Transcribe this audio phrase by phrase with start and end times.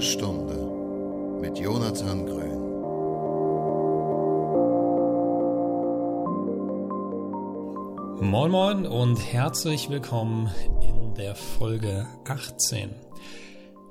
[0.00, 2.60] Stunde mit Jonathan Grün.
[8.30, 10.50] Moin Moin und herzlich willkommen
[10.80, 12.94] in der Folge 18.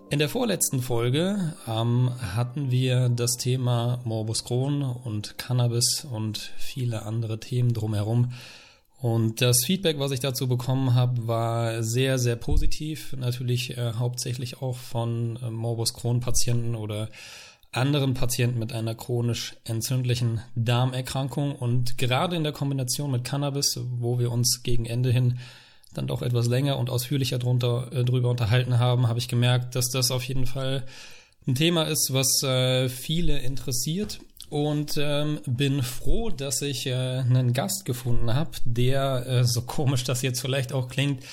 [0.09, 7.03] In der vorletzten Folge ähm, hatten wir das Thema Morbus Crohn und Cannabis und viele
[7.03, 8.31] andere Themen drumherum
[9.01, 13.15] und das Feedback, was ich dazu bekommen habe, war sehr, sehr positiv.
[13.17, 17.09] Natürlich äh, hauptsächlich auch von äh, Morbus Crohn-Patienten oder
[17.71, 21.55] anderen Patienten mit einer chronisch entzündlichen Darmerkrankung.
[21.55, 25.39] Und gerade in der Kombination mit Cannabis, wo wir uns gegen Ende hin
[25.93, 29.89] dann doch etwas länger und ausführlicher drunter, äh, drüber unterhalten haben, habe ich gemerkt, dass
[29.89, 30.85] das auf jeden Fall
[31.47, 37.53] ein Thema ist, was äh, viele interessiert und ähm, bin froh, dass ich äh, einen
[37.53, 41.23] Gast gefunden habe, der, äh, so komisch das jetzt vielleicht auch klingt,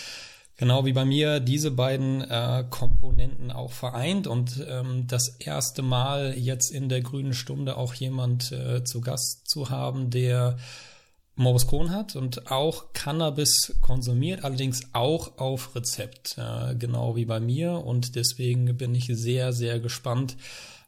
[0.57, 6.35] genau wie bei mir diese beiden äh, Komponenten auch vereint und ähm, das erste Mal
[6.37, 10.57] jetzt in der grünen Stunde auch jemand äh, zu Gast zu haben, der
[11.39, 17.41] Morbus Crohn hat und auch Cannabis konsumiert, allerdings auch auf Rezept, äh, genau wie bei
[17.41, 17.73] mir.
[17.73, 20.39] Und deswegen bin ich sehr, sehr gespannt,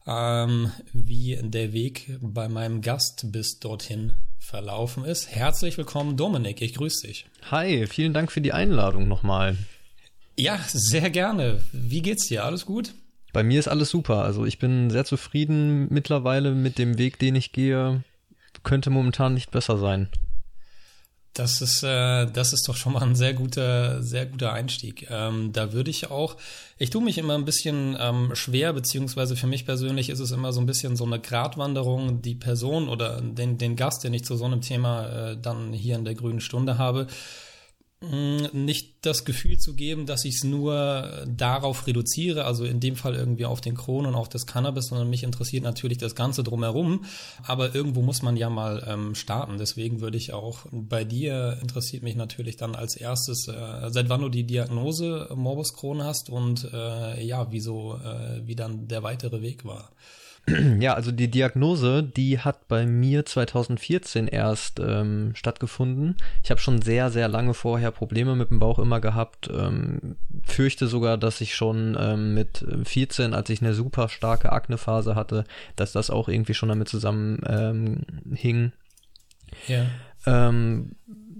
[0.08, 5.30] ähm, wie der Weg bei meinem Gast bis dorthin verlaufen ist.
[5.30, 6.62] Herzlich willkommen, Dominik.
[6.62, 7.26] Ich grüße dich.
[7.50, 9.56] Hi, vielen Dank für die Einladung nochmal.
[10.36, 11.60] Ja, sehr gerne.
[11.72, 12.44] Wie geht's dir?
[12.44, 12.94] Alles gut?
[13.32, 14.24] Bei mir ist alles super.
[14.24, 18.02] Also ich bin sehr zufrieden mittlerweile mit dem Weg, den ich gehe.
[18.62, 20.08] Könnte momentan nicht besser sein.
[21.38, 25.06] Das ist, äh, das ist doch schon mal ein sehr guter, sehr guter Einstieg.
[25.08, 26.36] Ähm, da würde ich auch,
[26.78, 30.52] ich tue mich immer ein bisschen ähm, schwer, beziehungsweise für mich persönlich ist es immer
[30.52, 34.36] so ein bisschen so eine Gratwanderung, die Person oder den, den Gast, den ich zu
[34.36, 37.06] so einem Thema äh, dann hier in der grünen Stunde habe,
[38.00, 43.16] nicht das Gefühl zu geben, dass ich es nur darauf reduziere, also in dem Fall
[43.16, 47.04] irgendwie auf den Kron und auf das Cannabis, sondern mich interessiert natürlich das Ganze drumherum.
[47.44, 49.58] Aber irgendwo muss man ja mal ähm, starten.
[49.58, 54.20] Deswegen würde ich auch bei dir interessiert mich natürlich dann als erstes, äh, seit wann
[54.20, 59.42] du die Diagnose Morbus Crohn hast und äh, ja, wieso, äh, wie dann der weitere
[59.42, 59.90] Weg war.
[60.80, 66.16] Ja, also die Diagnose, die hat bei mir 2014 erst ähm, stattgefunden.
[66.42, 69.48] Ich habe schon sehr, sehr lange vorher Probleme mit dem Bauch immer gehabt.
[69.52, 75.14] Ähm, fürchte sogar, dass ich schon ähm, mit 14, als ich eine super starke Aknephase
[75.14, 75.44] hatte,
[75.76, 78.04] dass das auch irgendwie schon damit zusammenhing.
[78.36, 78.72] Ähm,
[79.66, 79.86] ja.
[80.26, 80.92] Ähm,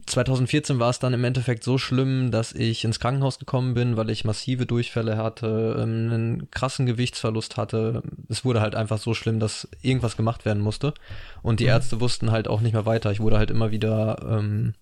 [0.09, 4.11] 2014 war es dann im Endeffekt so schlimm, dass ich ins Krankenhaus gekommen bin, weil
[4.11, 8.03] ich massive Durchfälle hatte, ähm, einen krassen Gewichtsverlust hatte.
[8.29, 10.95] Es wurde halt einfach so schlimm, dass irgendwas gemacht werden musste.
[11.43, 11.71] Und die mhm.
[11.71, 13.13] Ärzte wussten halt auch nicht mehr weiter.
[13.13, 14.75] Ich wurde halt immer wieder ähm,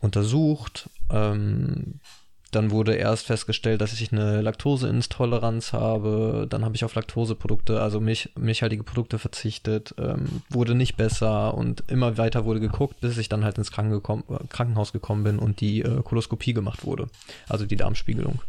[0.00, 0.88] untersucht.
[1.10, 2.00] Ähm,
[2.50, 6.46] dann wurde erst festgestellt, dass ich eine Laktoseintoleranz habe.
[6.48, 9.94] Dann habe ich auf Laktoseprodukte, also Milch, milchhaltige Produkte verzichtet.
[9.98, 14.92] Ähm, wurde nicht besser und immer weiter wurde geguckt, bis ich dann halt ins Krankenhaus
[14.92, 17.06] gekommen bin und die äh, Koloskopie gemacht wurde.
[17.48, 18.42] Also die Darmspiegelung.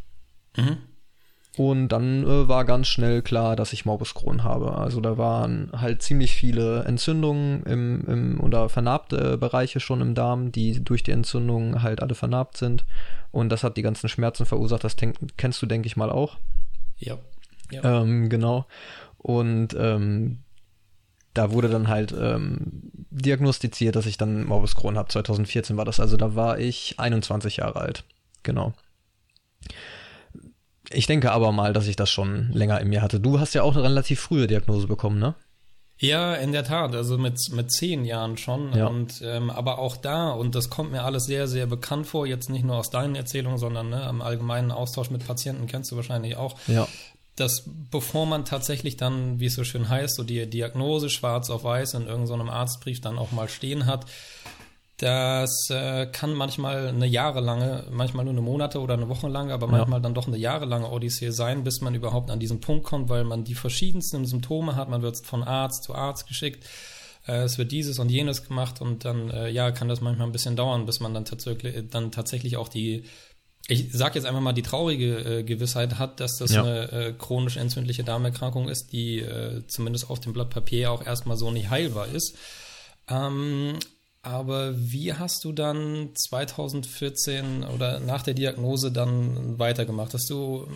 [0.57, 0.77] Mhm.
[1.57, 4.77] Und dann äh, war ganz schnell klar, dass ich Morbus Crohn habe.
[4.77, 10.53] Also da waren halt ziemlich viele Entzündungen im, im oder vernarbte Bereiche schon im Darm,
[10.53, 12.85] die durch die Entzündung halt alle vernarbt sind.
[13.31, 14.83] Und das hat die ganzen Schmerzen verursacht.
[14.85, 14.95] Das
[15.35, 16.37] kennst du, denke ich mal, auch.
[16.97, 17.17] Ja.
[17.69, 18.01] ja.
[18.01, 18.65] Ähm, genau.
[19.17, 20.39] Und ähm,
[21.33, 25.09] da wurde dann halt ähm, diagnostiziert, dass ich dann Morbus Crohn habe.
[25.09, 25.99] 2014 war das.
[25.99, 28.05] Also da war ich 21 Jahre alt.
[28.43, 28.73] Genau.
[30.93, 33.19] Ich denke aber mal, dass ich das schon länger in mir hatte.
[33.19, 35.35] Du hast ja auch eine relativ frühe Diagnose bekommen, ne?
[36.01, 38.73] Ja, in der Tat, also mit, mit zehn Jahren schon.
[38.75, 38.87] Ja.
[38.87, 42.49] Und ähm, aber auch da, und das kommt mir alles sehr, sehr bekannt vor, jetzt
[42.49, 46.37] nicht nur aus deinen Erzählungen, sondern ne, am allgemeinen Austausch mit Patienten kennst du wahrscheinlich
[46.37, 46.57] auch.
[46.65, 46.87] Ja.
[47.35, 51.63] Dass bevor man tatsächlich dann, wie es so schön heißt, so die Diagnose schwarz auf
[51.63, 54.07] weiß in irgendeinem Arztbrief dann auch mal stehen hat,
[55.01, 59.65] das äh, kann manchmal eine jahrelange, manchmal nur eine Monate oder eine Woche lange, aber
[59.65, 60.03] manchmal ja.
[60.03, 63.43] dann doch eine jahrelange Odyssee sein, bis man überhaupt an diesen Punkt kommt, weil man
[63.43, 64.89] die verschiedensten Symptome hat.
[64.89, 66.67] Man wird von Arzt zu Arzt geschickt.
[67.25, 70.33] Äh, es wird dieses und jenes gemacht und dann, äh, ja, kann das manchmal ein
[70.33, 73.05] bisschen dauern, bis man dann tatsächlich, dann tatsächlich auch die,
[73.67, 76.61] ich sage jetzt einfach mal, die traurige äh, Gewissheit hat, dass das ja.
[76.61, 81.37] eine äh, chronisch entzündliche Darmerkrankung ist, die äh, zumindest auf dem Blatt Papier auch erstmal
[81.37, 82.37] so nicht heilbar ist.
[83.09, 83.79] Ähm,
[84.23, 90.13] aber wie hast du dann 2014 oder nach der Diagnose dann weitergemacht?
[90.13, 90.67] Hast du,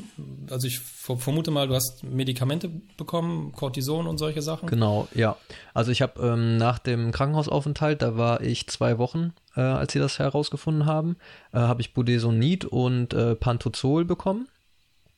[0.49, 4.67] also ich vermute mal, du hast Medikamente bekommen, Cortison und solche Sachen?
[4.67, 5.37] Genau, ja.
[5.75, 9.99] Also ich habe ähm, nach dem Krankenhausaufenthalt, da war ich zwei Wochen, äh, als sie
[9.99, 11.15] das herausgefunden haben,
[11.53, 14.47] äh, habe ich Budesonid und äh, Pantozol bekommen.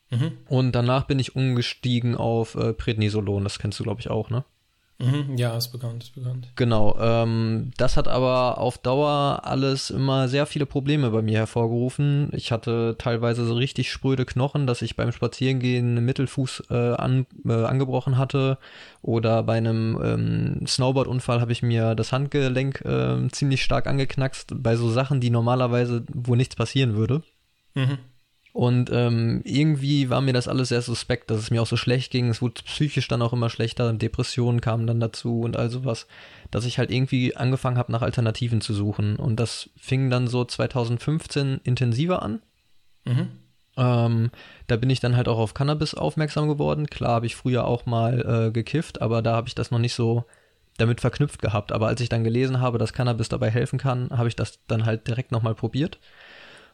[0.10, 0.34] Mhm.
[0.50, 4.44] Und danach bin ich umgestiegen auf äh, Prednisolon, das kennst du, glaube ich, auch, ne?
[5.00, 6.48] Mhm, ja, ist bekannt, ist bekannt.
[6.56, 12.30] Genau, ähm, das hat aber auf Dauer alles immer sehr viele Probleme bei mir hervorgerufen.
[12.34, 17.28] Ich hatte teilweise so richtig spröde Knochen, dass ich beim Spazierengehen einen Mittelfuß äh, an,
[17.46, 18.58] äh, angebrochen hatte.
[19.04, 24.76] Oder bei einem ähm, Snowboard-Unfall habe ich mir das Handgelenk äh, ziemlich stark angeknackst, bei
[24.76, 27.22] so Sachen, die normalerweise, wo nichts passieren würde.
[27.76, 28.00] Mhm.
[28.58, 32.12] Und ähm, irgendwie war mir das alles sehr suspekt, dass es mir auch so schlecht
[32.12, 32.28] ging.
[32.28, 36.08] Es wurde psychisch dann auch immer schlechter, Depressionen kamen dann dazu und all sowas,
[36.50, 39.18] dass ich halt irgendwie angefangen habe, nach Alternativen zu suchen.
[39.18, 42.42] Und das fing dann so 2015 intensiver an.
[43.06, 43.28] Mhm.
[43.78, 44.32] Ähm,
[44.66, 46.88] da bin ich dann halt auch auf Cannabis aufmerksam geworden.
[46.88, 49.94] Klar habe ich früher auch mal äh, gekifft, aber da habe ich das noch nicht
[49.94, 50.26] so
[50.80, 51.72] damit verknüpft gehabt.
[51.72, 54.88] Aber als ich dann gelesen habe, dass Cannabis dabei helfen kann, habe ich das dann
[54.88, 56.00] halt direkt nochmal probiert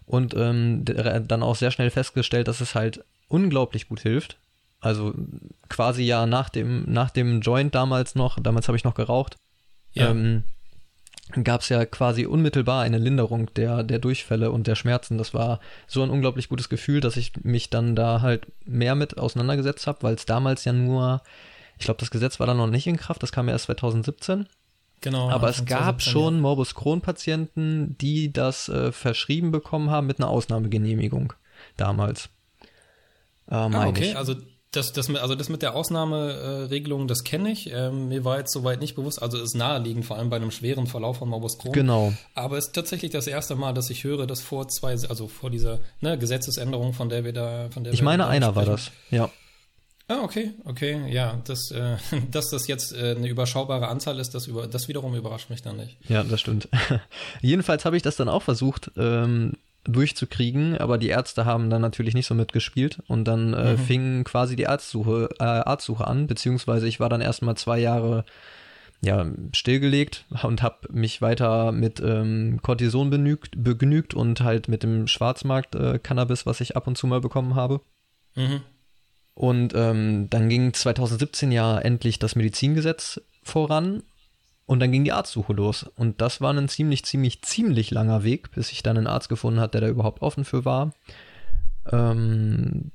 [0.06, 4.38] und ähm, dann auch sehr schnell festgestellt, dass es halt unglaublich gut hilft.
[4.80, 5.14] Also
[5.70, 9.38] quasi ja nach dem, nach dem Joint damals noch, damals habe ich noch geraucht,
[9.94, 10.10] ja.
[10.10, 10.44] ähm,
[11.44, 15.18] gab es ja quasi unmittelbar eine Linderung der, der Durchfälle und der Schmerzen.
[15.18, 19.18] Das war so ein unglaublich gutes Gefühl, dass ich mich dann da halt mehr mit
[19.18, 21.22] auseinandergesetzt habe, weil es damals ja nur,
[21.80, 24.48] ich glaube, das Gesetz war dann noch nicht in Kraft, das kam ja erst 2017.
[25.04, 25.30] Genau.
[25.30, 31.34] Aber es gab schon Morbus Crohn-Patienten, die das äh, verschrieben bekommen haben mit einer Ausnahmegenehmigung
[31.76, 32.30] damals.
[33.52, 34.18] Äh, ah, okay, ich.
[34.18, 34.36] also
[34.72, 37.70] das, das mit, also das mit der Ausnahmeregelung, das kenne ich.
[37.72, 40.88] Ähm, mir war jetzt soweit nicht bewusst, also ist naheliegend, vor allem bei einem schweren
[40.88, 41.74] Verlauf von Morbus Crohn.
[41.74, 42.14] Genau.
[42.34, 45.50] Aber es ist tatsächlich das erste Mal, dass ich höre, dass vor zwei, also vor
[45.50, 49.30] dieser ne, Gesetzesänderung, von der wir da, von der ich meine, einer war das, ja.
[50.08, 51.98] Ah, okay, okay, ja, das, äh,
[52.32, 55.78] dass das jetzt äh, eine überschaubare Anzahl ist, das, über, das wiederum überrascht mich dann
[55.78, 55.98] nicht.
[56.10, 56.68] Ja, das stimmt.
[57.42, 59.54] Jedenfalls habe ich das dann auch versucht ähm,
[59.86, 63.78] durchzukriegen, aber die Ärzte haben dann natürlich nicht so mitgespielt und dann äh, mhm.
[63.78, 68.26] fing quasi die Arztsuche, äh, Arztsuche an, beziehungsweise ich war dann erstmal zwei Jahre
[69.02, 75.08] ja, stillgelegt und habe mich weiter mit ähm, Cortison benügt, begnügt und halt mit dem
[75.08, 77.82] Schwarzmarkt-Cannabis, äh, was ich ab und zu mal bekommen habe.
[78.36, 78.62] Mhm.
[79.36, 84.04] Und ähm, dann ging 2017 ja endlich das Medizingesetz voran
[84.66, 85.86] und dann ging die Arztsuche los.
[85.96, 89.60] Und das war ein ziemlich, ziemlich, ziemlich langer Weg, bis ich dann einen Arzt gefunden
[89.60, 90.94] hat, der da überhaupt offen für war.
[91.92, 92.92] Ähm,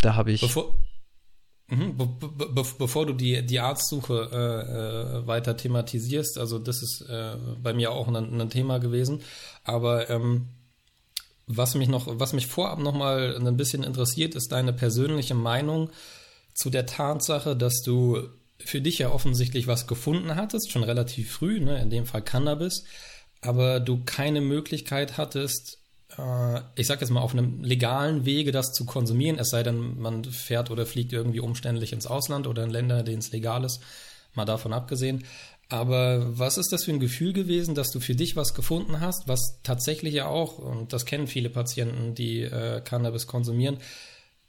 [0.00, 0.42] da habe ich.
[0.42, 0.74] Bevor,
[1.68, 7.06] mhm, be be bevor du die, die Arztsuche äh, äh, weiter thematisierst, also das ist
[7.08, 9.22] äh, bei mir auch ein, ein Thema gewesen,
[9.64, 10.48] aber ähm,
[11.46, 15.90] was mich noch, was mich vorab noch mal ein bisschen interessiert, ist deine persönliche Meinung
[16.54, 21.60] zu der Tatsache, dass du für dich ja offensichtlich was gefunden hattest, schon relativ früh,
[21.60, 22.84] ne, in dem Fall Cannabis,
[23.40, 25.78] aber du keine Möglichkeit hattest,
[26.16, 29.98] äh, ich sag jetzt mal auf einem legalen Wege das zu konsumieren, es sei denn,
[29.98, 33.80] man fährt oder fliegt irgendwie umständlich ins Ausland oder in Länder, denen es legal ist,
[34.34, 35.24] mal davon abgesehen.
[35.68, 39.28] Aber was ist das für ein Gefühl gewesen, dass du für dich was gefunden hast,
[39.28, 43.78] was tatsächlich ja auch, und das kennen viele Patienten, die äh, Cannabis konsumieren,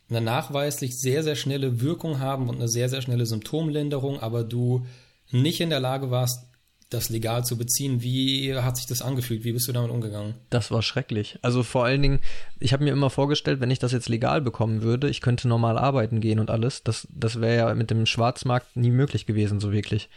[0.10, 4.86] eine nachweislich sehr, sehr schnelle Wirkung haben und eine sehr, sehr schnelle Symptomlinderung, aber du
[5.32, 6.46] nicht in der Lage warst,
[6.90, 8.04] das legal zu beziehen.
[8.04, 9.44] Wie hat sich das angefühlt?
[9.44, 10.36] Wie bist du damit umgegangen?
[10.52, 11.40] Das war schrecklich.
[11.42, 12.20] Also vor allen Dingen,
[12.60, 15.80] ich habe mir immer vorgestellt, wenn ich das jetzt legal bekommen würde, ich könnte normal
[15.80, 16.84] arbeiten gehen und alles.
[16.84, 20.10] Das, das wäre ja mit dem Schwarzmarkt nie möglich gewesen, so wirklich.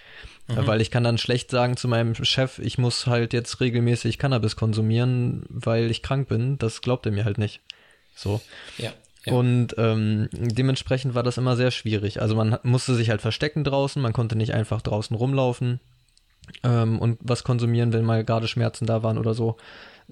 [0.49, 0.67] Mhm.
[0.67, 4.57] Weil ich kann dann schlecht sagen zu meinem Chef, ich muss halt jetzt regelmäßig Cannabis
[4.57, 6.59] konsumieren, weil ich krank bin.
[6.59, 7.61] Das glaubt er mir halt nicht.
[8.15, 8.41] So.
[8.79, 8.93] Ja.
[9.25, 9.33] Ja.
[9.35, 12.23] Und ähm, dementsprechend war das immer sehr schwierig.
[12.23, 15.81] Also man musste sich halt verstecken draußen, man konnte nicht einfach draußen rumlaufen
[16.63, 19.57] ähm, und was konsumieren, wenn mal gerade Schmerzen da waren oder so.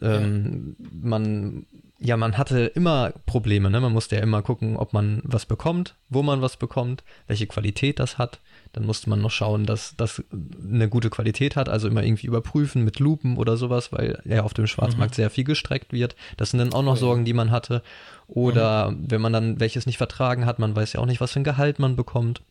[0.03, 0.87] Ähm, ja.
[0.93, 1.67] Man,
[1.99, 3.81] ja, man hatte immer Probleme, ne?
[3.81, 7.99] Man musste ja immer gucken, ob man was bekommt, wo man was bekommt, welche Qualität
[7.99, 8.41] das hat.
[8.73, 12.85] Dann musste man noch schauen, dass das eine gute Qualität hat, also immer irgendwie überprüfen
[12.85, 15.17] mit Lupen oder sowas, weil ja auf dem Schwarzmarkt mhm.
[15.17, 16.17] sehr viel gestreckt wird.
[16.37, 17.83] Das sind dann auch noch Sorgen, die man hatte.
[18.29, 19.11] Oder mhm.
[19.11, 21.45] wenn man dann welches nicht vertragen hat, man weiß ja auch nicht, was für ein
[21.45, 22.43] Gehalt man bekommt.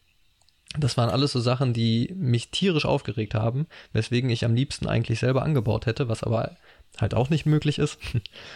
[0.77, 5.19] Das waren alles so Sachen, die mich tierisch aufgeregt haben, weswegen ich am liebsten eigentlich
[5.19, 6.51] selber angebaut hätte, was aber
[6.99, 7.97] halt auch nicht möglich ist.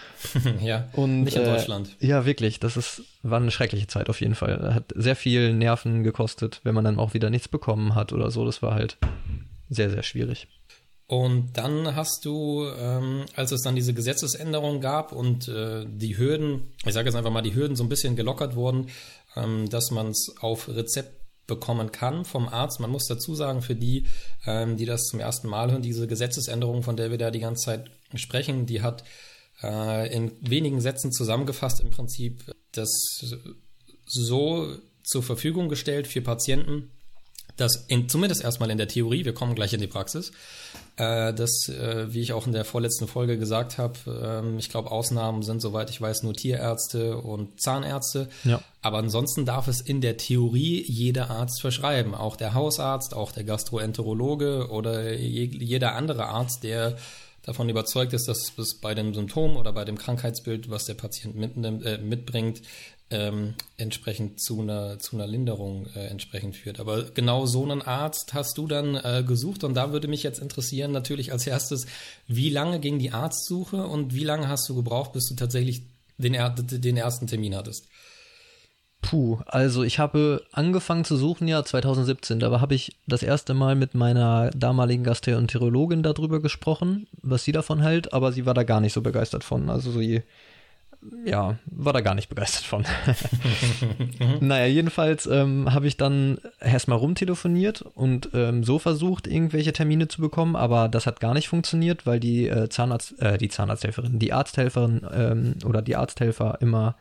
[0.62, 1.96] ja, und, nicht in äh, Deutschland.
[2.00, 4.74] ja, wirklich, das ist, war eine schreckliche Zeit auf jeden Fall.
[4.74, 8.46] Hat sehr viel Nerven gekostet, wenn man dann auch wieder nichts bekommen hat oder so.
[8.46, 8.98] Das war halt
[9.70, 10.48] sehr, sehr schwierig.
[11.08, 16.72] Und dann hast du, ähm, als es dann diese Gesetzesänderung gab und äh, die Hürden,
[16.86, 18.90] ich sage jetzt einfach mal, die Hürden so ein bisschen gelockert wurden,
[19.36, 22.80] ähm, dass man es auf Rezept bekommen kann vom Arzt.
[22.80, 24.06] Man muss dazu sagen, für die,
[24.46, 27.66] ähm, die das zum ersten Mal hören, diese Gesetzesänderung, von der wir da die ganze
[27.66, 29.04] Zeit sprechen, die hat
[29.62, 32.90] Äh, in wenigen Sätzen zusammengefasst im Prinzip das
[34.06, 34.74] so
[35.04, 36.92] zur Verfügung gestellt für Patienten,
[37.58, 40.32] dass in, zumindest erstmal in der Theorie, wir kommen gleich in die Praxis,
[40.96, 44.92] äh, dass, äh, wie ich auch in der vorletzten Folge gesagt habe, ähm, ich glaube,
[44.92, 48.30] Ausnahmen sind, soweit ich weiß, nur Tierärzte und Zahnärzte.
[48.46, 48.62] Ja.
[48.82, 52.16] Aber ansonsten darf es in der Theorie jeder Arzt verschreiben.
[52.16, 56.96] Auch der Hausarzt, auch der Gastroenterologe oder je, jeder andere Arzt, der
[57.44, 61.36] davon überzeugt ist, dass es bei dem Symptom oder bei dem Krankheitsbild, was der Patient
[61.36, 62.62] mitnimmt, äh, mitbringt,
[63.12, 66.80] ähm, entsprechend zu einer, zu einer Linderung äh, entsprechend führt.
[66.80, 70.40] Aber genau so einen Arzt hast du dann äh, gesucht und da würde mich jetzt
[70.40, 71.88] interessieren, natürlich als erstes,
[72.28, 75.82] wie lange ging die Arztsuche und wie lange hast du gebraucht, bis du tatsächlich
[76.18, 77.88] den, den ersten Termin hattest?
[79.02, 82.40] Puh, also ich habe angefangen zu suchen ja 2017.
[82.40, 87.82] Da habe ich das erste Mal mit meiner damaligen Gastroenterologin darüber gesprochen, was sie davon
[87.82, 89.70] hält, aber sie war da gar nicht so begeistert von.
[89.70, 90.24] Also sie
[91.26, 92.86] ja, war da gar nicht begeistert von.
[94.42, 100.22] naja, jedenfalls ähm, habe ich dann erstmal rumtelefoniert und ähm, so versucht, irgendwelche Termine zu
[100.22, 104.34] bekommen, aber das hat gar nicht funktioniert, weil die äh, Zahnarzt, äh, die Zahnarzthelferin, die
[104.34, 106.96] Arzthelferin ähm, oder die Arzthelfer immer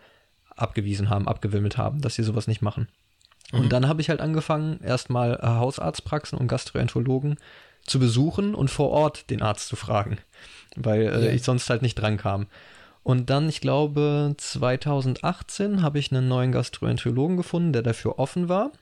[0.60, 2.88] abgewiesen haben, abgewimmelt haben, dass sie sowas nicht machen.
[3.52, 3.60] Mhm.
[3.60, 7.36] Und dann habe ich halt angefangen, erstmal äh, Hausarztpraxen und Gastroenterologen
[7.84, 10.18] zu besuchen und vor Ort den Arzt zu fragen,
[10.76, 11.32] weil äh, ja.
[11.32, 12.46] ich sonst halt nicht dran kam.
[13.02, 18.72] Und dann, ich glaube, 2018 habe ich einen neuen Gastroenterologen gefunden, der dafür offen war.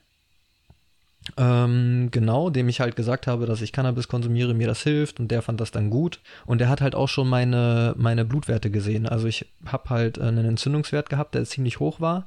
[1.35, 5.29] Ähm, genau, dem ich halt gesagt habe, dass ich Cannabis konsumiere, mir das hilft und
[5.29, 6.19] der fand das dann gut.
[6.45, 9.07] Und der hat halt auch schon meine, meine Blutwerte gesehen.
[9.07, 12.25] Also ich habe halt einen Entzündungswert gehabt, der ziemlich hoch war,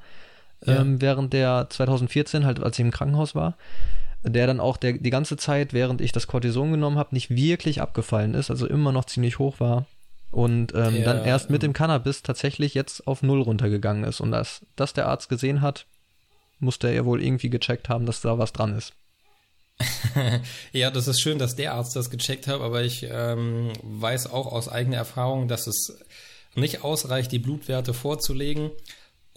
[0.65, 0.81] ja.
[0.81, 3.57] ähm, während der 2014, halt als ich im Krankenhaus war,
[4.23, 7.81] der dann auch der, die ganze Zeit, während ich das Cortison genommen habe, nicht wirklich
[7.81, 9.87] abgefallen ist, also immer noch ziemlich hoch war
[10.31, 14.21] und ähm, ja, dann erst mit dem Cannabis tatsächlich jetzt auf Null runtergegangen ist.
[14.21, 15.85] Und als das der Arzt gesehen hat,
[16.61, 18.93] musste er ja wohl irgendwie gecheckt haben, dass da was dran ist.
[20.71, 24.47] ja, das ist schön, dass der Arzt das gecheckt hat, aber ich ähm, weiß auch
[24.51, 25.97] aus eigener Erfahrung, dass es
[26.55, 28.71] nicht ausreicht, die Blutwerte vorzulegen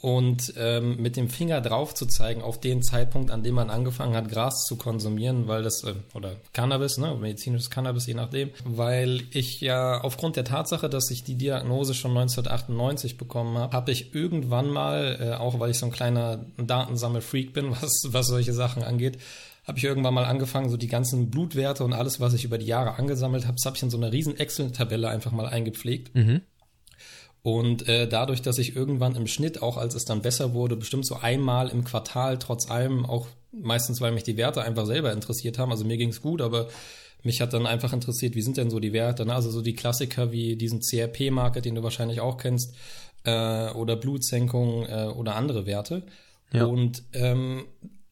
[0.05, 4.15] und ähm, mit dem Finger drauf zu zeigen auf den Zeitpunkt, an dem man angefangen
[4.15, 9.23] hat, Gras zu konsumieren, weil das, äh, oder Cannabis, ne, medizinisches Cannabis, je nachdem, weil
[9.31, 14.15] ich ja aufgrund der Tatsache, dass ich die Diagnose schon 1998 bekommen habe, habe ich
[14.15, 18.83] irgendwann mal, äh, auch weil ich so ein kleiner Datensammelfreak bin, was, was solche Sachen
[18.83, 19.17] angeht,
[19.67, 22.67] habe ich irgendwann mal angefangen, so die ganzen Blutwerte und alles, was ich über die
[22.67, 26.15] Jahre angesammelt habe, das habe ich in so einer riesen Excel-Tabelle einfach mal eingepflegt.
[26.15, 26.43] Mhm
[27.45, 31.05] und äh, dadurch, dass ich irgendwann im Schnitt, auch als es dann besser wurde, bestimmt
[31.07, 35.59] so einmal im Quartal, trotz allem, auch meistens, weil mich die Werte einfach selber interessiert
[35.59, 35.71] haben.
[35.71, 36.69] Also mir ging es gut, aber
[37.23, 39.27] mich hat dann einfach interessiert, wie sind denn so die Werte?
[39.27, 39.35] Ne?
[39.35, 42.75] Also so die Klassiker wie diesen CRP-Market, den du wahrscheinlich auch kennst,
[43.25, 46.03] äh, oder Blutsenkung äh, oder andere Werte.
[46.51, 46.65] Ja.
[46.65, 47.67] Und ähm,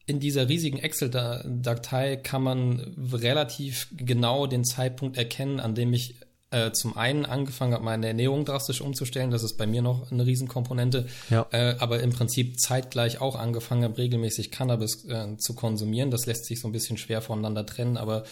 [0.05, 6.17] in dieser riesigen Excel-Datei kann man relativ genau den Zeitpunkt erkennen, an dem ich
[6.53, 9.31] äh, zum einen angefangen habe, meine Ernährung drastisch umzustellen.
[9.31, 11.07] Das ist bei mir noch eine Riesenkomponente.
[11.29, 11.47] Ja.
[11.51, 16.11] Äh, aber im Prinzip zeitgleich auch angefangen habe, regelmäßig Cannabis äh, zu konsumieren.
[16.11, 18.23] Das lässt sich so ein bisschen schwer voneinander trennen, aber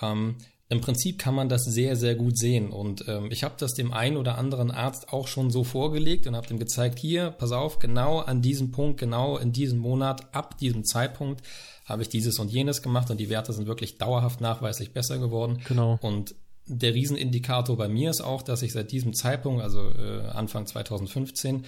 [0.00, 0.36] ähm,
[0.68, 2.70] im Prinzip kann man das sehr, sehr gut sehen.
[2.70, 6.34] Und ähm, ich habe das dem einen oder anderen Arzt auch schon so vorgelegt und
[6.34, 10.58] habe dem gezeigt, hier, pass auf, genau an diesem Punkt, genau in diesem Monat, ab
[10.58, 11.42] diesem Zeitpunkt
[11.84, 15.60] habe ich dieses und jenes gemacht und die Werte sind wirklich dauerhaft nachweislich besser geworden.
[15.68, 15.98] Genau.
[16.02, 16.34] Und
[16.66, 21.64] der Riesenindikator bei mir ist auch, dass ich seit diesem Zeitpunkt, also äh, Anfang 2015,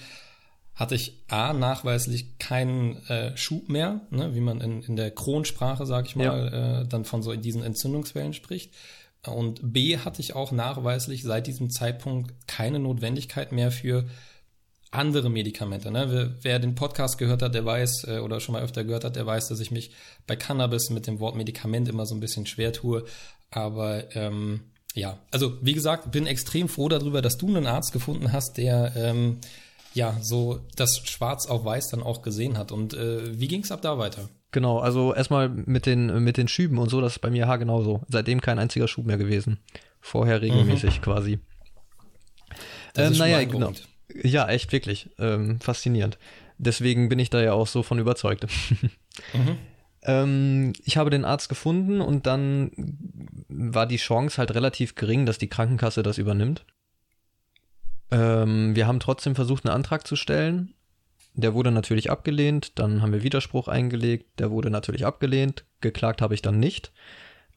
[0.75, 5.85] hatte ich A, nachweislich keinen äh, Schub mehr, ne, wie man in, in der Kronsprache,
[5.85, 6.81] sag ich mal, ja.
[6.81, 8.73] äh, dann von so diesen Entzündungswellen spricht.
[9.27, 14.05] Und B, hatte ich auch nachweislich seit diesem Zeitpunkt keine Notwendigkeit mehr für
[14.91, 15.91] andere Medikamente.
[15.91, 16.07] Ne?
[16.09, 19.17] Wer, wer den Podcast gehört hat, der weiß, äh, oder schon mal öfter gehört hat,
[19.17, 19.91] der weiß, dass ich mich
[20.27, 23.03] bei Cannabis mit dem Wort Medikament immer so ein bisschen schwer tue.
[23.51, 24.61] Aber ähm,
[24.93, 28.93] ja, also wie gesagt, bin extrem froh darüber, dass du einen Arzt gefunden hast, der
[28.95, 29.37] ähm,
[29.93, 32.71] ja so das Schwarz auf Weiß dann auch gesehen hat.
[32.71, 34.29] Und äh, wie ging es ab da weiter?
[34.51, 38.01] Genau, also erstmal mit den mit den Schüben und so, das ist bei mir genauso.
[38.07, 39.59] Seitdem kein einziger Schub mehr gewesen.
[40.01, 41.03] Vorher regelmäßig mhm.
[41.03, 41.39] quasi.
[42.93, 43.73] Das ähm, naja, genau.
[44.23, 46.17] Ja, echt wirklich ähm, faszinierend.
[46.57, 48.45] Deswegen bin ich da ja auch so von überzeugt.
[49.33, 49.57] mhm.
[50.09, 52.71] Ähm, ich habe den Arzt gefunden und dann
[53.47, 56.65] war die Chance halt relativ gering, dass die Krankenkasse das übernimmt.
[58.09, 60.73] Ähm, wir haben trotzdem versucht, einen Antrag zu stellen.
[61.35, 62.79] Der wurde natürlich abgelehnt.
[62.79, 64.39] Dann haben wir Widerspruch eingelegt.
[64.39, 65.65] Der wurde natürlich abgelehnt.
[65.79, 66.91] Geklagt habe ich dann nicht,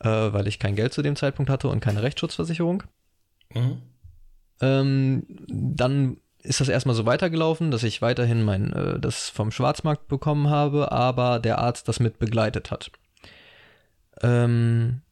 [0.00, 2.82] äh, weil ich kein Geld zu dem Zeitpunkt hatte und keine Rechtsschutzversicherung.
[3.54, 3.78] Mhm.
[4.60, 10.08] Ähm, dann ist das erstmal so weitergelaufen, dass ich weiterhin mein äh, das vom Schwarzmarkt
[10.08, 12.90] bekommen habe, aber der Arzt das mit begleitet hat.
[14.22, 15.02] Ähm,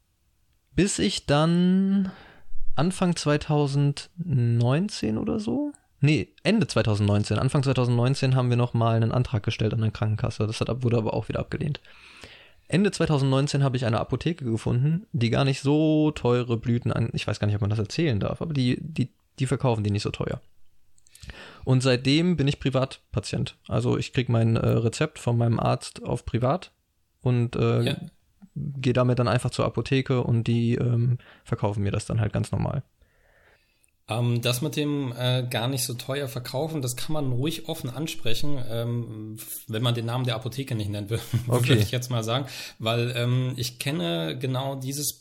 [0.74, 2.10] bis ich dann
[2.74, 9.74] Anfang 2019 oder so, nee, Ende 2019, Anfang 2019 haben wir nochmal einen Antrag gestellt
[9.74, 10.46] an eine Krankenkasse.
[10.46, 11.80] Das hat, wurde aber auch wieder abgelehnt.
[12.68, 17.26] Ende 2019 habe ich eine Apotheke gefunden, die gar nicht so teure Blüten an, ich
[17.26, 19.08] weiß gar nicht, ob man das erzählen darf, aber die, die,
[19.40, 20.40] die verkaufen die nicht so teuer.
[21.64, 23.56] Und seitdem bin ich Privatpatient.
[23.68, 26.72] Also ich kriege mein äh, Rezept von meinem Arzt auf Privat
[27.20, 27.96] und äh, ja.
[28.54, 32.52] gehe damit dann einfach zur Apotheke und die ähm, verkaufen mir das dann halt ganz
[32.52, 32.82] normal.
[34.10, 37.88] Ähm, das mit dem äh, gar nicht so teuer verkaufen, das kann man ruhig offen
[37.88, 39.38] ansprechen, ähm,
[39.68, 41.74] wenn man den Namen der Apotheke nicht nennt, würde okay.
[41.74, 42.46] ich jetzt mal sagen.
[42.78, 45.19] Weil ähm, ich kenne genau dieses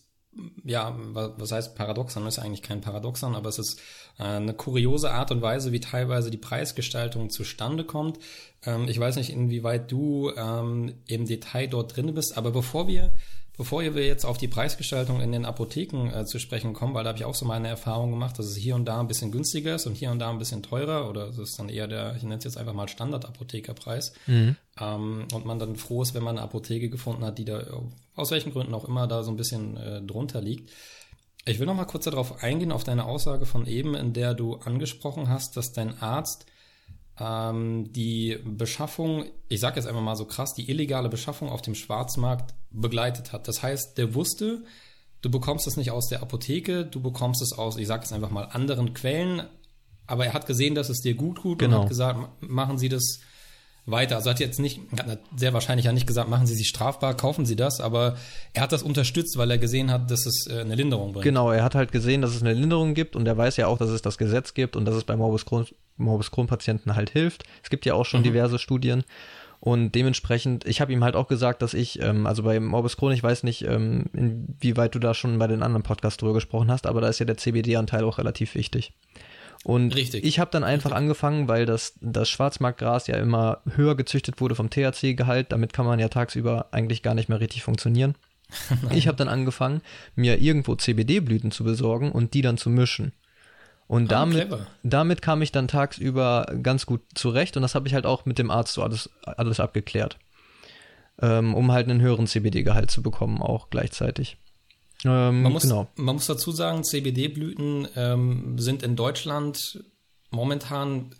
[0.63, 2.25] ja, was heißt Paradoxon?
[2.25, 3.79] Das ist eigentlich kein Paradoxon, aber es ist
[4.17, 8.19] äh, eine kuriose Art und Weise, wie teilweise die Preisgestaltung zustande kommt.
[8.65, 13.11] Ähm, ich weiß nicht, inwieweit du ähm, im Detail dort drin bist, aber bevor wir
[13.59, 17.09] Bevor wir jetzt auf die Preisgestaltung in den Apotheken äh, zu sprechen kommen, weil da
[17.09, 19.75] habe ich auch so meine Erfahrung gemacht, dass es hier und da ein bisschen günstiger
[19.75, 22.23] ist und hier und da ein bisschen teurer oder es ist dann eher der, ich
[22.23, 24.13] nenne es jetzt einfach mal Standard-Apothekerpreis.
[24.27, 24.55] Mhm.
[24.79, 27.63] Ähm, und man dann froh ist, wenn man eine Apotheke gefunden hat, die da
[28.15, 30.71] aus welchen Gründen auch immer da so ein bisschen äh, drunter liegt.
[31.45, 34.55] Ich will noch mal kurz darauf eingehen, auf deine Aussage von eben, in der du
[34.55, 36.45] angesprochen hast, dass dein Arzt
[37.19, 41.75] ähm, die Beschaffung, ich sage jetzt einfach mal so krass, die illegale Beschaffung auf dem
[41.75, 43.47] Schwarzmarkt begleitet hat.
[43.47, 44.63] Das heißt, der wusste,
[45.21, 48.31] du bekommst es nicht aus der Apotheke, du bekommst es aus, ich sage es einfach
[48.31, 49.43] mal, anderen Quellen,
[50.07, 51.77] aber er hat gesehen, dass es dir gut tut genau.
[51.77, 53.19] und hat gesagt, machen Sie das
[53.91, 54.15] weiter.
[54.15, 57.45] Also hat jetzt nicht, hat sehr wahrscheinlich ja nicht gesagt, machen Sie sich strafbar, kaufen
[57.45, 58.17] Sie das, aber
[58.53, 61.23] er hat das unterstützt, weil er gesehen hat, dass es äh, eine Linderung bringt.
[61.23, 63.77] Genau, er hat halt gesehen, dass es eine Linderung gibt und er weiß ja auch,
[63.77, 65.65] dass es das Gesetz gibt und dass es bei Morbus Crohn,
[65.97, 67.43] Morbus Crohn Patienten halt hilft.
[67.63, 68.25] Es gibt ja auch schon mhm.
[68.25, 69.03] diverse Studien.
[69.61, 73.11] Und dementsprechend, ich habe ihm halt auch gesagt, dass ich, ähm, also bei Morbus Crohn,
[73.11, 76.87] ich weiß nicht, ähm, inwieweit du da schon bei den anderen Podcasts drüber gesprochen hast,
[76.87, 78.93] aber da ist ja der CBD-Anteil auch relativ wichtig.
[79.65, 80.23] Und Richtig.
[80.23, 80.97] ich habe dann einfach Richtig.
[80.97, 85.51] angefangen, weil das, das Schwarzmarktgras ja immer höher gezüchtet wurde vom THC-Gehalt.
[85.51, 88.15] Damit kann man ja tagsüber eigentlich gar nicht mehr richtig funktionieren.
[88.91, 89.81] ich habe dann angefangen,
[90.15, 93.13] mir irgendwo CBD-Blüten zu besorgen und die dann zu mischen.
[93.87, 94.49] Und ah, damit,
[94.83, 98.37] damit kam ich dann tagsüber ganz gut zurecht und das habe ich halt auch mit
[98.37, 100.17] dem Arzt so alles, alles abgeklärt.
[101.21, 104.37] Ähm, um halt einen höheren CBD-Gehalt zu bekommen, auch gleichzeitig.
[105.05, 105.87] Ähm, man, muss, genau.
[105.95, 109.83] man muss dazu sagen, CBD-Blüten ähm, sind in Deutschland
[110.31, 111.11] momentan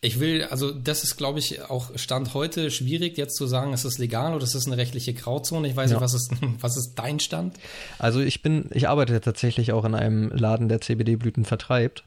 [0.00, 3.84] ich will, also das ist, glaube ich, auch Stand heute schwierig, jetzt zu sagen, ist
[3.84, 5.66] es legal oder ist es eine rechtliche Grauzone.
[5.66, 5.96] Ich weiß ja.
[5.96, 7.56] nicht, was ist, was ist dein Stand?
[7.98, 12.04] Also ich bin, ich arbeite tatsächlich auch in einem Laden, der CBD-Blüten vertreibt.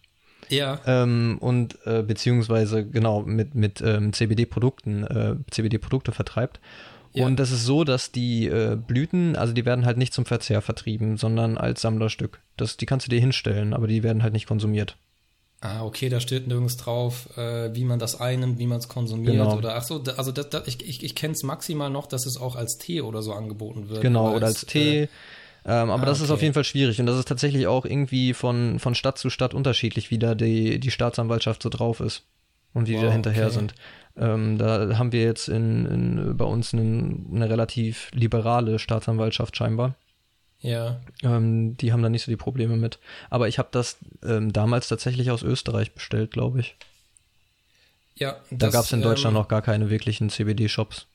[0.47, 0.79] Ja.
[0.85, 6.59] Ähm, und äh, beziehungsweise genau mit, mit ähm, CBD-Produkten, äh, CBD-Produkte vertreibt.
[7.13, 7.25] Ja.
[7.25, 10.61] Und das ist so, dass die äh, Blüten, also die werden halt nicht zum Verzehr
[10.61, 12.39] vertrieben, sondern als Sammlerstück.
[12.57, 14.95] Das, die kannst du dir hinstellen, aber die werden halt nicht konsumiert.
[15.63, 19.33] Ah, okay, da steht nirgends drauf, äh, wie man das einnimmt, wie man es konsumiert
[19.33, 19.57] genau.
[19.57, 22.25] oder ach so, da, also das, das, ich, ich, ich kenne es maximal noch, dass
[22.25, 24.01] es auch als Tee oder so angeboten wird.
[24.01, 25.03] Genau, als, oder als Tee.
[25.03, 25.07] Äh,
[25.63, 26.25] ähm, aber ah, das okay.
[26.25, 29.29] ist auf jeden Fall schwierig und das ist tatsächlich auch irgendwie von, von Stadt zu
[29.29, 32.23] Stadt unterschiedlich, wie da die, die Staatsanwaltschaft so drauf ist
[32.73, 33.53] und wie wow, die da hinterher okay.
[33.53, 33.75] sind.
[34.17, 39.95] Ähm, da haben wir jetzt in, in bei uns einen, eine relativ liberale Staatsanwaltschaft scheinbar.
[40.61, 41.01] Ja.
[41.23, 42.99] Ähm, die haben da nicht so die Probleme mit.
[43.29, 46.75] Aber ich habe das ähm, damals tatsächlich aus Österreich bestellt, glaube ich.
[48.15, 48.37] Ja.
[48.51, 51.07] Da gab es in Deutschland ähm, noch gar keine wirklichen CBD-Shops.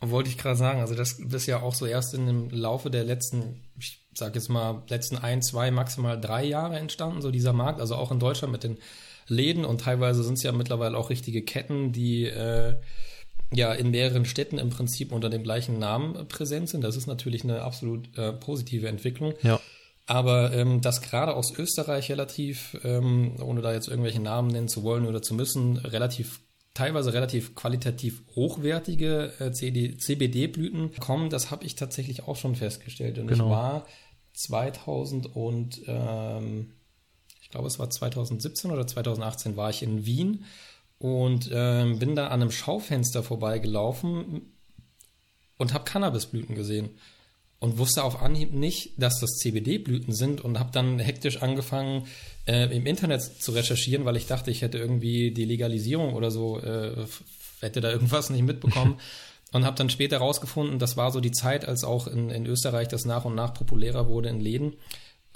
[0.00, 3.02] Wollte ich gerade sagen, also das ist ja auch so erst in dem Laufe der
[3.02, 7.80] letzten, ich sag jetzt mal, letzten ein, zwei, maximal drei Jahre entstanden, so dieser Markt.
[7.80, 8.78] Also auch in Deutschland mit den
[9.28, 12.74] Läden und teilweise sind es ja mittlerweile auch richtige Ketten, die äh,
[13.52, 16.82] ja in mehreren Städten im Prinzip unter dem gleichen Namen präsent sind.
[16.82, 19.34] Das ist natürlich eine absolut äh, positive Entwicklung.
[19.42, 19.60] Ja.
[20.06, 24.84] Aber ähm, dass gerade aus Österreich relativ, ähm, ohne da jetzt irgendwelche Namen nennen zu
[24.84, 26.40] wollen oder zu müssen, relativ
[26.74, 33.18] teilweise relativ qualitativ hochwertige äh, CBD-Blüten kommen, das habe ich tatsächlich auch schon festgestellt.
[33.18, 33.44] Und genau.
[33.46, 33.86] ich war
[34.34, 36.72] 2000 und ähm,
[37.46, 40.44] ich glaube, es war 2017 oder 2018 war ich in Wien
[40.98, 44.52] und ähm, bin da an einem Schaufenster vorbeigelaufen
[45.56, 46.90] und habe Cannabisblüten gesehen
[47.60, 52.08] und wusste auf Anhieb nicht, dass das CBD-Blüten sind und habe dann hektisch angefangen,
[52.48, 56.58] äh, im Internet zu recherchieren, weil ich dachte, ich hätte irgendwie die Legalisierung oder so,
[56.58, 57.06] äh,
[57.60, 58.98] hätte da irgendwas nicht mitbekommen.
[59.52, 62.88] und habe dann später rausgefunden, das war so die Zeit, als auch in, in Österreich
[62.88, 64.74] das nach und nach populärer wurde in Läden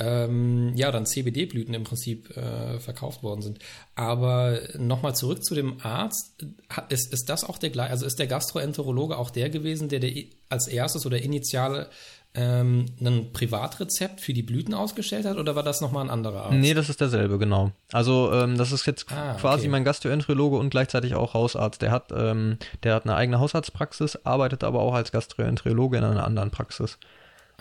[0.01, 3.59] ähm, ja, dann CBD-Blüten im Prinzip äh, verkauft worden sind.
[3.95, 6.47] Aber nochmal zurück zu dem Arzt.
[6.89, 10.13] Ist, ist das auch der gleiche, also ist der Gastroenterologe auch der gewesen, der, der
[10.49, 11.91] als erstes oder initiale
[12.33, 16.55] ähm, ein Privatrezept für die Blüten ausgestellt hat oder war das nochmal ein anderer Arzt?
[16.55, 17.73] Nee, das ist derselbe, genau.
[17.93, 19.69] Also ähm, das ist jetzt ah, quasi okay.
[19.69, 21.83] mein Gastroenterologe und gleichzeitig auch Hausarzt.
[21.83, 26.25] Der hat, ähm, der hat eine eigene Hausarztpraxis, arbeitet aber auch als Gastroenterologe in einer
[26.25, 26.99] anderen Praxis.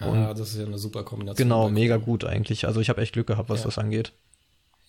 [0.01, 1.47] Und ah, das ist ja eine super Kombination.
[1.47, 2.65] Genau, mega gut eigentlich.
[2.67, 3.65] Also ich habe echt Glück gehabt, was ja.
[3.65, 4.13] das angeht.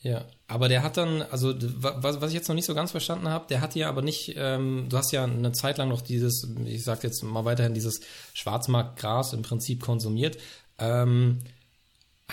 [0.03, 3.29] Ja, aber der hat dann, also was, was ich jetzt noch nicht so ganz verstanden
[3.29, 6.49] habe, der hat ja aber nicht, ähm, du hast ja eine Zeit lang noch dieses,
[6.65, 8.01] ich sag jetzt mal weiterhin, dieses
[8.33, 10.39] Schwarzmarktgras im Prinzip konsumiert.
[10.79, 11.41] Ähm,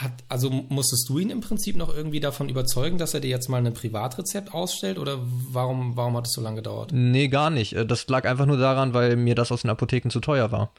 [0.01, 3.49] hat, also musstest du ihn im Prinzip noch irgendwie davon überzeugen, dass er dir jetzt
[3.49, 6.91] mal ein Privatrezept ausstellt oder warum, warum hat es so lange gedauert?
[6.93, 7.75] Nee, gar nicht.
[7.89, 10.71] Das lag einfach nur daran, weil mir das aus den Apotheken zu teuer war.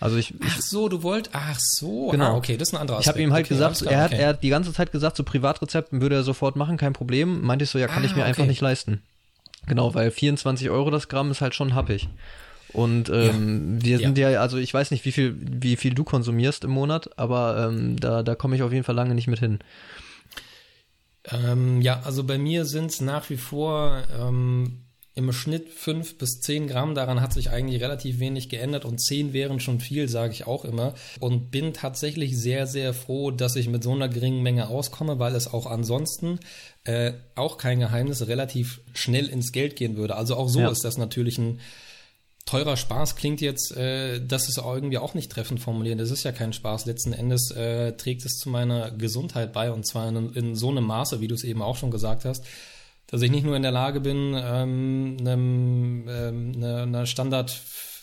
[0.00, 2.34] Also ich, ach so, du wollt, ach so, genau.
[2.34, 3.16] Ah, okay, das ist ein anderer Aspekt.
[3.16, 4.22] Ich habe ihm halt okay, gesagt, klar, er, hat, okay.
[4.22, 7.42] er hat die ganze Zeit gesagt, so Privatrezepten würde er sofort machen, kein Problem.
[7.42, 8.28] Meinte ich so, ja, kann ah, ich mir okay.
[8.28, 9.02] einfach nicht leisten.
[9.66, 12.08] Genau, weil 24 Euro das Gramm ist halt schon happig.
[12.72, 13.84] Und ähm, ja.
[13.84, 14.30] wir sind ja.
[14.30, 14.40] ja.
[14.40, 18.22] also ich weiß nicht, wie viel, wie viel du konsumierst im Monat, aber ähm, da,
[18.22, 19.60] da komme ich auf jeden Fall lange nicht mit hin.
[21.30, 24.83] Ähm, ja, also bei mir sind es nach wie vor ähm,
[25.16, 26.94] im Schnitt fünf bis zehn Gramm.
[26.94, 30.64] Daran hat sich eigentlich relativ wenig geändert und zehn wären schon viel, sage ich auch
[30.64, 30.94] immer.
[31.20, 35.36] Und bin tatsächlich sehr, sehr froh, dass ich mit so einer geringen Menge auskomme, weil
[35.36, 36.40] es auch ansonsten
[36.82, 40.16] äh, auch kein Geheimnis relativ schnell ins Geld gehen würde.
[40.16, 40.70] Also auch so ja.
[40.70, 41.60] ist das natürlich ein
[42.44, 45.98] teurer Spaß klingt jetzt, äh, das ist irgendwie auch nicht treffend formuliert.
[46.00, 46.86] Das ist ja kein Spaß.
[46.86, 50.84] Letzten Endes äh, trägt es zu meiner Gesundheit bei und zwar in, in so einem
[50.84, 52.44] Maße, wie du es eben auch schon gesagt hast
[53.14, 57.60] dass ich nicht nur in der Lage bin, ähm, einem, ähm, einer, einer Standard,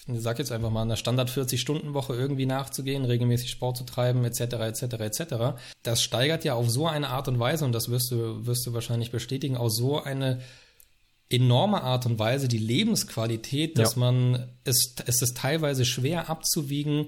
[0.08, 4.39] ich sag jetzt einfach mal, einer Standard 40-Stunden-Woche irgendwie nachzugehen, regelmäßig Sport zu treiben, etc.,
[4.39, 5.36] etc., etc.
[5.84, 8.74] Das steigert ja auf so eine Art und Weise, und das wirst du, wirst du
[8.74, 10.39] wahrscheinlich bestätigen, auf so eine
[11.28, 14.00] enorme Art und Weise die Lebensqualität, dass ja.
[14.00, 17.08] man es, es ist teilweise schwer abzuwiegen,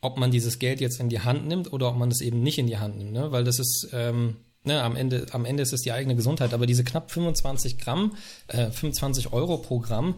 [0.00, 2.58] ob man dieses Geld jetzt in die Hand nimmt oder ob man es eben nicht
[2.58, 3.30] in die Hand nimmt, ne?
[3.30, 6.66] weil das ist, ähm, Ne, am, Ende, am Ende ist es die eigene Gesundheit, aber
[6.66, 8.16] diese knapp 25 Gramm,
[8.48, 10.16] äh, 25 Euro pro Gramm,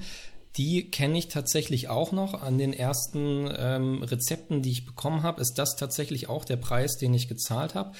[0.56, 2.34] die kenne ich tatsächlich auch noch.
[2.42, 6.98] An den ersten ähm, Rezepten, die ich bekommen habe, ist das tatsächlich auch der Preis,
[6.98, 7.92] den ich gezahlt habe.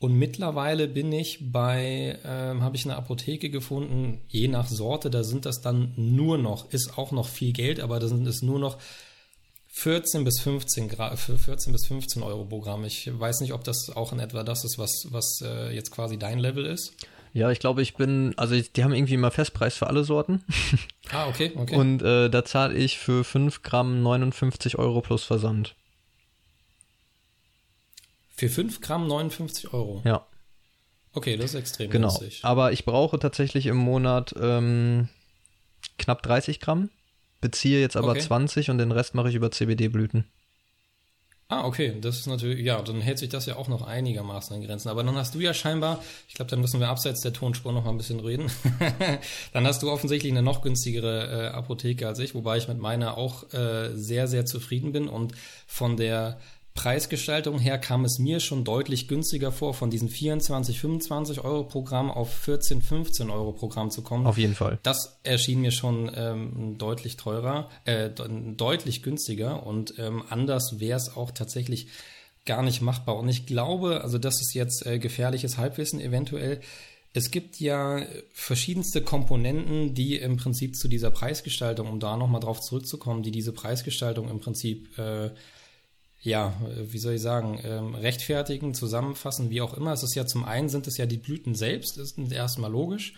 [0.00, 5.22] Und mittlerweile bin ich bei, ähm, habe ich eine Apotheke gefunden, je nach Sorte, da
[5.22, 8.58] sind das dann nur noch, ist auch noch viel Geld, aber da sind es nur
[8.58, 8.78] noch
[9.76, 12.84] 14 bis 15 Gra 14 bis 15 Euro pro Gramm.
[12.84, 16.16] Ich weiß nicht, ob das auch in etwa das ist, was, was äh, jetzt quasi
[16.16, 16.94] dein Level ist.
[17.32, 20.42] Ja, ich glaube, ich bin, also die haben irgendwie immer Festpreis für alle Sorten.
[21.10, 21.76] Ah, okay, okay.
[21.76, 25.74] Und äh, da zahle ich für 5 Gramm 59 Euro plus Versand.
[28.34, 30.00] Für 5 Gramm 59 Euro?
[30.04, 30.26] Ja.
[31.12, 32.08] Okay, das ist extrem genau.
[32.08, 32.40] günstig.
[32.42, 35.10] Aber ich brauche tatsächlich im Monat ähm,
[35.98, 36.88] knapp 30 Gramm
[37.44, 38.20] beziehe jetzt aber okay.
[38.20, 40.24] 20 und den Rest mache ich über CBD-Blüten.
[41.48, 44.66] Ah, okay, das ist natürlich, ja, dann hält sich das ja auch noch einigermaßen in
[44.66, 44.88] Grenzen.
[44.88, 47.84] Aber dann hast du ja scheinbar, ich glaube, dann müssen wir abseits der Tonspur noch
[47.84, 48.50] mal ein bisschen reden.
[49.52, 53.18] dann hast du offensichtlich eine noch günstigere äh, Apotheke als ich, wobei ich mit meiner
[53.18, 55.34] auch äh, sehr, sehr zufrieden bin und
[55.66, 56.40] von der
[56.74, 62.10] Preisgestaltung her kam es mir schon deutlich günstiger vor, von diesen 24, 25 Euro Programm
[62.10, 64.26] auf 14, 15 Euro Programm zu kommen.
[64.26, 64.80] Auf jeden Fall.
[64.82, 71.16] Das erschien mir schon ähm, deutlich teurer, äh, deutlich günstiger und ähm, anders wäre es
[71.16, 71.86] auch tatsächlich
[72.44, 73.16] gar nicht machbar.
[73.16, 76.60] Und ich glaube, also das ist jetzt äh, gefährliches Halbwissen eventuell.
[77.12, 82.60] Es gibt ja verschiedenste Komponenten, die im Prinzip zu dieser Preisgestaltung, um da nochmal drauf
[82.60, 85.30] zurückzukommen, die diese Preisgestaltung im Prinzip äh,
[86.24, 89.92] ja, wie soll ich sagen, ähm, rechtfertigen, zusammenfassen, wie auch immer.
[89.92, 93.14] Es ist ja zum einen sind es ja die Blüten selbst, ist erstmal logisch.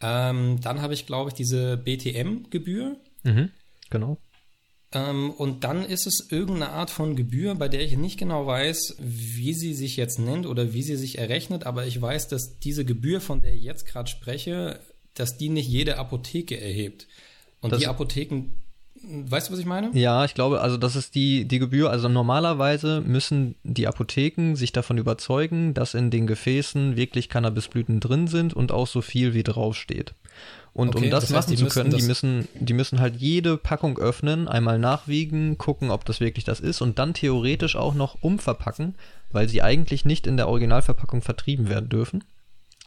[0.00, 2.96] Ähm, dann habe ich, glaube ich, diese BTM-Gebühr.
[3.22, 3.50] Mhm,
[3.88, 4.18] genau.
[4.92, 8.96] Ähm, und dann ist es irgendeine Art von Gebühr, bei der ich nicht genau weiß,
[8.98, 12.84] wie sie sich jetzt nennt oder wie sie sich errechnet, aber ich weiß, dass diese
[12.84, 14.80] Gebühr, von der ich jetzt gerade spreche,
[15.14, 17.06] dass die nicht jede Apotheke erhebt.
[17.62, 18.50] Und das die Apotheken
[19.04, 19.90] Weißt du, was ich meine?
[19.94, 21.90] Ja, ich glaube, also das ist die, die Gebühr.
[21.90, 28.28] Also normalerweise müssen die Apotheken sich davon überzeugen, dass in den Gefäßen wirklich Cannabisblüten drin
[28.28, 30.14] sind und auch so viel wie draufsteht.
[30.74, 33.58] Und okay, um das, das heißt, machen zu können, die müssen, die müssen halt jede
[33.58, 38.22] Packung öffnen, einmal nachwiegen, gucken, ob das wirklich das ist und dann theoretisch auch noch
[38.22, 38.94] umverpacken,
[39.30, 42.24] weil sie eigentlich nicht in der Originalverpackung vertrieben werden dürfen.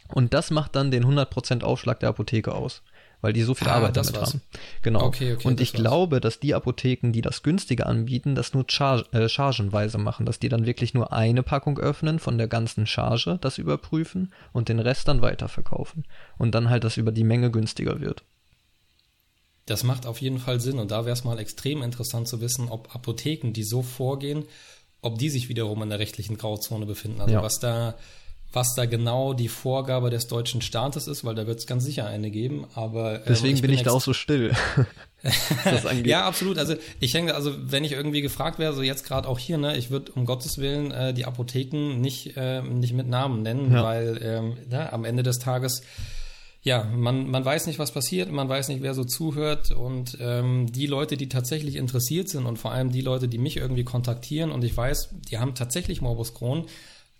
[0.08, 2.82] Und das macht dann den 100% Aufschlag der Apotheke aus.
[3.20, 4.30] Weil die so viel Ah, Arbeit damit war's.
[4.34, 4.42] haben.
[4.82, 5.02] Genau.
[5.04, 5.80] Okay, okay, und ich war's.
[5.82, 10.38] glaube, dass die Apotheken, die das günstiger anbieten, das nur char äh, chargenweise machen, dass
[10.38, 14.78] die dann wirklich nur eine Packung öffnen von der ganzen Charge, das überprüfen und den
[14.78, 16.04] Rest dann weiterverkaufen.
[16.38, 18.22] Und dann halt das über die Menge günstiger wird.
[19.66, 22.68] Das macht auf jeden Fall Sinn und da wäre es mal extrem interessant zu wissen,
[22.68, 24.44] ob Apotheken, die so vorgehen,
[25.02, 27.20] ob die sich wiederum in der rechtlichen Grauzone befinden.
[27.20, 27.42] Also Ja.
[27.42, 27.94] was da
[28.56, 32.06] was da genau die Vorgabe des deutschen Staates ist, weil da wird es ganz sicher
[32.06, 32.66] eine geben.
[32.74, 34.52] Aber ähm, Deswegen bin ich da auch so still.
[36.04, 36.56] Ja, absolut.
[36.56, 39.76] Also ich denke, also wenn ich irgendwie gefragt wäre, so jetzt gerade auch hier, ne,
[39.76, 43.82] ich würde um Gottes Willen äh, die Apotheken nicht, äh, nicht mit Namen nennen, Ja.
[43.82, 45.82] weil ähm, ne, am Ende des Tages,
[46.62, 50.70] ja, man, man weiß nicht, was passiert, man weiß nicht, wer so zuhört und ähm,
[50.70, 54.52] die Leute, die tatsächlich interessiert sind und vor allem die Leute, die mich irgendwie kontaktieren
[54.52, 56.66] und ich weiß, die haben tatsächlich Morbus Crohn,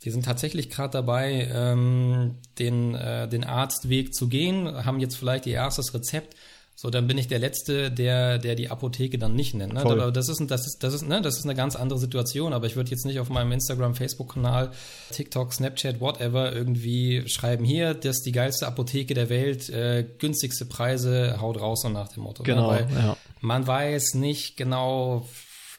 [0.07, 5.47] die sind tatsächlich gerade dabei, ähm, den, äh, den Arztweg zu gehen, haben jetzt vielleicht
[5.47, 6.37] ihr erstes Rezept.
[6.77, 9.73] So, dann bin ich der Letzte, der, der die Apotheke dann nicht nennt.
[9.73, 9.81] Ne?
[9.81, 10.01] Voll.
[10.01, 12.53] Aber das ist, das ist, das ist, ne, das ist eine ganz andere Situation.
[12.53, 14.71] Aber ich würde jetzt nicht auf meinem Instagram, Facebook-Kanal,
[15.11, 20.67] TikTok, Snapchat, whatever irgendwie schreiben, hier, das ist die geilste Apotheke der Welt, äh, günstigste
[20.67, 22.45] Preise, haut raus so nach dem Motto.
[22.45, 22.47] ne?
[22.47, 23.17] Genau, Weil ja.
[23.41, 25.27] man weiß nicht genau,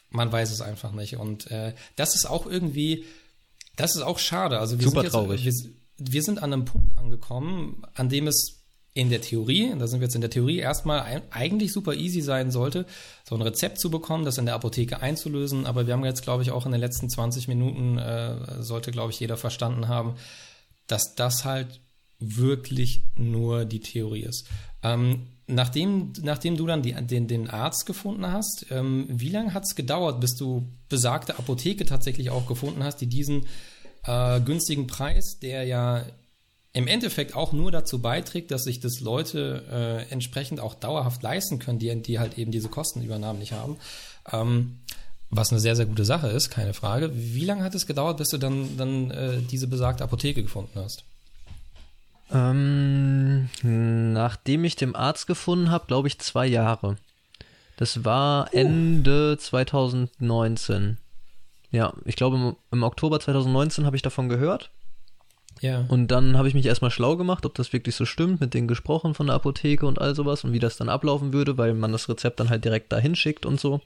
[0.09, 1.15] man weiß es einfach nicht.
[1.15, 3.05] Und äh, das ist auch irgendwie,
[3.77, 4.59] das ist auch schade.
[4.59, 5.45] Also wir Super sind jetzt, traurig.
[5.45, 5.53] Wir,
[5.97, 8.57] wir sind an einem Punkt angekommen, an dem es
[8.93, 12.21] in der Theorie, da sind wir jetzt in der Theorie, erstmal ein, eigentlich super easy
[12.21, 12.87] sein sollte,
[13.29, 15.67] so ein Rezept zu bekommen, das in der Apotheke einzulösen.
[15.67, 19.11] Aber wir haben jetzt, glaube ich, auch in den letzten 20 Minuten, äh, sollte, glaube
[19.11, 20.15] ich, jeder verstanden haben,
[20.87, 21.79] dass das halt
[22.17, 24.47] wirklich nur die Theorie ist.
[24.81, 29.63] Ähm, nachdem, nachdem du dann die, den, den Arzt gefunden hast, ähm, wie lange hat
[29.63, 33.47] es gedauert, bis du besagte Apotheke tatsächlich auch gefunden hast, die diesen
[34.03, 36.05] äh, günstigen Preis, der ja
[36.73, 41.60] im Endeffekt auch nur dazu beiträgt, dass sich das Leute äh, entsprechend auch dauerhaft leisten
[41.60, 43.77] können, die, die halt eben diese Kostenübernahmen nicht haben.
[44.31, 44.79] Ähm,
[45.29, 47.12] was eine sehr, sehr gute Sache ist, keine Frage.
[47.13, 51.03] Wie lange hat es gedauert, bis du dann, dann äh, diese besagte Apotheke gefunden hast?
[52.31, 56.97] Ähm, nachdem ich den Arzt gefunden habe, glaube ich zwei Jahre.
[57.77, 60.97] Das war Ende 2019.
[61.71, 64.71] Ja, ich glaube im, im Oktober 2019 habe ich davon gehört.
[65.61, 65.85] Ja.
[65.87, 68.67] Und dann habe ich mich erstmal schlau gemacht, ob das wirklich so stimmt, mit denen
[68.67, 71.91] gesprochen von der Apotheke und all sowas und wie das dann ablaufen würde, weil man
[71.91, 73.81] das Rezept dann halt direkt dahin schickt und so.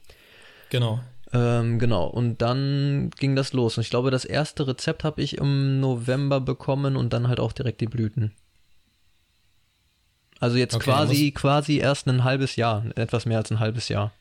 [0.69, 0.99] Genau.
[1.33, 3.77] Ähm, genau, und dann ging das los.
[3.77, 7.53] Und ich glaube, das erste Rezept habe ich im November bekommen und dann halt auch
[7.53, 8.33] direkt die Blüten.
[10.39, 14.11] Also jetzt Okay, quasi, quasi erst ein halbes Jahr, etwas mehr als ein halbes Jahr.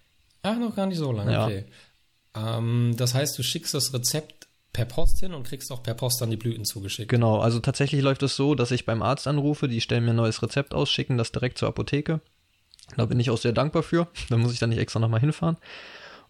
[0.42, 1.46] Ach, noch gar nicht so lange, Ja.
[1.46, 1.64] okay.
[2.36, 6.20] Ähm, das heißt, du schickst das Rezept per Post hin und kriegst auch per Post
[6.20, 7.08] dann die Blüten zugeschickt.
[7.10, 10.16] Genau, also tatsächlich läuft es so, dass ich beim Arzt anrufe, die stellen mir ein
[10.16, 12.20] neues Rezept aus, schicken das direkt zur Apotheke.
[12.96, 14.06] Da bin ich auch sehr dankbar für.
[14.28, 15.56] Da muss ich dann nicht extra nochmal hinfahren.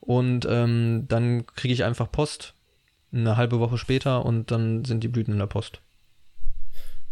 [0.00, 2.54] Und ähm, dann kriege ich einfach Post
[3.12, 5.80] eine halbe Woche später und dann sind die Blüten in der Post.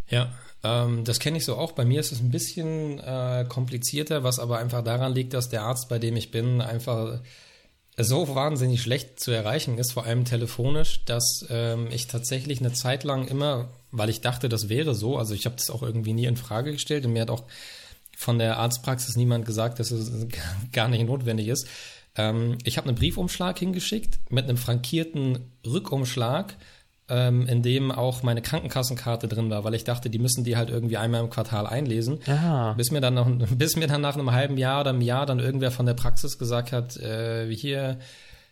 [0.08, 0.32] Ja,
[0.64, 1.72] ähm, das kenne ich so auch.
[1.72, 5.62] Bei mir ist es ein bisschen äh, komplizierter, was aber einfach daran liegt, dass der
[5.62, 7.20] Arzt, bei dem ich bin, einfach
[8.00, 13.02] so wahnsinnig schlecht zu erreichen ist, vor allem telefonisch, dass ähm, ich tatsächlich eine Zeit
[13.02, 16.26] lang immer, weil ich dachte, das wäre so, also ich habe das auch irgendwie nie
[16.26, 17.44] in Frage gestellt und mir hat auch
[18.16, 20.28] von der Arztpraxis niemand gesagt, dass es
[20.72, 21.66] gar nicht notwendig ist.
[22.18, 26.56] Ähm, ich habe einen Briefumschlag hingeschickt mit einem frankierten Rückumschlag,
[27.08, 30.68] ähm, in dem auch meine Krankenkassenkarte drin war, weil ich dachte, die müssen die halt
[30.68, 32.18] irgendwie einmal im Quartal einlesen.
[32.26, 32.74] Ah.
[32.74, 35.38] Bis mir dann noch, bis mir dann nach einem halben Jahr oder einem Jahr dann
[35.38, 37.98] irgendwer von der Praxis gesagt hat, äh, hier,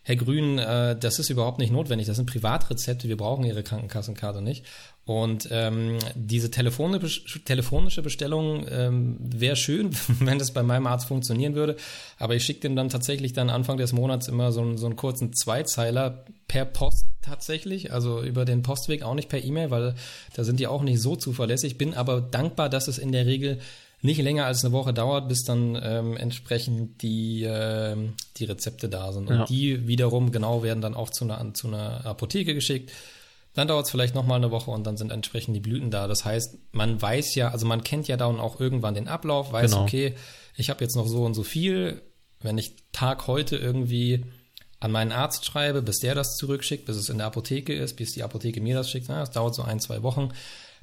[0.07, 2.07] Herr Grün, äh, das ist überhaupt nicht notwendig.
[2.07, 4.63] Das sind Privatrezepte, wir brauchen Ihre Krankenkassenkarte nicht.
[5.03, 9.89] Und ähm, diese telefonische, Bestellung ähm, wäre schön,
[10.21, 11.75] wenn das bei meinem Arzt funktionieren würde.
[12.19, 14.95] Aber ich schicke dem dann tatsächlich dann Anfang des Monats immer so, einen- so einen
[14.95, 17.91] kurzen Zweizeiler per Post tatsächlich.
[17.91, 19.95] Also über den Postweg, auch nicht per E-Mail, weil
[20.35, 21.77] da sind die auch nicht so zuverlässig.
[21.77, 23.59] Bin aber dankbar, dass es in der Regel
[24.01, 29.11] nicht länger als eine Woche dauert, bis dann ähm, entsprechend die, ähm, die Rezepte da
[29.11, 29.27] sind.
[29.29, 29.45] Und Ja.
[29.45, 32.91] die wiederum genau werden dann auch zu einer, zu einer Apotheke geschickt.
[33.55, 36.07] Dann dauert es vielleicht nochmal eine Woche und dann sind entsprechend die Blüten da.
[36.07, 39.71] Das heißt, man weiß ja, also man kennt ja dann auch irgendwann den Ablauf, weiß,
[39.71, 39.83] Genau.
[39.83, 40.13] okay,
[40.55, 42.01] ich habe jetzt noch so und so viel.
[42.39, 44.25] Wenn ich Tag heute irgendwie
[44.79, 48.11] an meinen Arzt schreibe, bis der das zurückschickt, bis es in der Apotheke ist, bis
[48.11, 50.29] die Apotheke mir das schickt, na, das dauert so ein, zwei Wochen.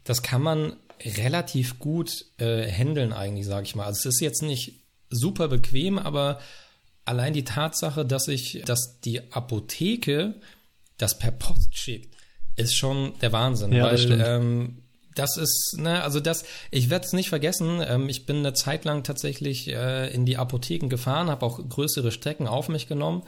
[0.02, 3.84] Das kann man relativ gut äh, handeln eigentlich, sage ich mal.
[3.86, 4.80] Also es ist jetzt nicht
[5.10, 6.40] super bequem, aber
[7.04, 10.34] allein die Tatsache, dass ich, dass die Apotheke
[10.98, 12.14] das per Post schickt,
[12.56, 14.22] ist schon der Wahnsinn, Ja, das weil stimmt.
[14.26, 14.78] ähm,
[15.14, 17.80] das ist, ne, also das, ich werde es nicht vergessen.
[17.86, 22.10] Ähm, ich bin eine Zeit lang tatsächlich äh, in die Apotheken gefahren, habe auch größere
[22.10, 23.22] Strecken auf mich genommen.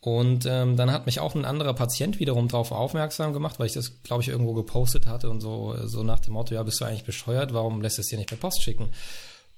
[0.00, 3.72] Und ähm, dann hat mich auch ein anderer Patient wiederum darauf aufmerksam gemacht, weil ich
[3.72, 6.84] das, glaube ich, irgendwo gepostet hatte und so, so nach dem Motto, ja, bist du
[6.84, 8.90] eigentlich bescheuert, warum lässt du es dir nicht per Post schicken?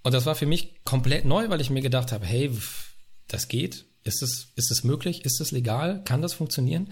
[0.03, 2.50] Und das war für mich komplett neu, weil ich mir gedacht habe, hey,
[3.29, 3.85] das geht?
[4.03, 5.26] Ist es, ist es möglich?
[5.26, 6.03] Ist es legal?
[6.05, 6.88] Kann das funktionieren?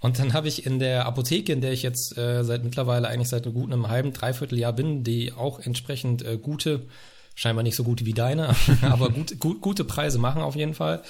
[0.00, 3.28] Und dann habe ich in der Apotheke, in der ich jetzt äh, seit mittlerweile eigentlich
[3.28, 6.86] seit einem guten einem halben, dreiviertel Jahr bin, die auch entsprechend äh, gute,
[7.34, 11.02] scheinbar nicht so gute wie deine, aber gut, gut, gute Preise machen auf jeden Fall.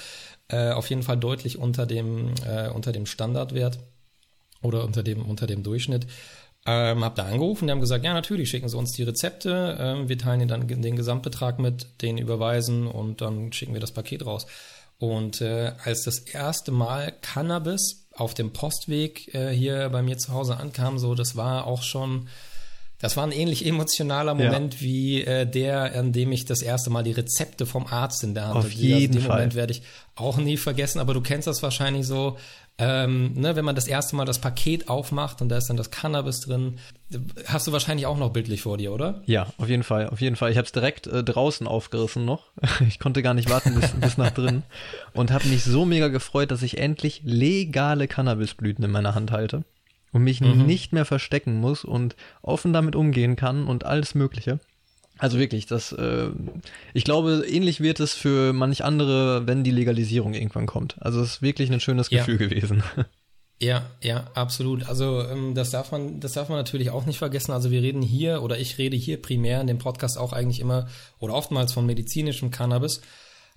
[0.47, 3.79] Äh, auf jeden Fall deutlich unter dem, äh, unter dem Standardwert
[4.61, 6.07] oder unter dem, unter dem Durchschnitt.
[6.67, 10.09] Ähm, hab da angerufen, die haben gesagt, ja natürlich, schicken Sie uns die Rezepte, ähm,
[10.09, 14.25] wir teilen Ihnen dann den Gesamtbetrag mit, den überweisen und dann schicken wir das Paket
[14.25, 14.47] raus.
[14.97, 20.31] Und äh, als das erste Mal Cannabis auf dem Postweg äh, hier bei mir zu
[20.31, 22.29] Hause ankam, so das war auch schon,
[22.99, 24.81] das war ein ähnlich emotionaler Moment ja.
[24.81, 28.45] wie äh, der, an dem ich das erste Mal die Rezepte vom Arzt in der
[28.45, 28.67] Hand hatte.
[28.67, 29.35] Auf jeden also den Fall.
[29.37, 29.81] Moment werde ich
[30.15, 32.37] auch nie vergessen, aber du kennst das wahrscheinlich so,
[32.77, 35.91] ähm, ne, wenn man das erste Mal das Paket aufmacht und da ist dann das
[35.91, 36.77] Cannabis drin,
[37.45, 39.21] hast du wahrscheinlich auch noch bildlich vor dir, oder?
[39.25, 40.51] Ja, auf jeden Fall, auf jeden Fall.
[40.51, 42.51] Ich habe es direkt äh, draußen aufgerissen noch.
[42.87, 44.63] Ich konnte gar nicht warten bis, bis nach drin
[45.13, 49.63] und habe mich so mega gefreut, dass ich endlich legale Cannabisblüten in meiner Hand halte
[50.15, 50.65] und mich mhm.
[50.65, 54.61] nicht mehr verstecken muss und offen damit umgehen kann und alles Mögliche.
[55.17, 56.29] Also wirklich, das, äh,
[56.93, 60.95] ich glaube, ähnlich wird es für manch andere, wenn die Legalisierung irgendwann kommt.
[61.01, 62.19] Also es ist wirklich ein schönes ja.
[62.19, 62.81] Gefühl gewesen.
[63.61, 64.85] Ja, ja, absolut.
[64.89, 67.53] Also ähm, das darf man, das darf man natürlich auch nicht vergessen.
[67.53, 70.89] Also wir reden hier oder ich rede hier primär in dem Podcast auch eigentlich immer
[71.19, 72.99] oder oftmals von medizinischem Cannabis.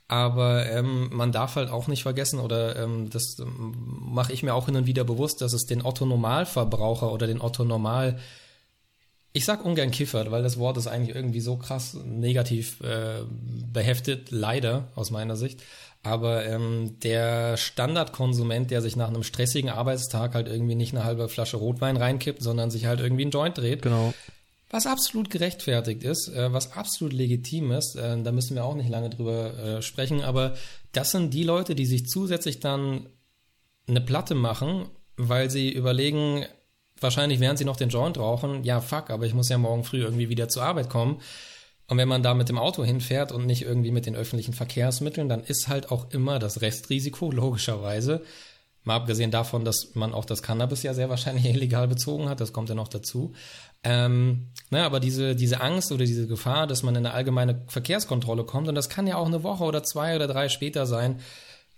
[0.08, 4.54] Aber ähm, man darf halt auch nicht vergessen, oder ähm, das ähm, mache ich mir
[4.54, 8.18] auch hin und wieder bewusst, dass es den Otto Normalverbraucher oder den Otto Normal
[9.32, 13.22] ich sag ungern Kiffer, weil das Wort ist eigentlich irgendwie so krass negativ äh,
[13.72, 15.62] beheftet, leider aus meiner Sicht.
[16.02, 21.28] Aber ähm, der Standardkonsument, der sich nach einem stressigen Arbeitstag halt irgendwie nicht eine halbe
[21.28, 23.82] Flasche Rotwein reinkippt, sondern sich halt irgendwie einen Joint dreht.
[23.82, 24.14] Genau.
[24.70, 28.90] Was absolut gerechtfertigt ist, äh, was absolut legitim ist, äh, da müssen wir auch nicht
[28.90, 30.54] lange drüber äh, sprechen, aber
[30.92, 33.08] das sind die Leute, die sich zusätzlich dann
[33.86, 36.44] eine Platte machen, weil sie überlegen,
[37.00, 40.02] wahrscheinlich während sie noch den Joint rauchen, ja fuck, aber ich muss ja morgen früh
[40.02, 41.20] irgendwie wieder zur Arbeit kommen.
[41.86, 45.30] Und wenn man da mit dem Auto hinfährt und nicht irgendwie mit den öffentlichen Verkehrsmitteln,
[45.30, 48.22] dann ist halt auch immer das Restrisiko, logischerweise.
[48.84, 52.52] Mal abgesehen davon, dass man auch das Cannabis ja sehr wahrscheinlich illegal bezogen hat, das
[52.52, 53.32] kommt ja noch dazu.
[53.88, 58.44] Ähm, na, aber diese, diese Angst oder diese Gefahr, dass man in eine allgemeine Verkehrskontrolle
[58.44, 61.20] kommt, und das kann ja auch eine Woche oder zwei oder drei später sein,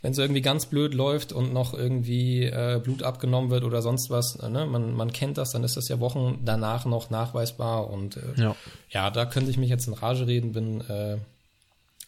[0.02, 4.10] wenn es irgendwie ganz blöd läuft und noch irgendwie äh, Blut abgenommen wird oder sonst
[4.10, 4.66] was, ne?
[4.66, 8.56] man, man kennt das, dann ist das ja Wochen danach noch nachweisbar und äh, ja.
[8.88, 11.18] ja, da könnte ich mich jetzt in Rage reden, bin äh,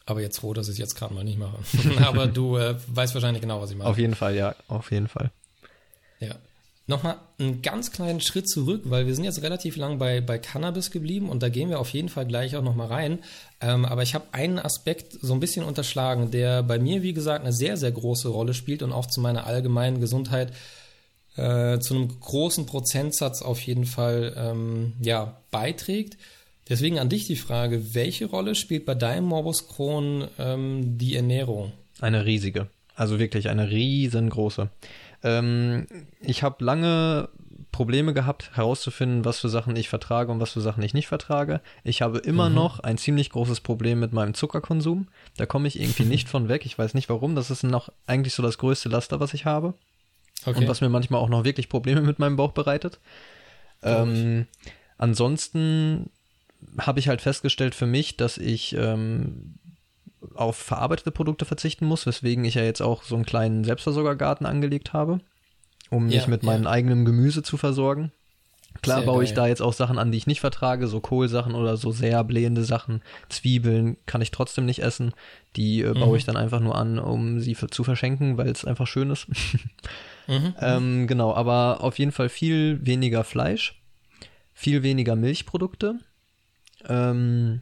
[0.04, 1.58] aber jetzt froh, dass ich es jetzt gerade mal nicht mache.
[2.04, 3.88] aber du äh, weißt wahrscheinlich genau, was ich meine.
[3.88, 5.30] Auf jeden Fall, ja, auf jeden Fall.
[6.18, 6.34] Ja
[6.86, 10.90] nochmal einen ganz kleinen Schritt zurück, weil wir sind jetzt relativ lang bei, bei Cannabis
[10.90, 13.18] geblieben und da gehen wir auf jeden Fall gleich auch nochmal rein.
[13.60, 17.44] Ähm, aber ich habe einen Aspekt so ein bisschen unterschlagen, der bei mir, wie gesagt,
[17.44, 20.52] eine sehr, sehr große Rolle spielt und auch zu meiner allgemeinen Gesundheit
[21.36, 26.18] äh, zu einem großen Prozentsatz auf jeden Fall ähm, ja, beiträgt.
[26.68, 31.72] Deswegen an dich die Frage, welche Rolle spielt bei deinem Morbus Crohn ähm, die Ernährung?
[32.00, 32.68] Eine riesige.
[32.94, 34.68] Also wirklich eine riesengroße.
[35.22, 35.86] Ähm,
[36.20, 37.28] ich habe lange
[37.72, 41.62] Probleme gehabt, herauszufinden, was für Sachen ich vertrage und was für Sachen ich nicht vertrage.
[41.84, 42.54] Ich habe immer mhm.
[42.54, 45.08] noch ein ziemlich großes Problem mit meinem Zuckerkonsum.
[45.38, 46.66] Da komme ich irgendwie nicht von weg.
[46.66, 47.34] Ich weiß nicht warum.
[47.34, 49.74] Das ist noch eigentlich so das größte Laster, was ich habe.
[50.44, 50.58] Okay.
[50.58, 52.98] Und was mir manchmal auch noch wirklich Probleme mit meinem Bauch bereitet.
[53.82, 54.46] Ähm,
[54.98, 56.10] ansonsten
[56.78, 59.54] habe ich halt festgestellt für mich, dass ich ähm,
[60.34, 64.92] auf verarbeitete Produkte verzichten muss, weswegen ich ja jetzt auch so einen kleinen Selbstversorgergarten angelegt
[64.92, 65.20] habe,
[65.90, 66.46] um mich ja, mit ja.
[66.50, 68.12] meinem eigenen Gemüse zu versorgen.
[68.80, 69.24] Klar sehr baue geil.
[69.24, 72.24] ich da jetzt auch Sachen an, die ich nicht vertrage, so Kohlsachen oder so sehr
[72.24, 73.02] blähende Sachen.
[73.28, 75.12] Zwiebeln kann ich trotzdem nicht essen.
[75.56, 76.16] Die äh, baue mhm.
[76.16, 79.28] ich dann einfach nur an, um sie für, zu verschenken, weil es einfach schön ist.
[80.26, 80.54] mhm.
[80.58, 83.80] ähm, genau, aber auf jeden Fall viel weniger Fleisch,
[84.54, 85.98] viel weniger Milchprodukte.
[86.88, 87.60] Ähm,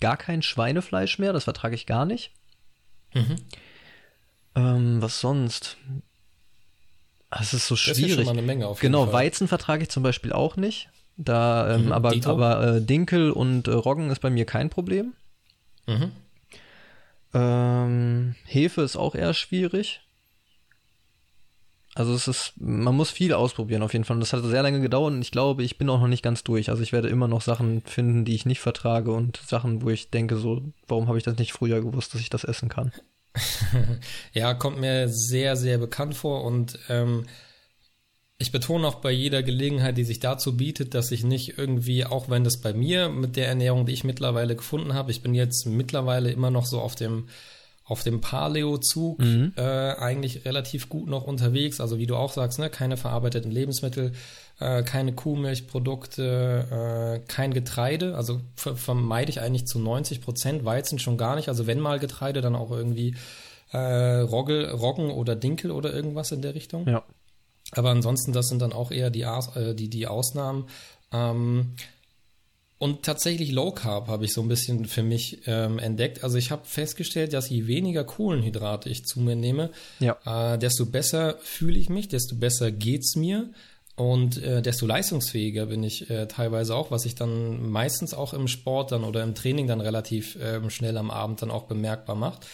[0.00, 2.32] gar kein Schweinefleisch mehr, das vertrage ich gar nicht.
[3.14, 3.36] Mhm.
[4.54, 5.76] Ähm, was sonst?
[7.30, 8.02] Ah, es ist so schwierig.
[8.02, 10.88] Das ist schon mal eine Menge auf genau, Weizen vertrage ich zum Beispiel auch nicht.
[11.16, 15.14] Da, ähm, mhm, aber, aber äh, Dinkel und äh, Roggen ist bei mir kein Problem.
[15.86, 16.12] Mhm.
[17.32, 20.00] Ähm, Hefe ist auch eher schwierig.
[21.94, 24.16] Also es ist, man muss viel ausprobieren auf jeden Fall.
[24.16, 26.42] Und das hat sehr lange gedauert und ich glaube, ich bin auch noch nicht ganz
[26.42, 26.70] durch.
[26.70, 30.10] Also ich werde immer noch Sachen finden, die ich nicht vertrage und Sachen, wo ich
[30.10, 32.92] denke, so, warum habe ich das nicht früher gewusst, dass ich das essen kann?
[34.32, 37.26] ja, kommt mir sehr, sehr bekannt vor und ähm,
[38.38, 42.28] ich betone auch bei jeder Gelegenheit, die sich dazu bietet, dass ich nicht irgendwie, auch
[42.28, 45.66] wenn das bei mir mit der Ernährung, die ich mittlerweile gefunden habe, ich bin jetzt
[45.66, 47.28] mittlerweile immer noch so auf dem
[47.84, 49.52] auf dem Paleo-Zug mhm.
[49.56, 51.80] äh, eigentlich relativ gut noch unterwegs.
[51.80, 54.12] Also wie du auch sagst, ne, keine verarbeiteten Lebensmittel,
[54.58, 58.16] äh, keine Kuhmilchprodukte, äh, kein Getreide.
[58.16, 61.48] Also vermeide ich eigentlich zu 90 Prozent Weizen schon gar nicht.
[61.48, 63.16] Also wenn mal Getreide, dann auch irgendwie
[63.72, 66.88] äh, Rogge, Roggen oder Dinkel oder irgendwas in der Richtung.
[66.88, 67.04] Ja.
[67.72, 70.68] Aber ansonsten, das sind dann auch eher die, äh, die, die Ausnahmen.
[71.12, 71.74] Ähm,
[72.78, 76.24] und tatsächlich Low Carb habe ich so ein bisschen für mich ähm, entdeckt.
[76.24, 79.70] Also ich habe festgestellt, dass je weniger Kohlenhydrate ich zu mir nehme,
[80.00, 80.16] ja.
[80.54, 83.50] äh, desto besser fühle ich mich, desto besser geht's mir
[83.96, 88.48] und äh, desto leistungsfähiger bin ich äh, teilweise auch, was ich dann meistens auch im
[88.48, 92.46] Sport dann oder im Training dann relativ ähm, schnell am Abend dann auch bemerkbar macht.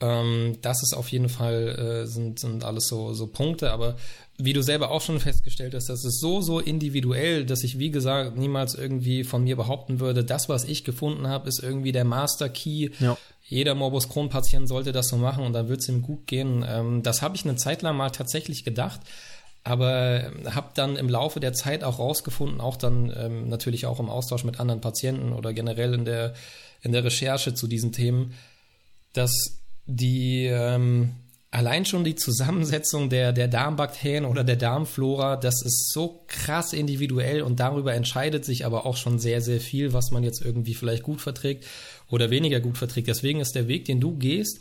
[0.00, 3.96] Ähm, das ist auf jeden Fall äh, sind sind alles so so Punkte, aber
[4.38, 7.90] wie du selber auch schon festgestellt hast, das ist so, so individuell, dass ich, wie
[7.90, 12.04] gesagt, niemals irgendwie von mir behaupten würde, das, was ich gefunden habe, ist irgendwie der
[12.04, 12.90] Master Key.
[13.00, 13.16] Ja.
[13.48, 16.64] Jeder Morbus Crohn-Patient sollte das so machen und dann wird es ihm gut gehen.
[16.68, 19.00] Ähm, das habe ich eine Zeit lang mal tatsächlich gedacht,
[19.64, 24.10] aber habe dann im Laufe der Zeit auch rausgefunden, auch dann ähm, natürlich auch im
[24.10, 26.34] Austausch mit anderen Patienten oder generell in der,
[26.82, 28.34] in der Recherche zu diesen Themen,
[29.12, 29.32] dass
[29.86, 31.14] die, ähm,
[31.50, 37.42] allein schon die Zusammensetzung der, der Darmbakterien oder der Darmflora, das ist so krass individuell
[37.42, 41.02] und darüber entscheidet sich aber auch schon sehr, sehr viel, was man jetzt irgendwie vielleicht
[41.02, 41.64] gut verträgt
[42.10, 43.08] oder weniger gut verträgt.
[43.08, 44.60] Deswegen ist der Weg, den du gehst,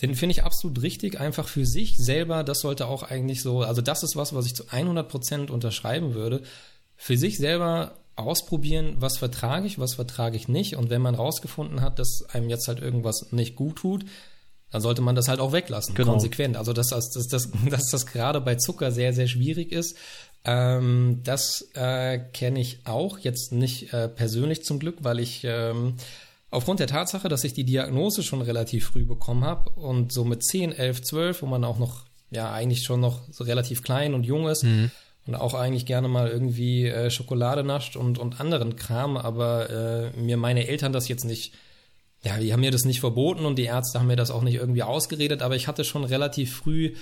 [0.00, 2.42] den finde ich absolut richtig, einfach für sich selber.
[2.42, 6.14] Das sollte auch eigentlich so, also das ist was, was ich zu 100 Prozent unterschreiben
[6.14, 6.42] würde.
[6.96, 10.76] Für sich selber ausprobieren, was vertrage ich, was vertrage ich nicht.
[10.76, 14.04] Und wenn man rausgefunden hat, dass einem jetzt halt irgendwas nicht gut tut,
[14.72, 16.12] dann sollte man das halt auch weglassen, genau.
[16.12, 16.56] konsequent.
[16.56, 19.96] Also dass das, dass, dass, dass das gerade bei Zucker sehr, sehr schwierig ist.
[20.44, 25.94] Ähm, das äh, kenne ich auch, jetzt nicht äh, persönlich zum Glück, weil ich ähm,
[26.50, 30.44] aufgrund der Tatsache, dass ich die Diagnose schon relativ früh bekommen habe und so mit
[30.44, 34.24] 10, 11, 12, wo man auch noch, ja, eigentlich schon noch so relativ klein und
[34.24, 34.90] jung ist, mhm
[35.26, 40.20] und auch eigentlich gerne mal irgendwie äh, Schokolade nascht und, und anderen Kram, aber äh,
[40.20, 41.54] mir meine Eltern das jetzt nicht
[42.24, 44.54] ja, die haben mir das nicht verboten und die Ärzte haben mir das auch nicht
[44.54, 46.94] irgendwie ausgeredet, aber ich hatte schon relativ früh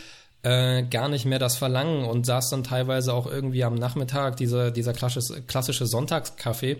[0.42, 4.70] äh, gar nicht mehr das Verlangen und saß dann teilweise auch irgendwie am Nachmittag, dieser,
[4.70, 6.78] dieser klassische, klassische Sonntagskaffee,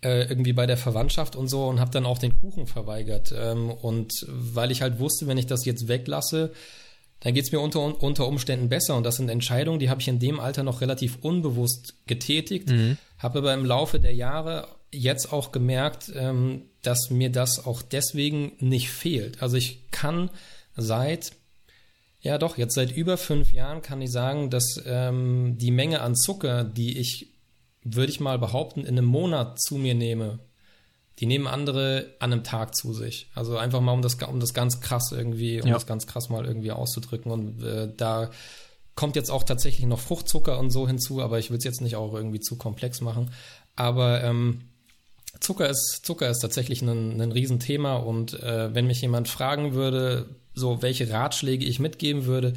[0.00, 3.34] äh, irgendwie bei der Verwandtschaft und so und habe dann auch den Kuchen verweigert.
[3.36, 6.52] Ähm, und weil ich halt wusste, wenn ich das jetzt weglasse,
[7.20, 8.96] dann geht's mir unter, unter Umständen besser.
[8.96, 12.96] Und das sind Entscheidungen, die habe ich in dem Alter noch relativ unbewusst getätigt, mhm.
[13.18, 18.52] habe aber im Laufe der Jahre jetzt auch gemerkt, ähm, dass mir das auch deswegen
[18.60, 19.42] nicht fehlt.
[19.42, 20.30] Also ich kann
[20.76, 21.32] seit,
[22.20, 26.16] ja doch, jetzt seit über fünf Jahren kann ich sagen, dass ähm, die Menge an
[26.16, 27.34] Zucker, die ich,
[27.82, 30.38] würde ich mal behaupten, in einem Monat zu mir nehme,
[31.18, 33.28] die nehmen andere an einem Tag zu sich.
[33.34, 35.74] Also einfach mal, um das, um das ganz krass irgendwie, um ja.
[35.74, 37.32] das ganz krass mal irgendwie auszudrücken.
[37.32, 38.30] Und äh, da
[38.94, 41.96] kommt jetzt auch tatsächlich noch Fruchtzucker und so hinzu, aber ich will es jetzt nicht
[41.96, 43.30] auch irgendwie zu komplex machen.
[43.74, 44.68] Aber ähm,
[45.40, 50.26] Zucker ist, Zucker ist tatsächlich ein, ein Riesenthema und äh, wenn mich jemand fragen würde,
[50.54, 52.54] so welche Ratschläge ich mitgeben würde,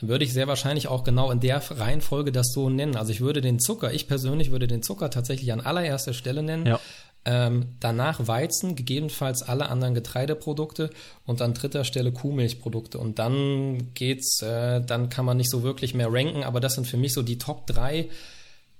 [0.00, 2.96] dann würde ich sehr wahrscheinlich auch genau in der Reihenfolge das so nennen.
[2.96, 6.66] Also ich würde den Zucker, ich persönlich würde den Zucker tatsächlich an allererster Stelle nennen.
[6.66, 6.80] Ja.
[7.26, 10.90] Ähm, danach Weizen, gegebenenfalls alle anderen Getreideprodukte
[11.24, 12.98] und an dritter Stelle Kuhmilchprodukte.
[12.98, 16.86] Und dann geht's, äh, dann kann man nicht so wirklich mehr ranken, aber das sind
[16.86, 18.10] für mich so die Top drei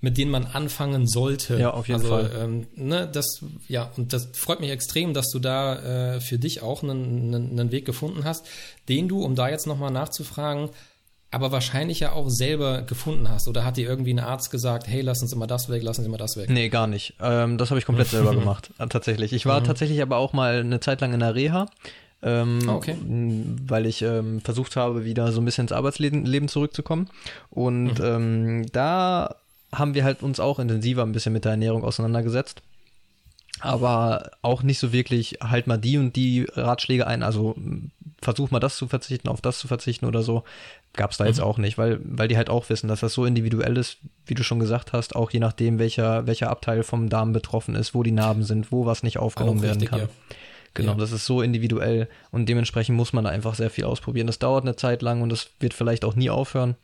[0.05, 1.59] mit denen man anfangen sollte.
[1.59, 2.31] Ja, auf jeden also, Fall.
[2.39, 6.63] Ähm, ne, das, ja, und das freut mich extrem, dass du da äh, für dich
[6.63, 8.47] auch einen, einen, einen Weg gefunden hast,
[8.91, 10.69] den du, um da jetzt nochmal nachzufragen,
[11.31, 13.49] aber wahrscheinlich ja auch selber gefunden hast.
[13.49, 16.07] Oder hat dir irgendwie ein Arzt gesagt, hey, lass uns immer das weg, lass uns
[16.07, 16.51] immer das weg?
[16.51, 17.15] Nee, gar nicht.
[17.19, 19.33] Ähm, das habe ich komplett selber gemacht, äh, tatsächlich.
[19.33, 19.65] Ich war mhm.
[19.65, 21.67] tatsächlich aber auch mal eine Zeit lang in der Reha.
[22.27, 22.97] Ähm, okay.
[23.67, 27.11] weil ich ähm, versucht habe, wieder so ein bisschen ins Arbeitsleben zurückzukommen.
[27.51, 28.05] Und mhm.
[28.05, 29.37] ähm, da
[29.79, 32.63] haben wir halt uns auch intensiver ein bisschen mit der Ernährung auseinandergesetzt.
[33.61, 37.55] Aber auch nicht so wirklich, halt mal die und die Ratschläge ein, also
[38.21, 40.43] versuch mal das zu verzichten, auf das zu verzichten oder so,
[40.95, 41.29] gab es da mhm.
[41.29, 44.35] jetzt auch nicht, weil, weil die halt auch wissen, dass das so individuell ist, wie
[44.35, 48.03] du schon gesagt hast, auch je nachdem, welcher, welcher Abteil vom Darm betroffen ist, wo
[48.03, 50.01] die Narben sind, wo was nicht aufgenommen auch werden richtig, kann.
[50.01, 50.09] Ja.
[50.75, 50.99] Genau, ja.
[50.99, 54.27] das ist so individuell und dementsprechend muss man da einfach sehr viel ausprobieren.
[54.27, 56.75] Das dauert eine Zeit lang und das wird vielleicht auch nie aufhören.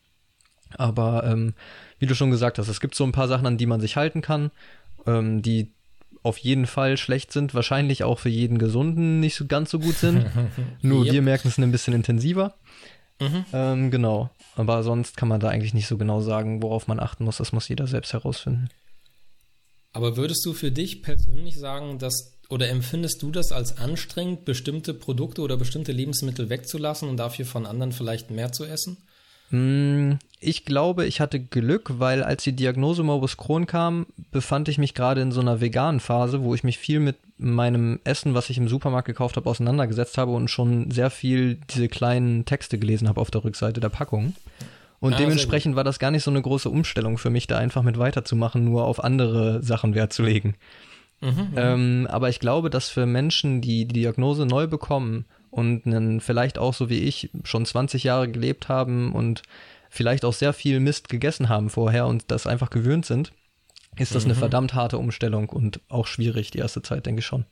[0.77, 1.55] Aber ähm,
[2.01, 3.97] wie du schon gesagt hast, es gibt so ein paar Sachen, an die man sich
[3.97, 4.51] halten kann,
[5.07, 5.71] ähm, die
[6.23, 9.97] auf jeden Fall schlecht sind, wahrscheinlich auch für jeden Gesunden nicht so ganz so gut
[9.97, 10.27] sind.
[10.83, 11.15] Nur yep.
[11.15, 12.55] wir merken es ein bisschen intensiver.
[13.21, 13.45] Mhm.
[13.53, 14.31] Ähm, genau.
[14.57, 17.37] Aber sonst kann man da eigentlich nicht so genau sagen, worauf man achten muss.
[17.37, 18.69] Das muss jeder selbst herausfinden.
[19.93, 24.93] Aber würdest du für dich persönlich sagen, dass oder empfindest du das als anstrengend, bestimmte
[24.93, 28.97] Produkte oder bestimmte Lebensmittel wegzulassen und dafür von anderen vielleicht mehr zu essen?
[29.51, 34.79] Hm, ich glaube, ich hatte Glück, weil als die Diagnose Morbus Crohn kam, befand ich
[34.79, 38.49] mich gerade in so einer veganen Phase, wo ich mich viel mit meinem Essen, was
[38.49, 43.07] ich im Supermarkt gekauft habe, auseinandergesetzt habe und schon sehr viel diese kleinen Texte gelesen
[43.07, 44.35] habe auf der Rückseite der Packung.
[44.99, 47.83] Und ah, dementsprechend war das gar nicht so eine große Umstellung für mich, da einfach
[47.83, 50.55] mit weiterzumachen, nur auf andere Sachen Wert zu legen.
[51.21, 51.55] Mhm, mhm.
[51.57, 56.59] ähm, aber ich glaube, dass für Menschen, die die Diagnose neu bekommen und einen, vielleicht
[56.59, 59.43] auch so wie ich schon 20 Jahre gelebt haben und
[59.91, 63.33] vielleicht auch sehr viel Mist gegessen haben vorher und das einfach gewöhnt sind,
[63.99, 64.31] ist das mhm.
[64.31, 67.45] eine verdammt harte Umstellung und auch schwierig die erste Zeit, denke ich schon.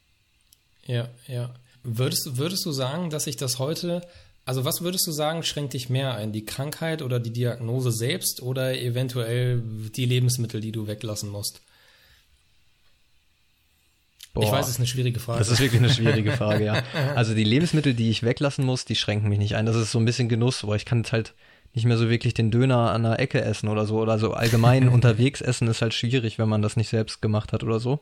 [0.87, 1.51] Ja, ja.
[1.83, 4.03] Würdest, würdest du sagen, dass sich das heute,
[4.45, 6.33] also was würdest du sagen, schränkt dich mehr ein?
[6.33, 9.61] Die Krankheit oder die Diagnose selbst oder eventuell
[9.97, 11.61] die Lebensmittel, die du weglassen musst?
[14.33, 15.41] Boah, ich weiß, es ist eine schwierige Frage.
[15.41, 16.83] Das ist wirklich eine schwierige Frage, ja.
[17.17, 19.67] Also die Lebensmittel, die ich weglassen muss, die schränken mich nicht ein.
[19.67, 21.35] Das ist so ein bisschen Genuss, wo ich kann jetzt halt
[21.79, 23.99] nicht mehr so wirklich den Döner an der Ecke essen oder so.
[23.99, 27.63] Oder so allgemein unterwegs essen ist halt schwierig, wenn man das nicht selbst gemacht hat
[27.63, 28.01] oder so.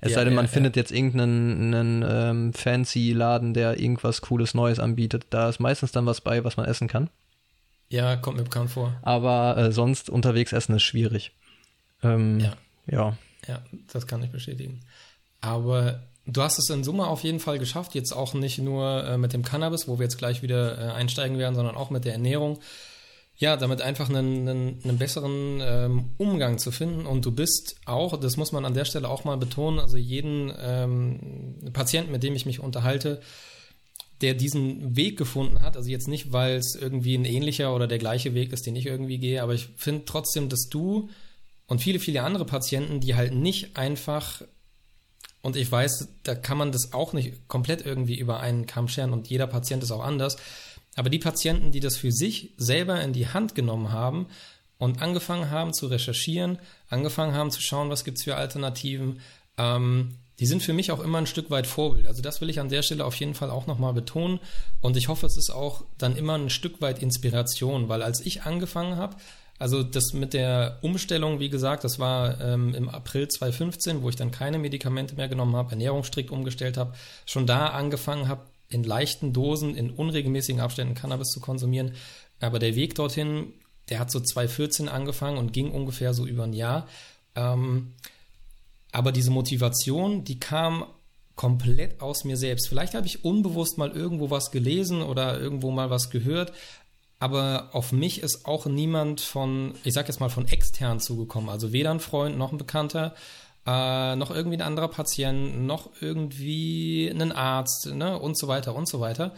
[0.00, 0.82] Es ja, sei denn, man ja, findet ja.
[0.82, 5.26] jetzt irgendeinen ähm, fancy Laden, der irgendwas Cooles Neues anbietet.
[5.30, 7.08] Da ist meistens dann was bei, was man essen kann.
[7.88, 8.94] Ja, kommt mir bekannt vor.
[9.02, 11.32] Aber äh, sonst unterwegs essen ist schwierig.
[12.02, 12.52] Ähm, ja.
[12.86, 13.16] Ja.
[13.48, 13.62] Ja,
[13.92, 14.80] das kann ich bestätigen.
[15.40, 19.18] Aber du hast es in Summe auf jeden Fall geschafft, jetzt auch nicht nur äh,
[19.18, 22.12] mit dem Cannabis, wo wir jetzt gleich wieder äh, einsteigen werden, sondern auch mit der
[22.12, 22.58] Ernährung.
[23.36, 27.04] Ja, damit einfach einen, einen, einen besseren ähm, Umgang zu finden.
[27.04, 30.52] Und du bist auch, das muss man an der Stelle auch mal betonen, also jeden
[30.56, 33.20] ähm, Patienten, mit dem ich mich unterhalte,
[34.20, 37.98] der diesen Weg gefunden hat, also jetzt nicht, weil es irgendwie ein ähnlicher oder der
[37.98, 41.08] gleiche Weg ist, den ich irgendwie gehe, aber ich finde trotzdem, dass du
[41.66, 44.42] und viele, viele andere Patienten, die halt nicht einfach
[45.42, 49.12] und ich weiß, da kann man das auch nicht komplett irgendwie über einen Kamm scheren
[49.12, 50.38] und jeder Patient ist auch anders.
[50.96, 54.26] Aber die Patienten, die das für sich selber in die Hand genommen haben
[54.78, 59.20] und angefangen haben zu recherchieren, angefangen haben zu schauen, was gibt's für Alternativen,
[59.58, 62.06] ähm, die sind für mich auch immer ein Stück weit Vorbild.
[62.06, 64.40] Also das will ich an der Stelle auf jeden Fall auch nochmal betonen.
[64.80, 68.42] Und ich hoffe, es ist auch dann immer ein Stück weit Inspiration, weil als ich
[68.42, 69.16] angefangen habe,
[69.60, 74.16] also das mit der Umstellung, wie gesagt, das war ähm, im April 2015, wo ich
[74.16, 76.94] dann keine Medikamente mehr genommen habe, Ernährung strikt umgestellt habe,
[77.26, 78.42] schon da angefangen habe,
[78.74, 81.92] in leichten Dosen, in unregelmäßigen Abständen Cannabis zu konsumieren.
[82.40, 83.52] Aber der Weg dorthin,
[83.88, 86.88] der hat so 2014 angefangen und ging ungefähr so über ein Jahr.
[87.36, 87.92] Ähm,
[88.90, 90.86] aber diese Motivation, die kam
[91.36, 92.68] komplett aus mir selbst.
[92.68, 96.52] Vielleicht habe ich unbewusst mal irgendwo was gelesen oder irgendwo mal was gehört,
[97.20, 101.48] aber auf mich ist auch niemand von, ich sag jetzt mal, von extern zugekommen.
[101.48, 103.14] Also weder ein Freund noch ein Bekannter,
[103.66, 108.88] äh, noch irgendwie ein anderer Patient, noch irgendwie ein Arzt, ne, und so weiter und
[108.88, 109.34] so weiter.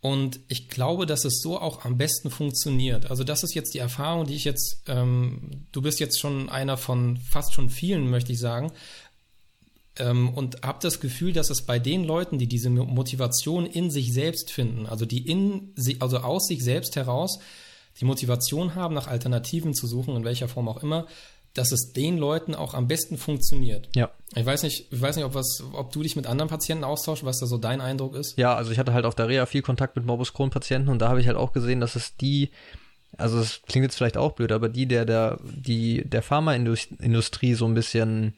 [0.00, 3.10] Und ich glaube, dass es so auch am besten funktioniert.
[3.10, 6.76] Also das ist jetzt die Erfahrung, die ich jetzt, ähm, du bist jetzt schon einer
[6.76, 8.72] von fast schon vielen, möchte ich sagen,
[9.98, 14.12] ähm, und habe das Gefühl, dass es bei den Leuten, die diese Motivation in sich
[14.12, 17.38] selbst finden, also die in also aus sich selbst heraus
[17.98, 21.06] die Motivation haben, nach Alternativen zu suchen, in welcher Form auch immer,
[21.58, 23.88] dass es den Leuten auch am besten funktioniert.
[23.94, 24.10] Ja.
[24.34, 27.24] Ich weiß nicht, ich weiß nicht, ob was, ob du dich mit anderen Patienten austauschst,
[27.24, 28.36] was da so dein Eindruck ist.
[28.38, 31.00] Ja, also ich hatte halt auf der Reha viel Kontakt mit Morbus Crohn Patienten und
[31.00, 32.50] da habe ich halt auch gesehen, dass es die
[33.18, 37.66] also es klingt jetzt vielleicht auch blöd, aber die der der die der Pharmaindustrie so
[37.66, 38.34] ein bisschen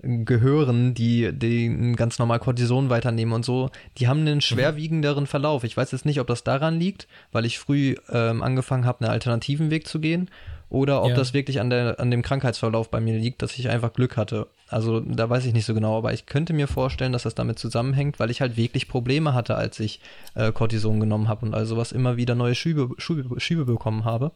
[0.00, 5.64] gehören, die, die ganz normal Cortison weiternehmen und so, die haben einen schwerwiegenderen Verlauf.
[5.64, 9.10] Ich weiß jetzt nicht, ob das daran liegt, weil ich früh ähm, angefangen habe, einen
[9.10, 10.30] alternativen Weg zu gehen,
[10.70, 11.16] oder ob ja.
[11.16, 14.48] das wirklich an, der, an dem Krankheitsverlauf bei mir liegt, dass ich einfach Glück hatte.
[14.68, 17.58] Also da weiß ich nicht so genau, aber ich könnte mir vorstellen, dass das damit
[17.58, 20.00] zusammenhängt, weil ich halt wirklich Probleme hatte, als ich
[20.34, 24.32] äh, Cortison genommen habe und also was immer wieder neue Schübe, Schübe, Schübe bekommen habe.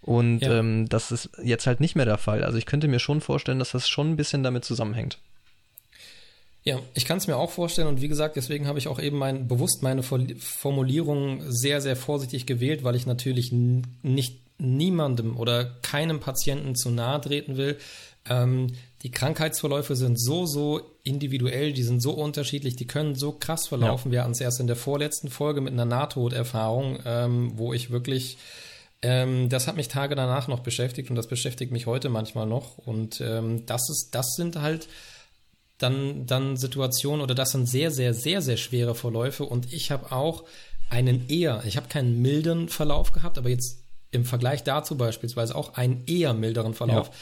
[0.00, 0.58] Und ja.
[0.58, 2.42] ähm, das ist jetzt halt nicht mehr der Fall.
[2.42, 5.18] Also ich könnte mir schon vorstellen, dass das schon ein bisschen damit zusammenhängt.
[6.64, 9.18] Ja, ich kann es mir auch vorstellen und wie gesagt, deswegen habe ich auch eben
[9.18, 16.20] mein, bewusst meine Formulierung sehr, sehr vorsichtig gewählt, weil ich natürlich nicht niemandem oder keinem
[16.20, 17.78] Patienten zu nahe treten will.
[18.28, 18.68] Ähm,
[19.02, 24.10] die Krankheitsverläufe sind so, so individuell, die sind so unterschiedlich, die können so krass verlaufen.
[24.10, 24.12] Ja.
[24.12, 28.38] Wir hatten es erst in der vorletzten Folge mit einer Nahtoderfahrung, ähm, wo ich wirklich
[29.02, 32.78] Ähm, das hat mich Tage danach noch beschäftigt und das beschäftigt mich heute manchmal noch.
[32.78, 34.88] Und ähm, das ist, das sind halt
[35.78, 39.44] dann, dann Situationen oder das sind sehr, sehr, sehr, sehr schwere Verläufe.
[39.44, 40.44] Und ich habe auch
[40.88, 43.81] einen eher, ich habe keinen milden Verlauf gehabt, aber jetzt
[44.12, 47.08] im Vergleich dazu beispielsweise auch einen eher milderen Verlauf.
[47.08, 47.14] Ja.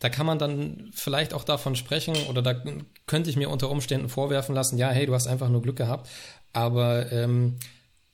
[0.00, 2.54] Da kann man dann vielleicht auch davon sprechen oder da
[3.06, 6.08] könnte ich mir unter Umständen vorwerfen lassen, ja, hey, du hast einfach nur Glück gehabt.
[6.52, 7.58] Aber ähm,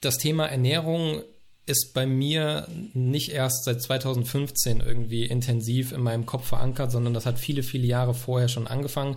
[0.01, 1.23] das Thema Ernährung
[1.65, 7.27] ist bei mir nicht erst seit 2015 irgendwie intensiv in meinem Kopf verankert, sondern das
[7.27, 9.17] hat viele, viele Jahre vorher schon angefangen.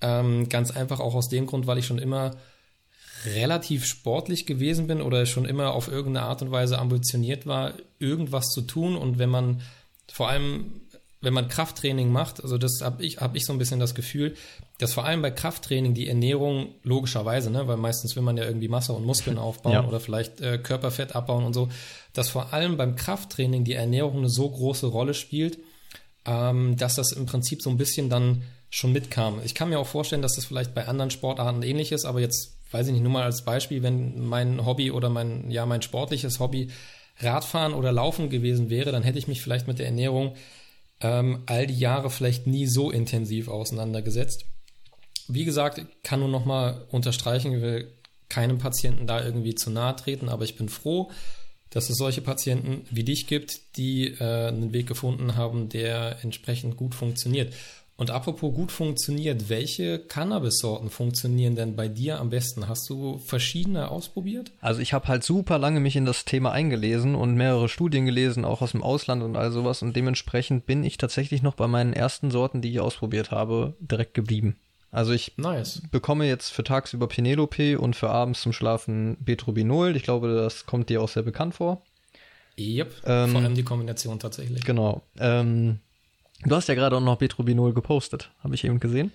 [0.00, 2.32] Ähm, ganz einfach auch aus dem Grund, weil ich schon immer
[3.24, 8.46] relativ sportlich gewesen bin oder schon immer auf irgendeine Art und Weise ambitioniert war, irgendwas
[8.48, 8.96] zu tun.
[8.96, 9.60] Und wenn man
[10.10, 10.80] vor allem,
[11.20, 14.34] wenn man Krafttraining macht, also das habe ich, hab ich so ein bisschen das Gefühl,
[14.78, 18.68] dass vor allem bei Krafttraining die Ernährung logischerweise, ne, weil meistens will man ja irgendwie
[18.68, 19.86] Masse und Muskeln aufbauen ja.
[19.86, 21.68] oder vielleicht äh, Körperfett abbauen und so,
[22.12, 25.58] dass vor allem beim Krafttraining die Ernährung eine so große Rolle spielt,
[26.24, 29.40] ähm, dass das im Prinzip so ein bisschen dann schon mitkam.
[29.44, 32.57] Ich kann mir auch vorstellen, dass das vielleicht bei anderen Sportarten ähnlich ist, aber jetzt
[32.70, 36.40] weiß ich nicht, nur mal als Beispiel, wenn mein Hobby oder mein, ja, mein sportliches
[36.40, 36.70] Hobby
[37.20, 40.34] Radfahren oder Laufen gewesen wäre, dann hätte ich mich vielleicht mit der Ernährung
[41.00, 44.44] ähm, all die Jahre vielleicht nie so intensiv auseinandergesetzt.
[45.28, 47.92] Wie gesagt, kann nur noch mal unterstreichen, ich will
[48.28, 51.10] keinem Patienten da irgendwie zu nahe treten, aber ich bin froh,
[51.70, 56.76] dass es solche Patienten wie dich gibt, die äh, einen Weg gefunden haben, der entsprechend
[56.76, 57.52] gut funktioniert.
[57.98, 62.68] Und apropos gut funktioniert, welche Cannabis-Sorten funktionieren denn bei dir am besten?
[62.68, 64.52] Hast du verschiedene ausprobiert?
[64.60, 68.44] Also ich habe halt super lange mich in das Thema eingelesen und mehrere Studien gelesen,
[68.44, 69.82] auch aus dem Ausland und all sowas.
[69.82, 74.14] Und dementsprechend bin ich tatsächlich noch bei meinen ersten Sorten, die ich ausprobiert habe, direkt
[74.14, 74.54] geblieben.
[74.92, 75.82] Also ich nice.
[75.90, 79.96] bekomme jetzt für tagsüber Penelope und für abends zum Schlafen Betrubinol.
[79.96, 81.82] Ich glaube, das kommt dir auch sehr bekannt vor.
[82.56, 84.64] Yep, ähm, vor allem die Kombination tatsächlich.
[84.64, 85.02] Genau.
[85.18, 85.80] Ähm,
[86.44, 89.12] Du hast ja gerade auch noch Betrubinol gepostet, habe ich eben gesehen.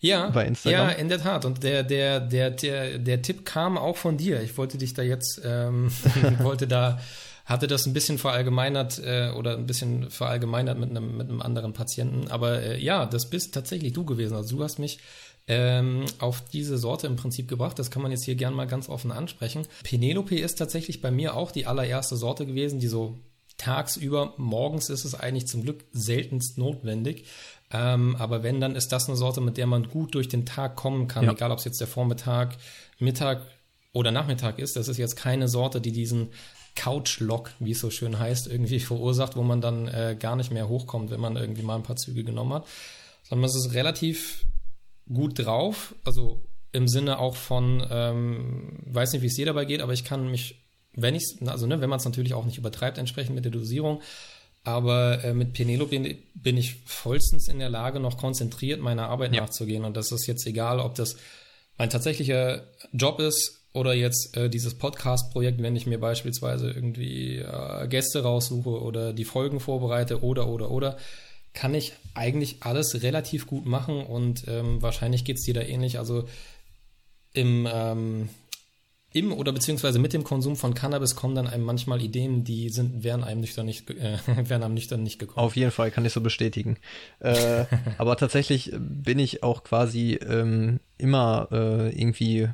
[0.00, 0.88] Ja, bei Instagram.
[0.88, 1.44] ja, in der Tat.
[1.44, 4.42] Und der, der, der, der, der Tipp kam auch von dir.
[4.42, 5.92] Ich wollte dich da jetzt, ähm,
[6.40, 6.98] wollte da,
[7.44, 11.72] hatte das ein bisschen verallgemeinert äh, oder ein bisschen verallgemeinert mit einem, mit einem anderen
[11.72, 12.28] Patienten.
[12.32, 14.34] Aber äh, ja, das bist tatsächlich du gewesen.
[14.34, 14.98] Also du hast mich
[15.46, 17.78] ähm, auf diese Sorte im Prinzip gebracht.
[17.78, 19.68] Das kann man jetzt hier gern mal ganz offen ansprechen.
[19.84, 23.20] Penelope ist tatsächlich bei mir auch die allererste Sorte gewesen, die so
[23.62, 24.34] tagsüber.
[24.36, 27.26] Morgens ist es eigentlich zum Glück seltenst notwendig.
[27.70, 30.76] Ähm, aber wenn, dann ist das eine Sorte, mit der man gut durch den Tag
[30.76, 31.32] kommen kann, ja.
[31.32, 32.56] egal ob es jetzt der Vormittag,
[32.98, 33.42] Mittag
[33.92, 34.76] oder Nachmittag ist.
[34.76, 36.30] Das ist jetzt keine Sorte, die diesen
[36.74, 40.68] Couch-Lock, wie es so schön heißt, irgendwie verursacht, wo man dann äh, gar nicht mehr
[40.68, 42.66] hochkommt, wenn man irgendwie mal ein paar Züge genommen hat.
[43.22, 44.44] Sondern es ist relativ
[45.12, 46.42] gut drauf, also
[46.72, 50.30] im Sinne auch von, ähm, weiß nicht, wie es dir dabei geht, aber ich kann
[50.30, 50.61] mich
[50.94, 54.02] wenn ich also ne, wenn man es natürlich auch nicht übertreibt, entsprechend mit der Dosierung.
[54.64, 59.40] Aber äh, mit Penelope bin ich vollstens in der Lage, noch konzentriert meiner Arbeit ja.
[59.40, 59.84] nachzugehen.
[59.84, 61.16] Und das ist jetzt egal, ob das
[61.78, 67.88] mein tatsächlicher Job ist oder jetzt äh, dieses Podcast-Projekt, wenn ich mir beispielsweise irgendwie äh,
[67.88, 70.96] Gäste raussuche oder die Folgen vorbereite oder oder oder,
[71.54, 75.98] kann ich eigentlich alles relativ gut machen und ähm, wahrscheinlich geht's dir da ähnlich.
[75.98, 76.24] Also
[77.32, 78.28] im ähm,
[79.12, 83.04] im oder beziehungsweise mit dem Konsum von Cannabis kommen dann einem manchmal Ideen, die sind,
[83.04, 85.44] wären einem nüchtern nicht, äh, wären einem nüchtern nicht gekommen.
[85.44, 86.78] Auf jeden Fall kann ich so bestätigen.
[87.20, 87.64] äh,
[87.98, 92.48] aber tatsächlich bin ich auch quasi ähm, immer äh, irgendwie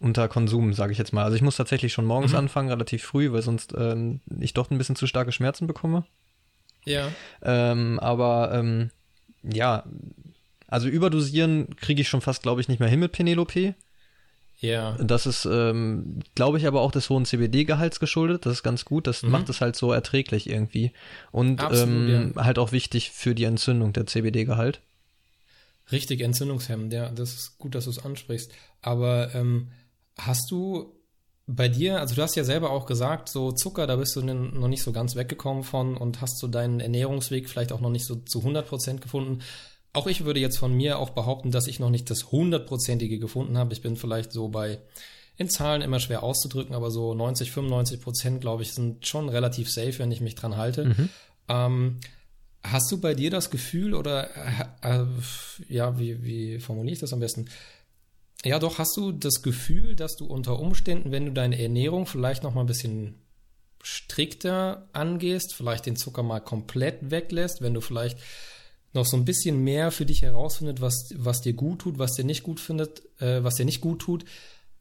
[0.00, 1.24] unter Konsum, sage ich jetzt mal.
[1.24, 2.38] Also ich muss tatsächlich schon morgens mhm.
[2.38, 6.04] anfangen, relativ früh, weil sonst ähm, ich doch ein bisschen zu starke Schmerzen bekomme.
[6.84, 7.10] Ja.
[7.42, 8.90] Ähm, aber ähm,
[9.42, 9.84] ja,
[10.68, 13.74] also überdosieren kriege ich schon fast, glaube ich, nicht mehr hin mit Penelope.
[14.60, 14.96] Ja.
[15.00, 18.44] Das ist, ähm, glaube ich, aber auch des hohen CBD-Gehalts geschuldet.
[18.44, 19.06] Das ist ganz gut.
[19.06, 19.30] Das mhm.
[19.30, 20.92] macht es halt so erträglich irgendwie.
[21.30, 22.44] Und Absolut, ähm, ja.
[22.44, 24.80] halt auch wichtig für die Entzündung, der CBD-Gehalt.
[25.92, 27.08] Richtig, entzündungshemmend, ja.
[27.10, 28.52] Das ist gut, dass du es ansprichst.
[28.82, 29.68] Aber ähm,
[30.18, 30.92] hast du
[31.46, 34.68] bei dir, also du hast ja selber auch gesagt, so Zucker, da bist du noch
[34.68, 38.16] nicht so ganz weggekommen von und hast so deinen Ernährungsweg vielleicht auch noch nicht so
[38.16, 39.38] zu 100 Prozent gefunden.
[39.98, 43.58] Auch ich würde jetzt von mir auch behaupten, dass ich noch nicht das hundertprozentige gefunden
[43.58, 43.72] habe.
[43.72, 44.78] Ich bin vielleicht so bei,
[45.36, 49.68] in Zahlen immer schwer auszudrücken, aber so 90, 95 Prozent, glaube ich, sind schon relativ
[49.68, 50.84] safe, wenn ich mich dran halte.
[50.84, 51.08] Mhm.
[51.48, 52.00] Ähm,
[52.62, 54.30] hast du bei dir das Gefühl oder,
[54.84, 55.06] äh, äh,
[55.68, 57.48] ja, wie, wie formuliere ich das am besten?
[58.44, 62.44] Ja, doch, hast du das Gefühl, dass du unter Umständen, wenn du deine Ernährung vielleicht
[62.44, 63.16] noch mal ein bisschen
[63.82, 68.18] strikter angehst, vielleicht den Zucker mal komplett weglässt, wenn du vielleicht
[68.98, 72.24] noch so ein bisschen mehr für dich herausfindet, was, was dir gut tut, was dir
[72.24, 74.24] nicht gut findet, äh, was dir nicht gut tut,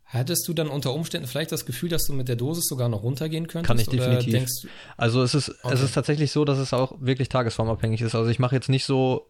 [0.09, 3.03] Hattest du dann unter Umständen vielleicht das Gefühl, dass du mit der Dosis sogar noch
[3.03, 3.67] runtergehen könntest?
[3.67, 4.47] Kann ich definitiv.
[4.95, 5.73] Also es ist, okay.
[5.73, 8.15] es ist tatsächlich so, dass es auch wirklich tagesformabhängig ist.
[8.15, 9.29] Also ich mache jetzt nicht so,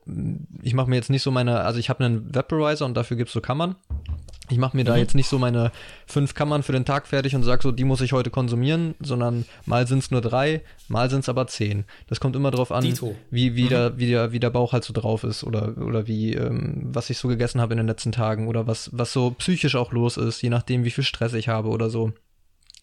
[0.61, 3.33] ich mache mir jetzt nicht so meine, also ich habe einen Vaporizer und dafür gibt's
[3.33, 3.75] so Kammern.
[4.49, 4.87] Ich mache mir mhm.
[4.87, 5.71] da jetzt nicht so meine
[6.05, 9.45] fünf Kammern für den Tag fertig und sage so, die muss ich heute konsumieren, sondern
[9.65, 11.85] mal sind es nur drei, mal sind es aber zehn.
[12.07, 12.83] Das kommt immer drauf an,
[13.29, 13.69] wie, wie, mhm.
[13.69, 17.09] der, wie, der, wie der Bauch halt so drauf ist oder, oder wie, ähm, was
[17.09, 20.17] ich so gegessen habe in den letzten Tagen oder was, was so psychisch auch los
[20.17, 22.13] ist, je nachdem, wie viel Stress ich habe oder so.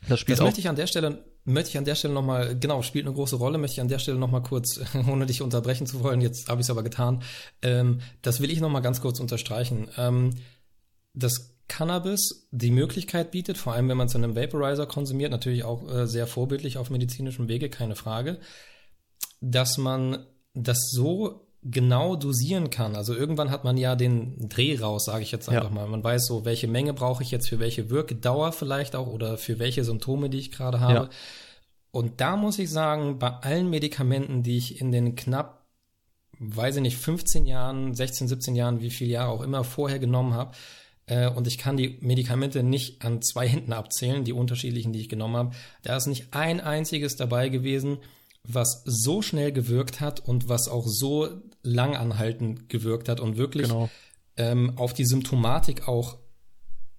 [0.08, 0.46] Das spielt das auch.
[0.46, 3.36] möchte ich an der Stelle, möchte ich an der Stelle nochmal, genau, spielt eine große
[3.36, 6.60] Rolle, möchte ich an der Stelle nochmal kurz, ohne dich unterbrechen zu wollen, jetzt habe
[6.60, 7.22] ich es aber getan,
[7.62, 9.88] ähm, das will ich nochmal ganz kurz unterstreichen.
[9.96, 10.30] Ähm,
[11.14, 15.64] das Cannabis die Möglichkeit bietet, vor allem wenn man es in einem Vaporizer konsumiert, natürlich
[15.64, 18.38] auch äh, sehr vorbildlich auf medizinischem Wege, keine Frage,
[19.40, 22.94] dass man das so genau dosieren kann.
[22.94, 25.74] Also irgendwann hat man ja den Dreh raus, sage ich jetzt einfach ja.
[25.74, 25.86] mal.
[25.86, 29.58] Man weiß so, welche Menge brauche ich jetzt für welche Wirkdauer vielleicht auch oder für
[29.58, 30.94] welche Symptome, die ich gerade habe.
[30.94, 31.10] Ja.
[31.90, 35.64] Und da muss ich sagen, bei allen Medikamenten, die ich in den knapp,
[36.38, 40.34] weiß ich nicht, 15 Jahren, 16, 17 Jahren, wie viele Jahre auch immer vorher genommen
[40.34, 40.52] habe,
[41.06, 45.08] äh, und ich kann die Medikamente nicht an zwei Händen abzählen, die unterschiedlichen, die ich
[45.08, 45.50] genommen habe.
[45.82, 47.98] Da ist nicht ein einziges dabei gewesen,
[48.42, 51.28] was so schnell gewirkt hat und was auch so
[51.62, 53.90] langanhaltend gewirkt hat und wirklich genau.
[54.36, 56.18] ähm, auf die Symptomatik auch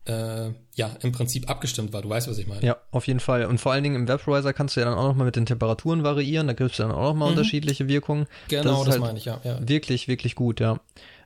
[0.05, 2.01] äh, ja, im Prinzip abgestimmt war.
[2.01, 2.63] Du weißt, was ich meine.
[2.63, 3.45] Ja, auf jeden Fall.
[3.45, 6.03] Und vor allen Dingen im Vaporizer kannst du ja dann auch nochmal mit den Temperaturen
[6.03, 6.47] variieren.
[6.47, 7.37] Da gibt es dann auch nochmal mhm.
[7.37, 8.27] unterschiedliche Wirkungen.
[8.47, 9.67] Genau, das, das halt meine ich, ja, ja.
[9.67, 10.79] Wirklich, wirklich gut, ja.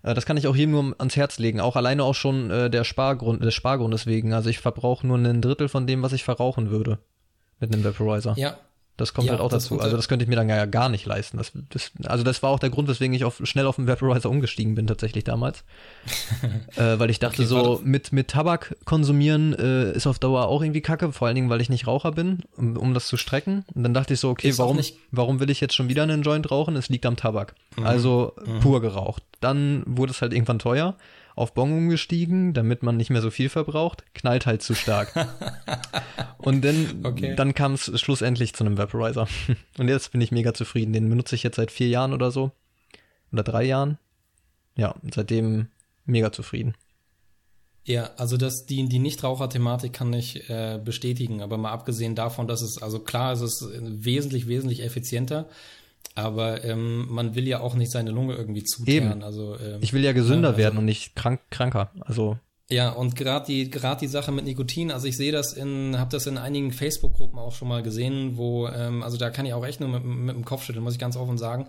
[0.04, 1.60] Äh, das kann ich auch hier nur ans Herz legen.
[1.60, 4.34] Auch alleine auch schon äh, der Spargrund, des Spargrundes wegen.
[4.34, 7.00] Also ich verbrauche nur ein Drittel von dem, was ich verrauchen würde.
[7.60, 8.36] Mit einem Vaporizer.
[8.38, 8.58] Ja,
[9.00, 9.80] das kommt ja, halt auch dazu.
[9.80, 11.38] Also das könnte ich mir dann ja gar nicht leisten.
[11.38, 14.30] Das, das, also das war auch der Grund, weswegen ich auf, schnell auf den Vaporizer
[14.30, 15.64] umgestiegen bin tatsächlich damals.
[16.76, 20.62] äh, weil ich dachte okay, so, mit, mit Tabak konsumieren äh, ist auf Dauer auch
[20.62, 23.66] irgendwie kacke, vor allen Dingen, weil ich nicht Raucher bin, um, um das zu strecken.
[23.74, 24.80] Und dann dachte ich so, okay, warum,
[25.12, 26.76] warum will ich jetzt schon wieder einen Joint rauchen?
[26.76, 27.56] Es liegt am Tabak.
[27.78, 27.86] Mhm.
[27.86, 28.60] Also mhm.
[28.60, 29.24] pur geraucht.
[29.40, 30.96] Dann wurde es halt irgendwann teuer
[31.40, 35.14] auf Bon umgestiegen, damit man nicht mehr so viel verbraucht, knallt halt zu stark.
[36.38, 37.34] und dann, okay.
[37.36, 39.28] dann kam es schlussendlich zu einem Vaporizer.
[39.78, 40.92] Und jetzt bin ich mega zufrieden.
[40.92, 42.52] Den benutze ich jetzt seit vier Jahren oder so.
[43.32, 43.98] Oder drei Jahren.
[44.76, 45.68] Ja, seitdem
[46.06, 46.76] mega zufrieden.
[47.86, 52.62] Ja, also das, die, die Nichtraucher-Thematik kann ich äh, bestätigen, aber mal abgesehen davon, dass
[52.62, 55.48] es, also klar, es ist wesentlich, wesentlich effizienter.
[56.16, 59.24] Aber ähm, man will ja auch nicht seine Lunge irgendwie zuteeren.
[59.24, 61.92] Also, ähm, ich will ja gesünder also, werden und nicht krank, kranker.
[62.02, 62.38] Also
[62.72, 66.12] ja, und gerade die gerade die Sache mit Nikotin, also ich sehe das in, habe
[66.12, 69.66] das in einigen Facebook-Gruppen auch schon mal gesehen, wo, ähm, also da kann ich auch
[69.66, 71.66] echt nur mit, mit dem Kopf schütteln, muss ich ganz offen sagen,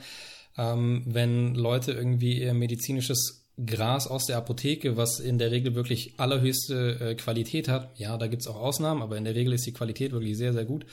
[0.58, 6.14] ähm, wenn Leute irgendwie ihr medizinisches Gras aus der Apotheke, was in der Regel wirklich
[6.18, 9.72] allerhöchste äh, Qualität hat, ja, da gibt's auch Ausnahmen, aber in der Regel ist die
[9.72, 10.84] Qualität wirklich sehr, sehr gut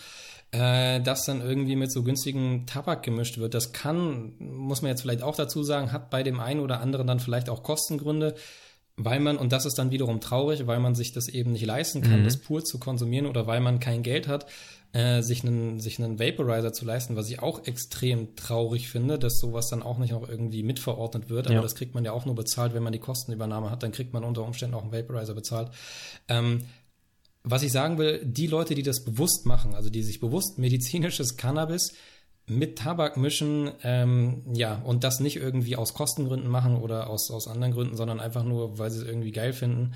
[0.51, 3.53] äh, das dann irgendwie mit so günstigem Tabak gemischt wird.
[3.53, 7.07] Das kann, muss man jetzt vielleicht auch dazu sagen, hat bei dem einen oder anderen
[7.07, 8.35] dann vielleicht auch Kostengründe,
[8.95, 12.01] weil man, und das ist dann wiederum traurig, weil man sich das eben nicht leisten
[12.01, 12.23] kann, mhm.
[12.23, 14.47] das pur zu konsumieren oder weil man kein Geld hat,
[14.93, 19.39] äh, sich einen, sich einen Vaporizer zu leisten, was ich auch extrem traurig finde, dass
[19.39, 21.47] sowas dann auch nicht noch irgendwie mitverordnet wird.
[21.47, 21.61] Aber ja.
[21.61, 24.23] das kriegt man ja auch nur bezahlt, wenn man die Kostenübernahme hat, dann kriegt man
[24.23, 25.69] unter Umständen auch einen Vaporizer bezahlt.
[26.27, 26.63] Ähm,
[27.49, 31.37] was ich sagen will, die Leute, die das bewusst machen, also die sich bewusst medizinisches
[31.37, 31.93] Cannabis
[32.49, 37.47] mit Tabak mischen, ähm, ja, und das nicht irgendwie aus Kostengründen machen oder aus, aus
[37.47, 39.93] anderen Gründen, sondern einfach nur, weil sie es irgendwie geil finden,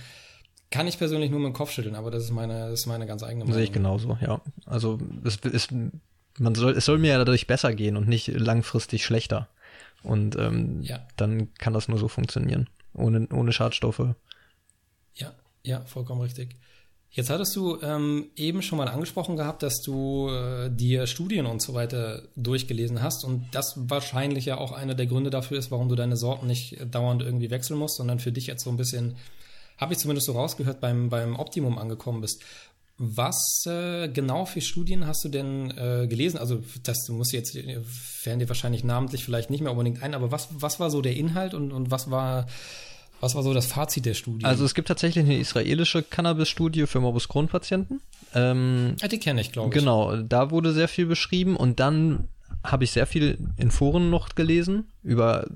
[0.70, 3.06] kann ich persönlich nur mit dem Kopf schütteln, aber das ist meine, das ist meine
[3.06, 3.56] ganz eigene Meinung.
[3.56, 4.42] Sehe ich genauso, ja.
[4.66, 5.72] Also es ist,
[6.40, 9.48] man soll, es soll mir ja dadurch besser gehen und nicht langfristig schlechter.
[10.04, 11.06] Und ähm, ja.
[11.18, 12.70] dann kann das nur so funktionieren.
[12.94, 14.16] Ohne, ohne Schadstoffe.
[15.14, 15.34] Ja,
[15.64, 16.56] ja, vollkommen richtig.
[17.14, 21.62] Jetzt hattest du ähm, eben schon mal angesprochen gehabt, dass du äh, dir Studien und
[21.62, 25.90] so weiter durchgelesen hast und das wahrscheinlich ja auch einer der Gründe dafür ist, warum
[25.90, 29.18] du deine Sorten nicht dauernd irgendwie wechseln musst, sondern für dich jetzt so ein bisschen,
[29.78, 32.44] habe ich zumindest so rausgehört, beim, beim Optimum angekommen bist.
[32.98, 36.38] Was äh, genau für Studien hast du denn äh, gelesen?
[36.38, 37.58] Also das muss jetzt,
[37.88, 41.18] fällen dir wahrscheinlich namentlich vielleicht nicht mehr unbedingt ein, aber was, was war so der
[41.18, 42.46] Inhalt und, und was war
[43.22, 44.46] was war so das Fazit der Studie?
[44.46, 48.02] Also es gibt tatsächlich eine israelische Cannabis-Studie für Morbus Crohn-Patienten.
[48.34, 49.80] Ähm, ja, die kenne ich, glaube ich.
[49.80, 52.28] Genau, da wurde sehr viel beschrieben und dann
[52.64, 55.48] habe ich sehr viel in Foren noch gelesen über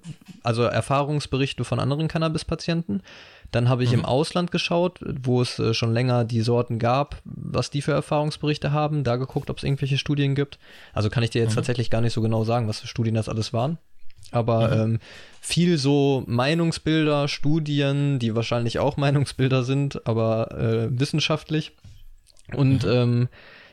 [0.44, 3.02] also Erfahrungsberichte von anderen Cannabis-Patienten.
[3.52, 4.00] Dann habe ich mhm.
[4.00, 8.72] im Ausland geschaut, wo es äh, schon länger die Sorten gab, was die für Erfahrungsberichte
[8.72, 10.58] haben, da geguckt, ob es irgendwelche Studien gibt.
[10.94, 11.58] Also kann ich dir jetzt mhm.
[11.58, 13.78] tatsächlich gar nicht so genau sagen, was für Studien das alles waren.
[14.32, 14.94] Aber mhm.
[14.94, 15.00] ähm,
[15.42, 21.74] viel so Meinungsbilder, Studien, die wahrscheinlich auch Meinungsbilder sind, aber äh, wissenschaftlich.
[22.54, 22.92] Und mhm.
[22.92, 23.30] ähm,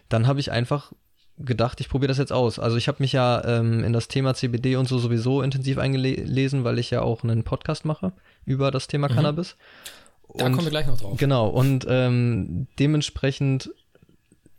[0.09, 0.93] dann habe ich einfach
[1.39, 2.59] gedacht, ich probiere das jetzt aus.
[2.59, 6.65] Also ich habe mich ja ähm, in das Thema CBD und so sowieso intensiv eingelesen,
[6.65, 8.13] weil ich ja auch einen Podcast mache
[8.45, 9.15] über das Thema mhm.
[9.15, 9.57] Cannabis.
[10.35, 11.17] Da und, kommen wir gleich noch drauf.
[11.19, 13.71] Genau, und ähm, dementsprechend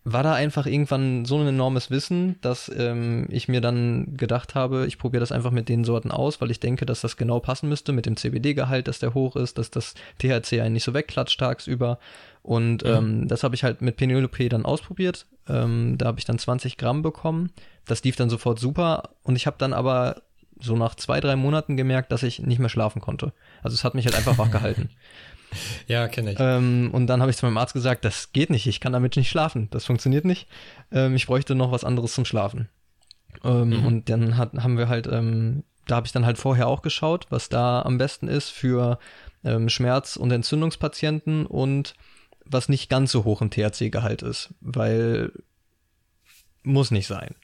[0.06, 4.86] war da einfach irgendwann so ein enormes Wissen, dass ähm, ich mir dann gedacht habe,
[4.86, 7.70] ich probiere das einfach mit den Sorten aus, weil ich denke, dass das genau passen
[7.70, 11.39] müsste mit dem CBD-Gehalt, dass der hoch ist, dass das THC einen nicht so wegklatscht
[11.39, 11.99] tagsüber.
[12.41, 12.89] Und mhm.
[12.89, 15.26] ähm, das habe ich halt mit Penelope dann ausprobiert.
[15.47, 17.51] Ähm, da habe ich dann 20 Gramm bekommen.
[17.86, 19.10] Das lief dann sofort super.
[19.24, 20.22] Und ich habe dann aber
[20.60, 23.32] so nach zwei, drei Monaten gemerkt, dass ich nicht mehr schlafen konnte.
[23.62, 24.89] Also es hat mich halt einfach wach gehalten.
[25.88, 26.38] Ja, kenne ich.
[26.39, 29.16] Ähm, und dann habe ich zu meinem Arzt gesagt, das geht nicht, ich kann damit
[29.16, 30.47] nicht schlafen, das funktioniert nicht.
[30.91, 32.70] Ähm, ich bräuchte noch was anderes zum Schlafen.
[33.43, 33.86] Ähm, mhm.
[33.86, 37.28] Und dann hat, haben wir halt, ähm, da habe ich dann halt vorher auch geschaut,
[37.30, 38.99] was da am besten ist für
[39.43, 41.95] ähm, Schmerz- und Entzündungspatienten und
[42.45, 45.32] was nicht ganz so hoch im THC-Gehalt ist, weil
[46.64, 47.36] muss nicht sein.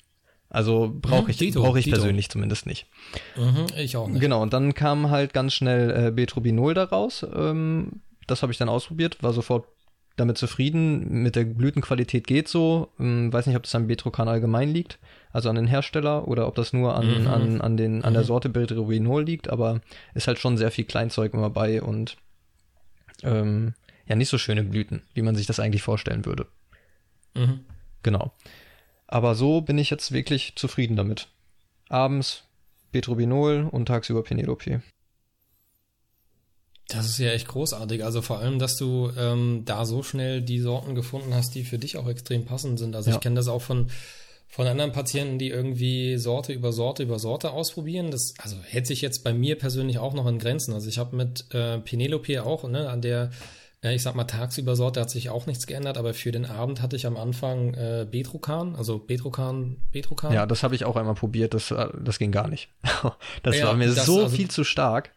[0.49, 1.97] Also brauche mhm, ich, brauch ich Dito.
[1.97, 2.87] persönlich zumindest nicht.
[3.35, 4.19] Mhm, ich auch nicht.
[4.19, 7.25] Genau, und dann kam halt ganz schnell äh, Betrubinol daraus.
[7.35, 9.67] Ähm, das habe ich dann ausprobiert, war sofort
[10.15, 11.21] damit zufrieden.
[11.23, 12.89] Mit der Blütenqualität geht so.
[12.99, 14.97] Ähm, weiß nicht, ob das am Betrokan allgemein liegt,
[15.31, 17.27] also an den Hersteller, oder ob das nur an, mhm.
[17.27, 18.27] an, an, den, an der mhm.
[18.27, 19.81] Sorte Betrubinol liegt, aber
[20.15, 22.17] ist halt schon sehr viel Kleinzeug immer bei und
[23.23, 23.73] ähm,
[24.07, 26.47] ja, nicht so schöne Blüten, wie man sich das eigentlich vorstellen würde.
[27.35, 27.59] Mhm.
[28.01, 28.33] Genau.
[29.11, 31.29] Aber so bin ich jetzt wirklich zufrieden damit.
[31.89, 32.43] Abends
[32.91, 34.83] Betrubinol und tagsüber Penelope.
[36.87, 38.03] Das ist ja echt großartig.
[38.03, 41.79] Also vor allem, dass du ähm, da so schnell die Sorten gefunden hast, die für
[41.79, 42.95] dich auch extrem passend sind.
[42.95, 43.15] Also ja.
[43.15, 43.89] ich kenne das auch von,
[44.47, 48.11] von anderen Patienten, die irgendwie Sorte über Sorte über Sorte ausprobieren.
[48.11, 50.71] Das also hält sich jetzt bei mir persönlich auch noch in Grenzen.
[50.73, 53.31] Also ich habe mit äh, Penelope auch, ne, an der
[53.81, 56.97] ich sag mal, tagsüber Sorte hat sich auch nichts geändert, aber für den Abend hatte
[56.97, 60.33] ich am Anfang äh, Betrokan, also Betrokan, Betrokan.
[60.33, 62.69] Ja, das habe ich auch einmal probiert, das, äh, das ging gar nicht.
[63.43, 65.11] das ja, war mir das, so also, viel zu stark.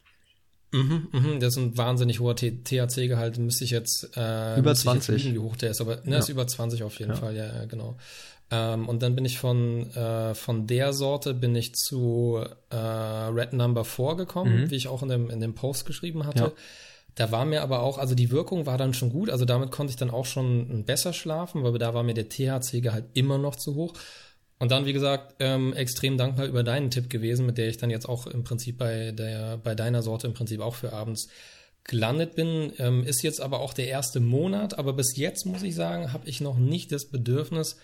[0.70, 5.16] Mhm, mhm, das ist ein wahnsinnig hoher THC-Gehalt, müsste ich jetzt äh, über 20.
[5.16, 6.18] Wissen, wie hoch der ist, aber ne, ja.
[6.18, 7.16] ist über 20 auf jeden ja.
[7.16, 7.96] Fall, ja, genau.
[8.52, 13.54] Ähm, und dann bin ich von, äh, von der Sorte bin ich zu äh, Red
[13.54, 14.70] Number 4 gekommen, mhm.
[14.70, 16.38] wie ich auch in dem, in dem Post geschrieben hatte.
[16.38, 16.52] Ja
[17.14, 19.90] da war mir aber auch, also die Wirkung war dann schon gut, also damit konnte
[19.90, 23.74] ich dann auch schon besser schlafen, weil da war mir der THC-Gehalt immer noch zu
[23.74, 23.94] hoch.
[24.58, 27.90] Und dann, wie gesagt, ähm, extrem dankbar über deinen Tipp gewesen, mit der ich dann
[27.90, 31.28] jetzt auch im Prinzip bei der, bei deiner Sorte im Prinzip auch für abends
[31.84, 32.72] gelandet bin.
[32.78, 36.28] Ähm, ist jetzt aber auch der erste Monat, aber bis jetzt muss ich sagen, habe
[36.28, 37.76] ich noch nicht das Bedürfnis,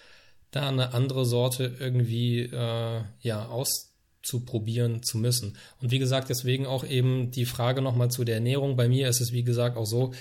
[0.51, 3.88] da eine andere Sorte irgendwie äh, ja aus
[4.29, 5.57] zu probieren zu müssen.
[5.81, 8.76] Und wie gesagt, deswegen auch eben die Frage nochmal zu der Ernährung.
[8.76, 10.12] Bei mir ist es, wie gesagt, auch so,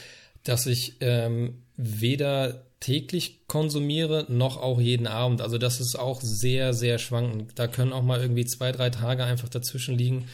[0.44, 5.42] dass ich ähm, weder täglich konsumiere, noch auch jeden Abend.
[5.42, 7.52] Also das ist auch sehr, sehr schwankend.
[7.56, 10.26] Da können auch mal irgendwie zwei, drei Tage einfach dazwischen liegen,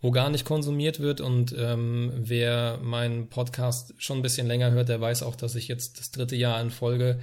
[0.00, 1.20] wo gar nicht konsumiert wird.
[1.20, 5.66] Und ähm, wer meinen Podcast schon ein bisschen länger hört, der weiß auch, dass ich
[5.66, 7.18] jetzt das dritte Jahr in Folge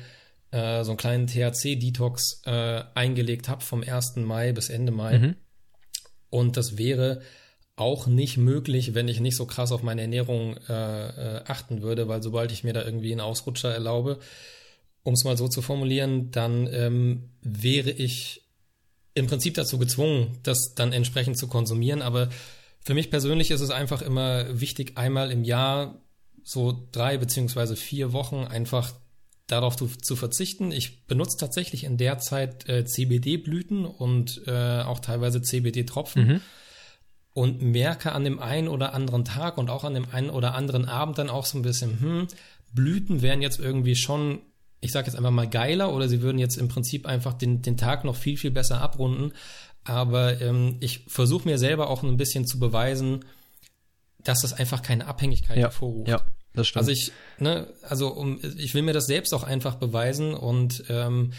[0.53, 4.17] äh, so einen kleinen THC-Detox äh, eingelegt habe, vom 1.
[4.17, 5.17] Mai bis Ende Mai.
[5.17, 5.35] Mhm.
[6.33, 7.21] Und das wäre
[7.75, 12.07] auch nicht möglich, wenn ich nicht so krass auf meine Ernährung äh, äh, achten würde,
[12.07, 14.17] weil sobald ich mir da irgendwie einen Ausrutscher erlaube,
[15.03, 18.41] um es mal so zu formulieren, dann ähm, wäre ich
[19.13, 22.01] im Prinzip dazu gezwungen, das dann entsprechend zu konsumieren.
[22.01, 22.29] Aber
[22.79, 26.01] für mich persönlich ist es einfach immer wichtig, einmal im Jahr
[26.41, 28.91] so drei beziehungsweise vier Wochen einfach
[29.47, 30.71] darauf zu, zu, verzichten.
[30.71, 36.41] Ich benutze tatsächlich in der Zeit äh, CBD-Blüten und äh, auch teilweise CBD-Tropfen mhm.
[37.33, 40.85] und merke an dem einen oder anderen Tag und auch an dem einen oder anderen
[40.85, 42.27] Abend dann auch so ein bisschen, hm,
[42.73, 44.41] Blüten wären jetzt irgendwie schon,
[44.79, 47.77] ich sage jetzt einfach mal geiler oder sie würden jetzt im Prinzip einfach den, den
[47.77, 49.33] Tag noch viel, viel besser abrunden.
[49.83, 53.25] Aber ähm, ich versuche mir selber auch ein bisschen zu beweisen,
[54.23, 56.07] dass das einfach keine Abhängigkeit ja, hervorruft.
[56.07, 56.23] Ja
[56.53, 56.81] das stimmt.
[56.81, 61.33] Also ich, ne, also um, ich will mir das selbst auch einfach beweisen und ähm,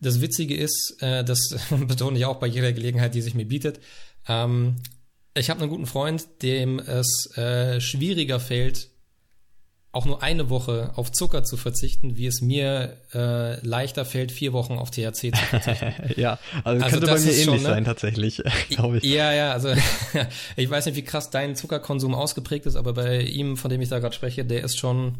[0.00, 1.56] das Witzige ist, äh, das
[1.86, 3.80] betone ich auch bei jeder Gelegenheit, die sich mir bietet.
[4.28, 4.76] Ähm,
[5.34, 8.89] ich habe einen guten Freund, dem es äh, schwieriger fällt,
[9.92, 14.52] auch nur eine Woche auf Zucker zu verzichten, wie es mir äh, leichter fällt, vier
[14.52, 15.92] Wochen auf THC zu verzichten.
[16.16, 17.60] ja, also, also könnte bei mir ähnlich schon, ne?
[17.60, 19.04] sein tatsächlich, glaube ich.
[19.04, 19.74] Ja, ja, also
[20.56, 23.88] ich weiß nicht, wie krass dein Zuckerkonsum ausgeprägt ist, aber bei ihm, von dem ich
[23.88, 25.16] da gerade spreche, der ist schon,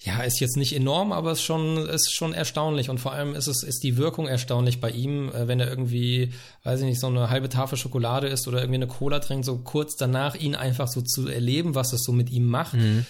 [0.00, 2.90] ja, ist jetzt nicht enorm, aber ist schon, ist schon erstaunlich.
[2.90, 6.32] Und vor allem ist es, ist die Wirkung erstaunlich bei ihm, äh, wenn er irgendwie,
[6.64, 9.58] weiß ich nicht, so eine halbe Tafel Schokolade isst oder irgendwie eine Cola trinkt, so
[9.58, 12.74] kurz danach ihn einfach so zu erleben, was es so mit ihm macht.
[12.74, 13.06] Mhm.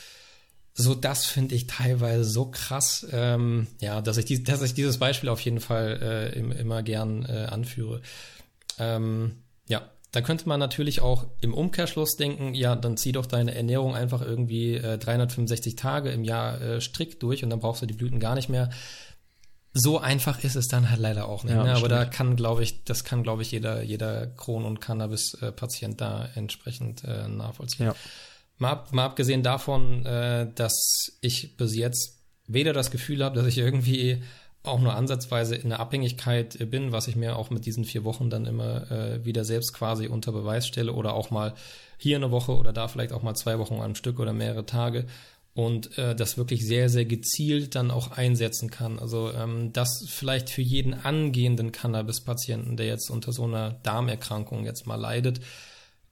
[0.75, 4.99] So, das finde ich teilweise so krass, ähm, ja, dass ich, die, dass ich dieses
[4.99, 8.01] Beispiel auf jeden Fall äh, immer gern äh, anführe.
[8.79, 13.55] Ähm, ja, da könnte man natürlich auch im Umkehrschluss denken, ja, dann zieh doch deine
[13.55, 17.87] Ernährung einfach irgendwie äh, 365 Tage im Jahr äh, strikt durch und dann brauchst du
[17.87, 18.71] die Blüten gar nicht mehr.
[19.75, 21.55] So einfach ist es dann halt leider auch nicht.
[21.55, 21.75] Ja, ne?
[21.75, 26.29] Aber da kann, glaube ich, das kann, glaube ich, jeder, jeder Kron- und Cannabis-Patient da
[26.35, 27.87] entsprechend äh, nachvollziehen.
[27.87, 27.95] Ja.
[28.63, 33.47] Mal, ab, mal abgesehen davon, äh, dass ich bis jetzt weder das Gefühl habe, dass
[33.49, 34.23] ich irgendwie
[34.63, 38.31] auch nur ansatzweise in der Abhängigkeit bin, was ich mir auch mit diesen vier Wochen
[38.31, 41.55] dann immer äh, wieder selbst quasi unter Beweis stelle oder auch mal
[41.99, 45.07] hier eine Woche oder da vielleicht auch mal zwei Wochen am Stück oder mehrere Tage
[45.55, 49.01] und äh, das wirklich sehr, sehr gezielt dann auch einsetzen kann.
[49.01, 54.87] Also ähm, das vielleicht für jeden angehenden Cannabis-Patienten, der jetzt unter so einer Darmerkrankung jetzt
[54.87, 55.41] mal leidet,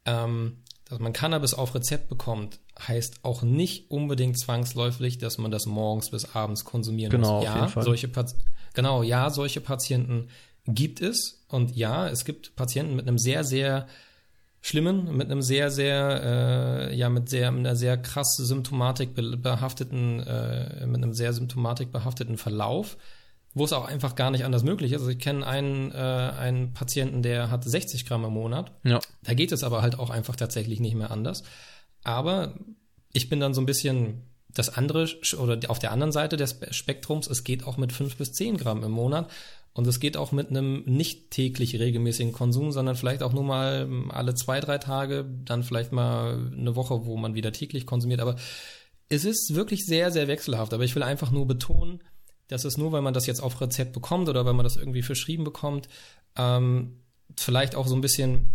[0.04, 0.56] ähm,
[0.90, 6.10] dass man Cannabis auf Rezept bekommt, heißt auch nicht unbedingt zwangsläufig, dass man das morgens
[6.10, 7.44] bis abends konsumieren genau, muss.
[7.44, 8.34] Ja, solche Pat
[8.74, 10.28] genau, ja, solche Patienten
[10.66, 11.44] gibt es.
[11.48, 13.86] Und ja, es gibt Patienten mit einem sehr, sehr
[14.60, 20.20] schlimmen, mit einem sehr, sehr, äh, ja, mit sehr, mit einer sehr krass Symptomatik behafteten,
[20.20, 22.96] äh, mit einem sehr Symptomatik behafteten Verlauf,
[23.54, 25.00] wo es auch einfach gar nicht anders möglich ist.
[25.00, 28.72] Also ich kenne einen, äh, einen Patienten, der hat 60 Gramm im Monat.
[28.84, 29.00] Ja.
[29.22, 31.42] Da geht es aber halt auch einfach tatsächlich nicht mehr anders.
[32.04, 32.54] Aber
[33.12, 37.28] ich bin dann so ein bisschen das andere oder auf der anderen Seite des Spektrums,
[37.28, 39.30] es geht auch mit fünf bis zehn Gramm im Monat.
[39.72, 43.88] Und es geht auch mit einem nicht täglich regelmäßigen Konsum, sondern vielleicht auch nur mal
[44.08, 48.20] alle zwei, drei Tage, dann vielleicht mal eine Woche, wo man wieder täglich konsumiert.
[48.20, 48.34] Aber
[49.08, 50.74] es ist wirklich sehr, sehr wechselhaft.
[50.74, 52.02] Aber ich will einfach nur betonen,
[52.52, 55.02] dass es nur, weil man das jetzt auf Rezept bekommt oder weil man das irgendwie
[55.02, 55.88] verschrieben bekommt,
[56.36, 57.00] ähm,
[57.36, 58.46] vielleicht auch so ein bisschen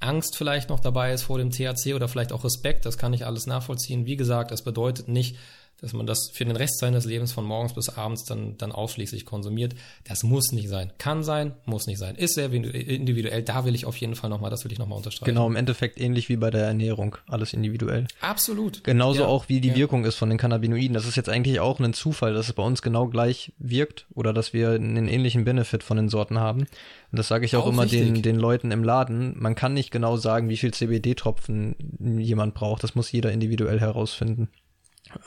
[0.00, 3.26] Angst vielleicht noch dabei ist vor dem THC oder vielleicht auch Respekt, das kann ich
[3.26, 4.06] alles nachvollziehen.
[4.06, 5.36] Wie gesagt, das bedeutet nicht,
[5.80, 9.24] dass man das für den Rest seines Lebens von morgens bis abends dann, dann ausschließlich
[9.24, 9.74] konsumiert.
[10.04, 10.92] Das muss nicht sein.
[10.98, 12.16] Kann sein, muss nicht sein.
[12.16, 13.42] Ist sehr individuell.
[13.42, 15.34] Da will ich auf jeden Fall nochmal, das will ich nochmal unterstreichen.
[15.34, 17.16] Genau, im Endeffekt ähnlich wie bei der Ernährung.
[17.28, 18.06] Alles individuell.
[18.20, 18.84] Absolut.
[18.84, 19.76] Genauso ja, auch wie die ja.
[19.76, 20.92] Wirkung ist von den Cannabinoiden.
[20.92, 24.32] Das ist jetzt eigentlich auch ein Zufall, dass es bei uns genau gleich wirkt oder
[24.32, 26.60] dass wir einen ähnlichen Benefit von den Sorten haben.
[26.60, 29.34] Und das sage ich auch, auch immer den, den Leuten im Laden.
[29.38, 31.74] Man kann nicht genau sagen, wie viel CBD-Tropfen
[32.18, 32.84] jemand braucht.
[32.84, 34.48] Das muss jeder individuell herausfinden.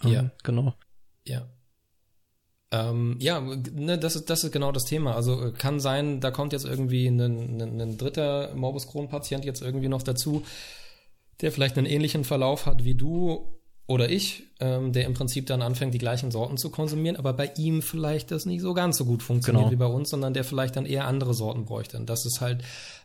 [0.04, 0.22] Ja.
[0.22, 0.74] Ähm, genau.
[1.26, 1.48] Ja.
[2.72, 5.16] Ähm, ja, ne, das ist, das ist genau das Thema.
[5.16, 9.62] Also äh, kann sein, da kommt jetzt irgendwie ein, ein, ein dritter Morbus Crohn-Patient jetzt
[9.62, 10.44] irgendwie noch dazu,
[11.42, 15.62] der vielleicht einen ähnlichen Verlauf hat wie du oder ich, ähm, der im Prinzip dann
[15.62, 19.06] anfängt, die gleichen Sorten zu konsumieren, aber bei ihm vielleicht das nicht so ganz so
[19.06, 19.72] gut funktioniert genau.
[19.72, 21.98] wie bei uns, sondern der vielleicht dann eher andere Sorten bräuchte.
[21.98, 22.64] Und das ist halt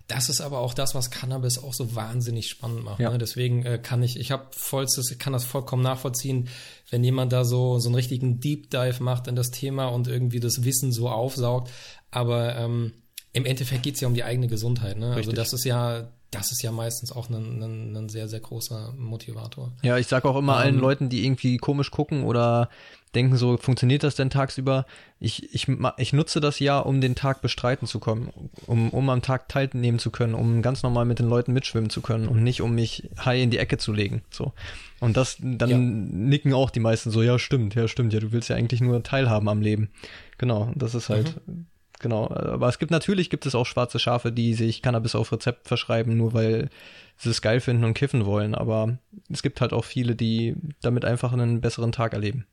[0.09, 2.99] das ist aber auch das, was Cannabis auch so wahnsinnig spannend macht.
[2.99, 3.11] Ja.
[3.11, 3.18] Ne?
[3.18, 6.49] Deswegen äh, kann ich, ich habe vollstes, kann das vollkommen nachvollziehen,
[6.89, 10.41] wenn jemand da so so einen richtigen Deep Dive macht in das Thema und irgendwie
[10.41, 11.70] das Wissen so aufsaugt.
[12.11, 12.95] Aber ähm,
[13.35, 14.97] im Endeffekt geht's ja um die eigene Gesundheit.
[14.97, 15.12] Ne?
[15.12, 18.93] Also das ist ja das ist ja meistens auch ein, ein, ein sehr, sehr großer
[18.99, 19.72] Motivator.
[19.83, 22.68] Ja, ich sage auch immer um, allen ähm, Leuten, die irgendwie komisch gucken oder
[23.14, 24.85] denken so, funktioniert das denn tagsüber?
[25.20, 25.66] Ich, ich,
[25.97, 28.31] ich nutze das ja, um den Tag bestreiten zu können,
[28.66, 32.03] um, um am Tag teilnehmen zu können, um ganz normal mit den Leuten mitschwimmen zu
[32.03, 34.22] können und nicht um mich high in die Ecke zu legen.
[34.31, 34.53] So.
[35.01, 35.79] Und das, dann ja.
[35.79, 39.03] nicken auch die meisten so, ja, stimmt, ja, stimmt, ja, du willst ja eigentlich nur
[39.03, 39.89] teilhaben am Leben.
[40.37, 41.66] Genau, das ist halt, mhm.
[42.01, 42.29] Genau.
[42.29, 46.17] Aber es gibt natürlich, gibt es auch schwarze Schafe, die sich Cannabis auf Rezept verschreiben,
[46.17, 46.71] nur weil
[47.17, 48.55] sie es geil finden und kiffen wollen.
[48.55, 48.99] Aber
[49.31, 52.47] es gibt halt auch viele, die damit einfach einen besseren Tag erleben.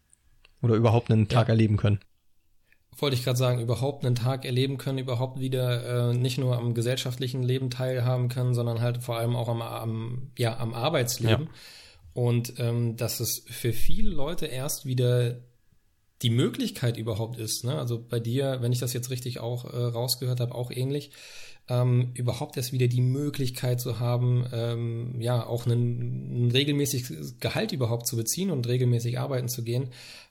[0.62, 1.54] Oder überhaupt einen Tag ja.
[1.54, 2.00] erleben können.
[2.98, 6.74] Wollte ich gerade sagen, überhaupt einen Tag erleben können, überhaupt wieder äh, nicht nur am
[6.74, 11.46] gesellschaftlichen Leben teilhaben können, sondern halt vor allem auch am, am ja, am Arbeitsleben.
[11.46, 11.52] Ja.
[12.14, 15.42] Und ähm, dass es für viele Leute erst wieder
[16.22, 17.64] die Möglichkeit überhaupt ist.
[17.64, 17.78] Ne?
[17.78, 21.12] Also bei dir, wenn ich das jetzt richtig auch äh, rausgehört habe, auch ähnlich,
[21.68, 27.72] ähm, überhaupt erst wieder die Möglichkeit zu haben, ähm, ja, auch ein, ein regelmäßiges Gehalt
[27.72, 29.90] überhaupt zu beziehen und regelmäßig arbeiten zu gehen,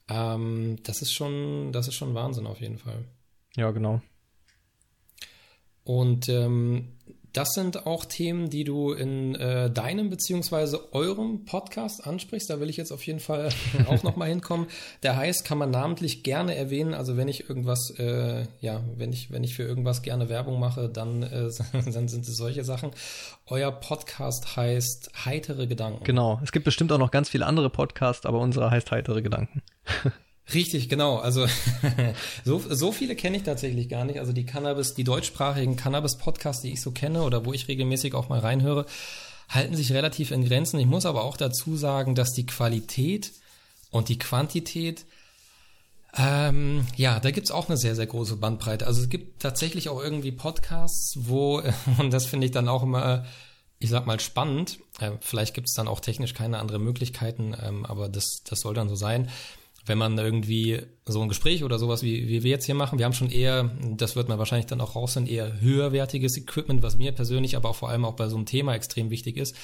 [0.09, 3.05] ähm, das ist schon, das ist schon Wahnsinn auf jeden Fall.
[3.57, 4.01] Ja, genau.
[5.83, 6.93] Und ähm,
[7.35, 12.49] das sind auch Themen, die du in äh, deinem beziehungsweise eurem Podcast ansprichst.
[12.49, 13.49] Da will ich jetzt auf jeden Fall
[13.89, 14.69] auch nochmal hinkommen.
[15.03, 16.95] Der heißt, kann man namentlich gerne erwähnen.
[16.95, 20.89] Also wenn ich irgendwas, äh, ja, wenn ich, wenn ich für irgendwas gerne Werbung mache,
[20.89, 21.51] dann, äh,
[21.93, 22.93] dann sind es solche Sachen.
[23.47, 26.05] Euer Podcast heißt Heitere Gedanken.
[26.05, 26.41] Genau.
[26.45, 29.61] Es gibt bestimmt auch noch ganz viele andere Podcasts, aber unserer heißt Heitere Gedanken.
[30.53, 31.17] Richtig, genau.
[31.17, 31.47] Also
[32.45, 34.19] so, so viele kenne ich tatsächlich gar nicht.
[34.19, 38.29] Also die Cannabis, die deutschsprachigen Cannabis-Podcasts, die ich so kenne oder wo ich regelmäßig auch
[38.29, 38.85] mal reinhöre,
[39.49, 40.79] halten sich relativ in Grenzen.
[40.79, 43.33] Ich muss aber auch dazu sagen, dass die Qualität
[43.91, 45.07] und die Quantität,
[46.17, 48.87] ähm, ja, da gibt's auch eine sehr, sehr große Bandbreite.
[48.87, 51.63] Also es gibt tatsächlich auch irgendwie Podcasts, wo,
[51.99, 53.25] und das finde ich dann auch immer,
[53.79, 54.79] ich sag mal, spannend.
[55.01, 58.91] Äh, vielleicht gibt's dann auch technisch keine anderen Möglichkeiten, ähm, aber das, das soll dann
[58.91, 59.31] so sein
[59.87, 63.05] wenn man irgendwie so ein Gespräch oder sowas wie, wie wir jetzt hier machen, wir
[63.05, 67.13] haben schon eher, das wird man wahrscheinlich dann auch raussehen, eher höherwertiges Equipment, was mir
[67.13, 69.55] persönlich, aber auch vor allem auch bei so einem Thema extrem wichtig ist.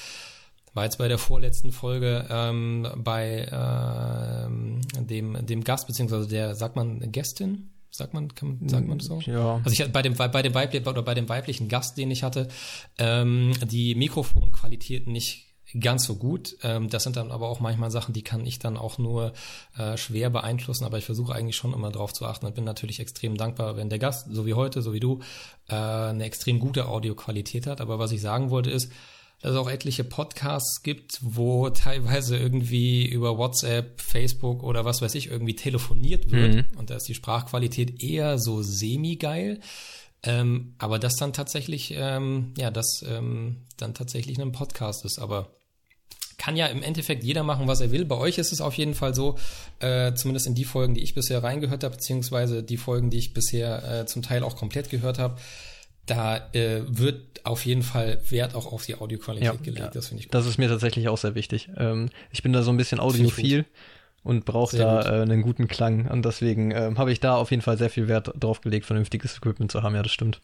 [0.73, 6.77] War jetzt bei der vorletzten Folge ähm, bei ähm, dem, dem Gast, beziehungsweise der, sagt
[6.77, 7.71] man Gästin?
[7.91, 9.21] Sagt man, kann man, sagt man das so?
[9.27, 9.61] Ja.
[9.65, 12.47] Also ich bei dem, bei dem weiblichen oder bei dem weiblichen Gast, den ich hatte,
[12.99, 16.57] ähm, die Mikrofonqualität nicht ganz so gut.
[16.63, 19.33] Ähm, das sind dann aber auch manchmal Sachen, die kann ich dann auch nur
[19.77, 23.01] äh, schwer beeinflussen, aber ich versuche eigentlich schon immer drauf zu achten und bin natürlich
[23.01, 25.21] extrem dankbar, wenn der Gast, so wie heute, so wie du,
[25.69, 27.81] äh, eine extrem gute Audioqualität hat.
[27.81, 28.91] Aber was ich sagen wollte ist,
[29.43, 35.15] dass es auch etliche Podcasts gibt, wo teilweise irgendwie über WhatsApp, Facebook oder was weiß
[35.15, 36.79] ich irgendwie telefoniert wird mhm.
[36.79, 39.61] und da ist die Sprachqualität eher so semi-geil.
[40.23, 45.19] Ähm, aber das dann tatsächlich, ähm, ja, das ähm, dann tatsächlich ein Podcast ist.
[45.19, 45.49] Aber
[46.41, 48.07] kann ja im Endeffekt jeder machen, was er will.
[48.07, 49.37] Bei euch ist es auf jeden Fall so,
[49.81, 53.35] äh, zumindest in die Folgen, die ich bisher reingehört habe, beziehungsweise die Folgen, die ich
[53.35, 55.37] bisher äh, zum Teil auch komplett gehört habe,
[56.07, 59.79] da äh, wird auf jeden Fall Wert auch auf die Audioqualität ja, gelegt.
[59.81, 59.91] Ja.
[59.91, 60.35] Das finde ich gut.
[60.35, 61.69] Das ist mir tatsächlich auch sehr wichtig.
[61.77, 63.67] Ähm, ich bin da so ein bisschen audiophil
[64.23, 66.09] und brauche da äh, einen guten Klang.
[66.09, 69.37] Und deswegen äh, habe ich da auf jeden Fall sehr viel Wert drauf gelegt, vernünftiges
[69.37, 69.95] Equipment zu haben.
[69.95, 70.41] Ja, das stimmt.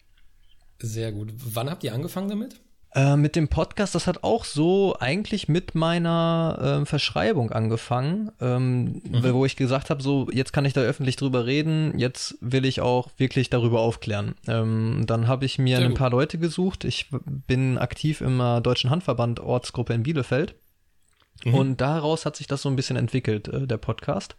[0.79, 1.33] Sehr gut.
[1.37, 2.61] Wann habt ihr angefangen damit?
[2.97, 9.03] Äh, mit dem Podcast, das hat auch so eigentlich mit meiner äh, Verschreibung angefangen, ähm,
[9.05, 9.35] mhm.
[9.35, 12.81] wo ich gesagt habe, so jetzt kann ich da öffentlich drüber reden, jetzt will ich
[12.81, 14.35] auch wirklich darüber aufklären.
[14.49, 15.99] Ähm, dann habe ich mir Sehr ein gut.
[15.99, 16.85] paar Leute gesucht.
[16.85, 17.11] Ich
[17.47, 20.55] bin aktiv im äh, Deutschen Handverband Ortsgruppe in Bielefeld.
[21.45, 21.53] Mhm.
[21.55, 24.37] Und daraus hat sich das so ein bisschen entwickelt, äh, der Podcast.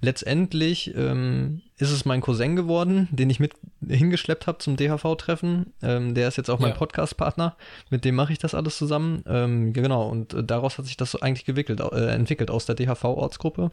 [0.00, 3.54] Letztendlich ähm, ist es mein Cousin geworden, den ich mit
[3.86, 5.72] hingeschleppt habe zum DHV-Treffen.
[5.82, 6.76] Ähm, der ist jetzt auch mein ja.
[6.76, 7.56] Podcast-Partner.
[7.88, 9.24] Mit dem mache ich das alles zusammen.
[9.26, 12.50] Ähm, genau, und äh, daraus hat sich das eigentlich gewickelt, äh, entwickelt.
[12.50, 13.70] Aus der DHV-Ortsgruppe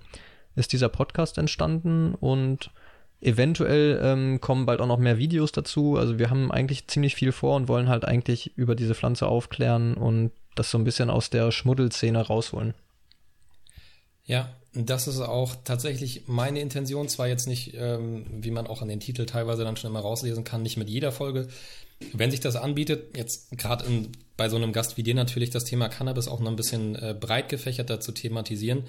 [0.55, 2.71] ist dieser Podcast entstanden und
[3.19, 5.97] eventuell ähm, kommen bald auch noch mehr Videos dazu.
[5.97, 9.95] Also wir haben eigentlich ziemlich viel vor und wollen halt eigentlich über diese Pflanze aufklären
[9.95, 12.73] und das so ein bisschen aus der Schmuddelszene rausholen.
[14.25, 18.87] Ja, das ist auch tatsächlich meine Intention, zwar jetzt nicht, ähm, wie man auch an
[18.87, 21.47] den Titel teilweise dann schon immer rauslesen kann, nicht mit jeder Folge.
[22.11, 23.85] Wenn sich das anbietet, jetzt gerade
[24.35, 27.15] bei so einem Gast wie dir natürlich das Thema Cannabis auch noch ein bisschen äh,
[27.17, 28.83] breit gefächerter zu thematisieren,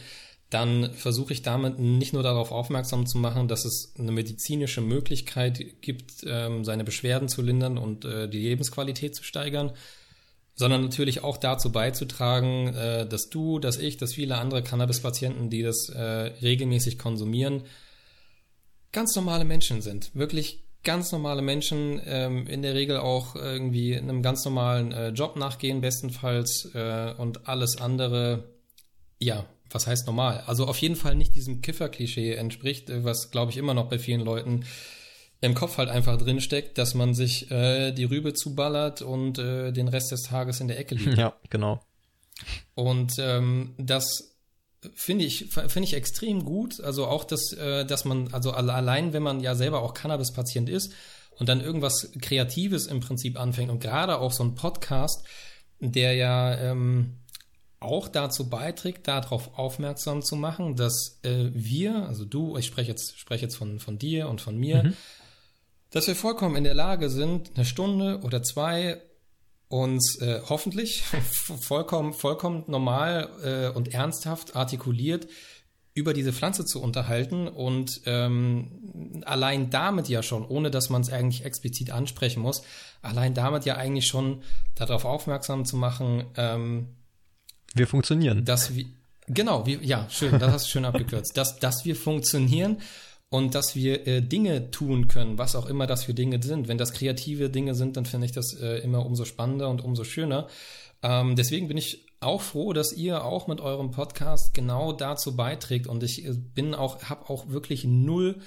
[0.51, 5.81] dann versuche ich damit nicht nur darauf aufmerksam zu machen, dass es eine medizinische Möglichkeit
[5.81, 9.73] gibt, ähm, seine Beschwerden zu lindern und äh, die Lebensqualität zu steigern,
[10.55, 15.63] sondern natürlich auch dazu beizutragen, äh, dass du, dass ich, dass viele andere Cannabis-Patienten, die
[15.63, 17.63] das äh, regelmäßig konsumieren,
[18.93, 20.15] ganz normale Menschen sind.
[20.15, 25.37] Wirklich ganz normale Menschen, ähm, in der Regel auch irgendwie einem ganz normalen äh, Job
[25.37, 28.45] nachgehen, bestenfalls, äh, und alles andere,
[29.19, 30.45] ja, was heißt normal?
[30.47, 33.99] Also auf jeden Fall nicht diesem Kiffer-Klischee entspricht, äh, was, glaube ich, immer noch bei
[33.99, 34.65] vielen Leuten
[35.41, 39.89] im Kopf halt einfach drinsteckt, dass man sich äh, die Rübe zuballert und äh, den
[39.89, 41.19] Rest des Tages in der Ecke liegt.
[41.19, 41.81] Ja, genau.
[42.75, 44.35] Und ähm, das
[44.95, 46.81] finde ich finde ich extrem gut.
[46.81, 50.93] Also auch das, äh, dass man also allein, wenn man ja selber auch Cannabis-Patient ist
[51.39, 55.25] und dann irgendwas Kreatives im Prinzip anfängt und gerade auch so ein Podcast,
[55.81, 57.19] der ja ähm,
[57.81, 63.19] auch dazu beiträgt, darauf aufmerksam zu machen, dass äh, wir, also du, ich spreche jetzt
[63.19, 64.85] spreche jetzt von von dir und von mir.
[64.85, 64.97] Mhm
[65.95, 69.01] dass wir vollkommen in der Lage sind, eine Stunde oder zwei
[69.69, 71.05] uns äh, hoffentlich
[71.61, 75.29] vollkommen, vollkommen normal äh, und ernsthaft artikuliert
[75.95, 81.11] über diese Pflanze zu unterhalten und ähm, allein damit ja schon, ohne dass man es
[81.11, 82.63] eigentlich explizit ansprechen muss,
[83.01, 84.43] allein damit ja eigentlich schon
[84.75, 86.89] darauf aufmerksam zu machen, ähm,
[87.73, 88.45] wir funktionieren.
[88.45, 88.87] Dass wir,
[89.29, 92.79] genau, wir, ja, schön, das hast du schön abgekürzt, dass, dass wir funktionieren
[93.35, 96.69] und dass wir äh, Dinge tun können, was auch immer das für Dinge sind.
[96.69, 100.05] Wenn das kreative Dinge sind, dann finde ich das äh, immer umso spannender und umso
[100.05, 100.47] schöner.
[101.03, 105.89] Ähm, deswegen bin ich auch froh, dass ihr auch mit eurem Podcast genau dazu beiträgt
[105.89, 108.39] und ich äh, bin auch, habe auch wirklich null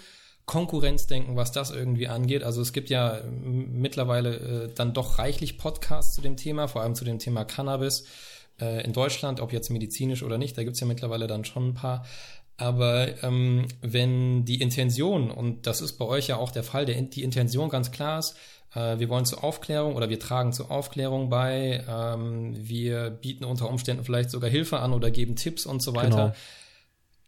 [0.45, 2.43] Konkurrenzdenken, was das irgendwie angeht.
[2.43, 6.95] Also es gibt ja mittlerweile äh, dann doch reichlich Podcasts zu dem Thema, vor allem
[6.95, 8.05] zu dem Thema Cannabis
[8.61, 10.57] äh, in Deutschland, ob jetzt medizinisch oder nicht.
[10.57, 12.05] Da gibt es ja mittlerweile dann schon ein paar.
[12.57, 16.99] Aber ähm, wenn die Intention, und das ist bei euch ja auch der Fall, der,
[16.99, 18.35] die Intention ganz klar ist,
[18.73, 23.69] äh, wir wollen zur Aufklärung oder wir tragen zur Aufklärung bei, ähm, wir bieten unter
[23.69, 26.09] Umständen vielleicht sogar Hilfe an oder geben Tipps und so weiter.
[26.09, 26.34] Genau.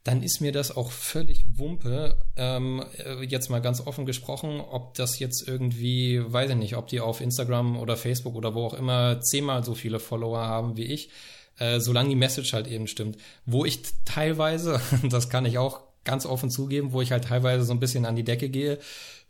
[0.04, 4.96] Dann ist mir das auch völlig Wumpe, ähm, äh, jetzt mal ganz offen gesprochen, ob
[4.96, 8.74] das jetzt irgendwie, weiß ich nicht, ob die auf Instagram oder Facebook oder wo auch
[8.74, 11.12] immer zehnmal so viele Follower haben wie ich
[11.60, 13.18] äh, solange die Message halt eben stimmt.
[13.46, 17.74] Wo ich teilweise, das kann ich auch ganz offen zugeben, wo ich halt teilweise so
[17.74, 18.80] ein bisschen an die Decke gehe,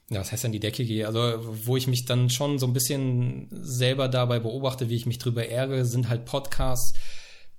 [0.09, 1.19] ja, was heißt an die Decke gehe, also
[1.65, 5.47] wo ich mich dann schon so ein bisschen selber dabei beobachte, wie ich mich drüber
[5.47, 6.97] ärgere, sind halt Podcasts,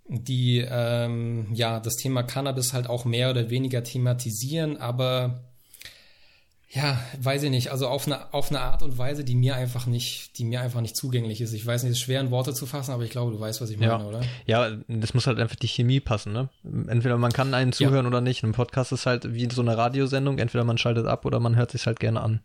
[0.08, 5.49] die ähm, ja das Thema Cannabis halt auch mehr oder weniger thematisieren, aber
[6.72, 9.86] ja, weiß ich nicht, also auf eine, auf eine Art und Weise, die mir einfach
[9.86, 11.52] nicht, die mir einfach nicht zugänglich ist.
[11.52, 13.60] Ich weiß nicht, es ist schwer in Worte zu fassen, aber ich glaube, du weißt,
[13.60, 14.04] was ich meine, ja.
[14.04, 14.20] oder?
[14.46, 16.48] Ja, das muss halt einfach die Chemie passen, ne?
[16.62, 18.08] Entweder man kann einen zuhören ja.
[18.08, 18.44] oder nicht.
[18.44, 21.72] Ein Podcast ist halt wie so eine Radiosendung, entweder man schaltet ab oder man hört
[21.72, 22.40] sich halt gerne an.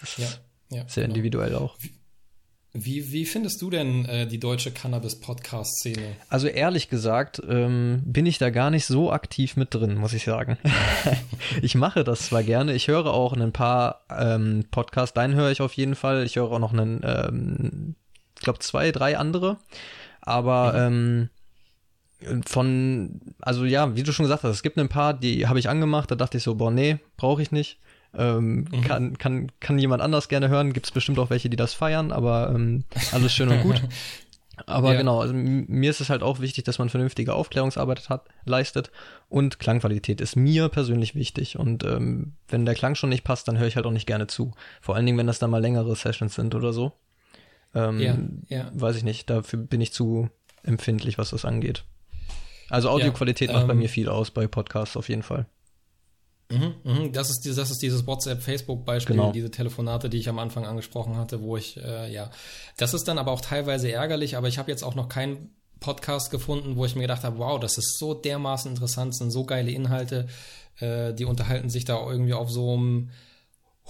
[0.00, 0.40] Das ist
[0.70, 1.14] ja, sehr genau.
[1.14, 1.76] individuell auch.
[1.78, 1.92] Wie,
[2.84, 6.16] wie, wie findest du denn äh, die deutsche Cannabis-Podcast-Szene?
[6.28, 10.24] Also ehrlich gesagt ähm, bin ich da gar nicht so aktiv mit drin, muss ich
[10.24, 10.58] sagen.
[11.62, 15.60] ich mache das zwar gerne, ich höre auch ein paar ähm, Podcasts, deinen höre ich
[15.60, 16.24] auf jeden Fall.
[16.24, 17.94] Ich höre auch noch einen, ähm,
[18.36, 19.58] ich glaube zwei, drei andere.
[20.20, 21.30] Aber mhm.
[22.20, 25.58] ähm, von, also ja, wie du schon gesagt hast, es gibt ein paar, die habe
[25.58, 27.78] ich angemacht, da dachte ich so, boah, nee, brauche ich nicht.
[28.16, 28.80] Ähm, mhm.
[28.82, 30.72] kann, kann, kann jemand anders gerne hören.
[30.72, 33.82] Gibt es bestimmt auch welche, die das feiern, aber ähm, alles schön und gut.
[34.66, 34.98] Aber ja.
[34.98, 38.90] genau, also mir ist es halt auch wichtig, dass man vernünftige Aufklärungsarbeit hat, leistet
[39.28, 41.58] und Klangqualität ist mir persönlich wichtig.
[41.58, 44.26] Und ähm, wenn der Klang schon nicht passt, dann höre ich halt auch nicht gerne
[44.26, 44.52] zu.
[44.80, 46.92] Vor allen Dingen, wenn das dann mal längere Sessions sind oder so.
[47.74, 48.18] Ähm, ja,
[48.48, 48.70] ja.
[48.74, 50.28] Weiß ich nicht, dafür bin ich zu
[50.62, 51.84] empfindlich, was das angeht.
[52.68, 55.46] Also Audioqualität ja, macht bei ähm, mir viel aus bei Podcasts auf jeden Fall.
[56.50, 57.12] Mhm, mhm.
[57.12, 59.32] Das, ist, das ist dieses WhatsApp-Facebook-Beispiel, genau.
[59.32, 62.30] diese Telefonate, die ich am Anfang angesprochen hatte, wo ich, äh, ja,
[62.78, 65.50] das ist dann aber auch teilweise ärgerlich, aber ich habe jetzt auch noch keinen
[65.80, 69.44] Podcast gefunden, wo ich mir gedacht habe, wow, das ist so dermaßen interessant, sind so
[69.44, 70.26] geile Inhalte,
[70.78, 73.10] äh, die unterhalten sich da irgendwie auf so einem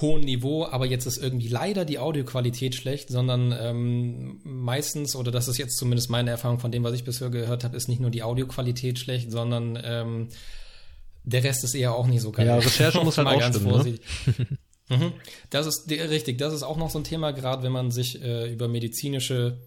[0.00, 5.48] hohen Niveau, aber jetzt ist irgendwie leider die Audioqualität schlecht, sondern ähm, meistens, oder das
[5.48, 8.10] ist jetzt zumindest meine Erfahrung von dem, was ich bisher gehört habe, ist nicht nur
[8.10, 10.28] die Audioqualität schlecht, sondern ähm,
[11.28, 12.46] der Rest ist eher auch nicht so geil.
[12.46, 14.06] Ja, Recherche muss halt auch ganz stimmen, vorsichtig.
[14.88, 14.96] Ne?
[14.96, 15.12] mhm.
[15.50, 18.52] Das ist richtig, das ist auch noch so ein Thema, gerade wenn man sich äh,
[18.52, 19.58] über medizinische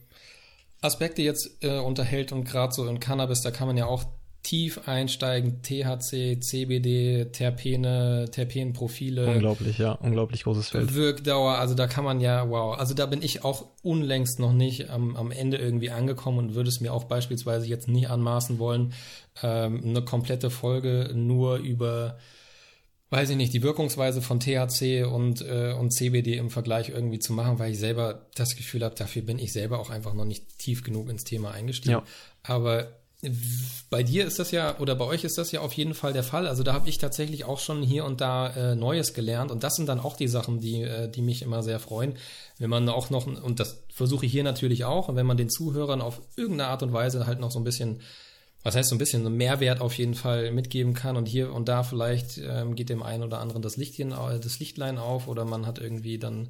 [0.81, 4.05] Aspekte jetzt äh, unterhält und gerade so in Cannabis, da kann man ja auch
[4.43, 9.27] tief einsteigen, THC, CBD, Terpene, Terpenprofile.
[9.27, 10.95] Unglaublich, ja, unglaublich großes Feld.
[10.95, 14.89] Wirkdauer, also da kann man ja, wow, also da bin ich auch unlängst noch nicht
[14.89, 18.93] am, am Ende irgendwie angekommen und würde es mir auch beispielsweise jetzt nie anmaßen wollen,
[19.43, 22.17] ähm, eine komplette Folge nur über
[23.11, 27.33] weiß ich nicht, die Wirkungsweise von THC und, äh, und CBD im Vergleich irgendwie zu
[27.33, 30.57] machen, weil ich selber das Gefühl habe, dafür bin ich selber auch einfach noch nicht
[30.57, 31.91] tief genug ins Thema eingestiegen.
[31.91, 32.03] Ja.
[32.41, 33.00] Aber
[33.91, 36.23] bei dir ist das ja, oder bei euch ist das ja auf jeden Fall der
[36.23, 36.47] Fall.
[36.47, 39.51] Also da habe ich tatsächlich auch schon hier und da äh, Neues gelernt.
[39.51, 42.15] Und das sind dann auch die Sachen, die, äh, die mich immer sehr freuen.
[42.57, 45.51] Wenn man auch noch, und das versuche ich hier natürlich auch, und wenn man den
[45.51, 48.01] Zuhörern auf irgendeine Art und Weise halt noch so ein bisschen,
[48.63, 51.15] was heißt so ein bisschen, so Mehrwert auf jeden Fall mitgeben kann.
[51.15, 54.97] Und hier und da vielleicht ähm, geht dem einen oder anderen das Lichtchen, das Lichtlein
[54.97, 56.49] auf oder man hat irgendwie dann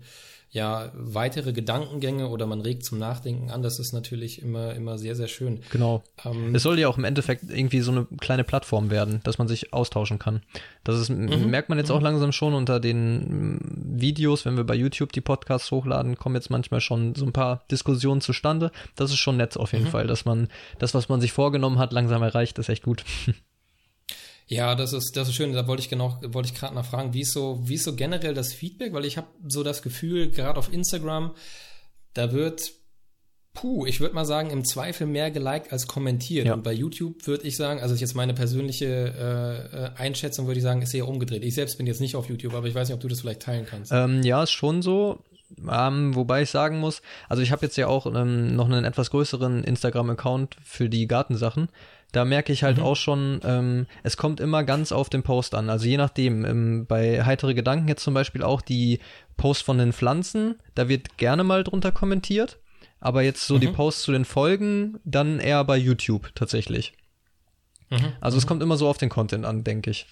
[0.52, 3.64] ja weitere Gedankengänge oder man regt zum Nachdenken an.
[3.64, 5.62] Das ist natürlich immer, immer sehr, sehr schön.
[5.72, 6.04] Genau.
[6.26, 9.48] Ähm, es soll ja auch im Endeffekt irgendwie so eine kleine Plattform werden, dass man
[9.48, 10.42] sich austauschen kann.
[10.84, 11.50] Das ist, mhm.
[11.50, 11.96] merkt man jetzt mhm.
[11.96, 16.50] auch langsam schon unter den Videos, wenn wir bei YouTube die Podcasts hochladen, kommen jetzt
[16.50, 18.72] manchmal schon so ein paar Diskussionen zustande.
[18.98, 19.90] Das ist schon nett auf jeden mhm.
[19.90, 20.50] Fall, dass man
[20.80, 23.06] das, was man sich vorgenommen hat, langsam erreicht, ist echt gut.
[24.52, 25.54] Ja, das ist, das ist schön.
[25.54, 28.34] Da wollte ich genau, wollte ich gerade nachfragen, wie ist so, wie ist so generell
[28.34, 28.92] das Feedback?
[28.92, 31.32] Weil ich habe so das Gefühl, gerade auf Instagram,
[32.14, 32.74] da wird,
[33.54, 36.48] puh, ich würde mal sagen, im Zweifel mehr geliked als kommentiert.
[36.48, 36.54] Ja.
[36.54, 40.64] Und bei YouTube würde ich sagen, also jetzt meine persönliche äh, äh, Einschätzung, würde ich
[40.64, 41.46] sagen, ist eher umgedreht.
[41.46, 43.44] Ich selbst bin jetzt nicht auf YouTube, aber ich weiß nicht, ob du das vielleicht
[43.44, 43.94] teilen kannst.
[43.94, 45.24] Ähm, ja, ist schon so.
[45.70, 49.12] Ähm, wobei ich sagen muss, also ich habe jetzt ja auch ähm, noch einen etwas
[49.12, 51.70] größeren Instagram-Account für die Gartensachen.
[52.12, 52.84] Da merke ich halt mhm.
[52.84, 55.70] auch schon, ähm, es kommt immer ganz auf den Post an.
[55.70, 59.00] Also je nachdem, ähm, bei heitere Gedanken jetzt zum Beispiel auch die
[59.38, 62.60] Posts von den Pflanzen, da wird gerne mal drunter kommentiert.
[63.00, 63.62] Aber jetzt so mhm.
[63.62, 66.94] die Posts zu den Folgen, dann eher bei YouTube tatsächlich.
[67.90, 68.14] Mhm.
[68.20, 68.48] Also es mhm.
[68.50, 70.08] kommt immer so auf den Content an, denke ich.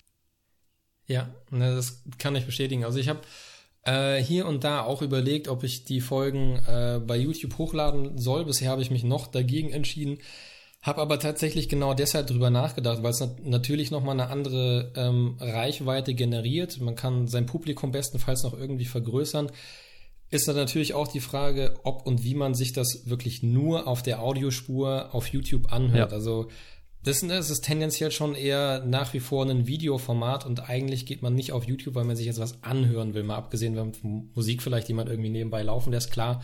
[1.05, 2.85] Ja, ne, das kann ich bestätigen.
[2.85, 3.21] Also ich habe
[3.84, 8.45] äh, hier und da auch überlegt, ob ich die Folgen äh, bei YouTube hochladen soll.
[8.45, 10.19] Bisher habe ich mich noch dagegen entschieden,
[10.81, 15.35] Habe aber tatsächlich genau deshalb drüber nachgedacht, weil es nat natürlich nochmal eine andere ähm,
[15.39, 16.80] Reichweite generiert.
[16.80, 19.51] Man kann sein Publikum bestenfalls noch irgendwie vergrößern.
[20.30, 24.03] Ist dann natürlich auch die Frage, ob und wie man sich das wirklich nur auf
[24.03, 26.11] der Audiospur auf YouTube anhört.
[26.11, 26.15] Ja.
[26.15, 26.47] Also
[27.03, 31.34] das, das ist tendenziell schon eher nach wie vor ein Videoformat und eigentlich geht man
[31.34, 33.23] nicht auf YouTube, weil man sich jetzt was anhören will.
[33.23, 33.93] Mal abgesehen, wenn
[34.34, 36.41] Musik vielleicht jemand irgendwie nebenbei laufen lässt, klar.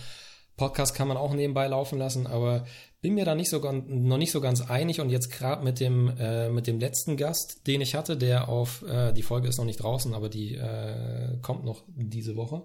[0.58, 2.66] Podcast kann man auch nebenbei laufen lassen, aber
[3.06, 6.12] bin mir da nicht so noch nicht so ganz einig und jetzt gerade mit dem
[6.18, 9.66] äh, mit dem letzten Gast, den ich hatte, der auf äh, die Folge ist noch
[9.66, 12.64] nicht draußen, aber die äh, kommt noch diese Woche.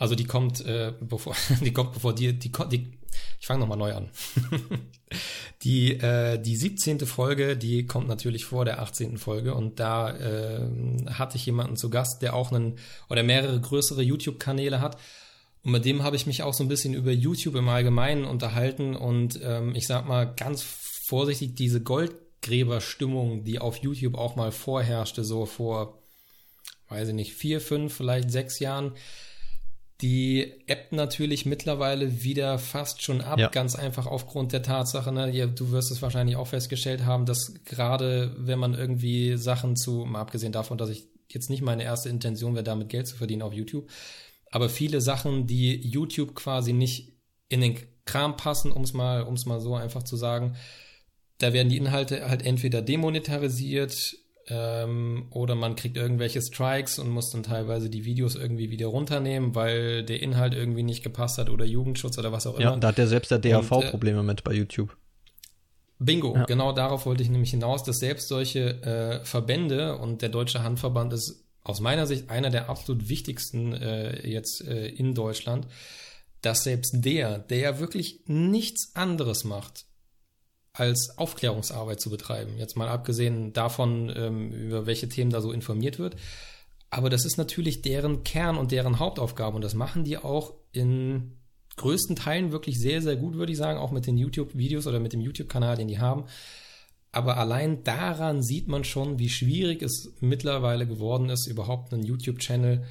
[0.00, 2.98] Also die kommt äh, bevor die kommt bevor die die, die
[3.38, 4.10] ich fange nochmal neu an.
[5.62, 6.98] die äh, die 17.
[7.06, 9.18] Folge, die kommt natürlich vor der 18.
[9.18, 10.66] Folge und da äh,
[11.10, 14.98] hatte ich jemanden zu Gast, der auch einen oder mehrere größere YouTube Kanäle hat
[15.64, 18.94] und mit dem habe ich mich auch so ein bisschen über YouTube im Allgemeinen unterhalten
[18.94, 25.24] und ähm, ich sag mal ganz vorsichtig, diese Goldgräberstimmung, die auf YouTube auch mal vorherrschte,
[25.24, 26.02] so vor,
[26.88, 28.92] weiß ich nicht, vier, fünf, vielleicht sechs Jahren,
[30.02, 33.48] die ebbt natürlich mittlerweile wieder fast schon ab, ja.
[33.48, 37.54] ganz einfach aufgrund der Tatsache, ne, ja, du wirst es wahrscheinlich auch festgestellt haben, dass
[37.64, 42.10] gerade wenn man irgendwie Sachen zu, mal abgesehen davon, dass ich jetzt nicht meine erste
[42.10, 43.88] Intention wäre, damit Geld zu verdienen auf YouTube,
[44.54, 47.12] aber viele Sachen, die YouTube quasi nicht
[47.48, 50.54] in den Kram passen, um es mal, mal so einfach zu sagen,
[51.38, 54.16] da werden die Inhalte halt entweder demonetarisiert
[54.46, 59.56] ähm, oder man kriegt irgendwelche Strikes und muss dann teilweise die Videos irgendwie wieder runternehmen,
[59.56, 62.70] weil der Inhalt irgendwie nicht gepasst hat oder Jugendschutz oder was auch immer.
[62.70, 64.96] Ja, da hat ja selbst der DAV und, äh, Probleme mit bei YouTube.
[65.98, 66.44] Bingo, ja.
[66.44, 71.12] genau darauf wollte ich nämlich hinaus, dass selbst solche äh, Verbände und der Deutsche Handverband
[71.12, 75.66] ist aus meiner Sicht einer der absolut wichtigsten äh, jetzt äh, in Deutschland,
[76.42, 79.86] dass selbst der, der ja wirklich nichts anderes macht,
[80.74, 82.58] als Aufklärungsarbeit zu betreiben.
[82.58, 86.16] Jetzt mal abgesehen davon, ähm, über welche Themen da so informiert wird.
[86.90, 89.56] Aber das ist natürlich deren Kern und deren Hauptaufgabe.
[89.56, 91.38] Und das machen die auch in
[91.76, 95.12] größten Teilen wirklich sehr, sehr gut, würde ich sagen, auch mit den YouTube-Videos oder mit
[95.12, 96.26] dem YouTube-Kanal, den die haben.
[97.14, 102.84] Aber allein daran sieht man schon, wie schwierig es mittlerweile geworden ist, überhaupt einen YouTube-Channel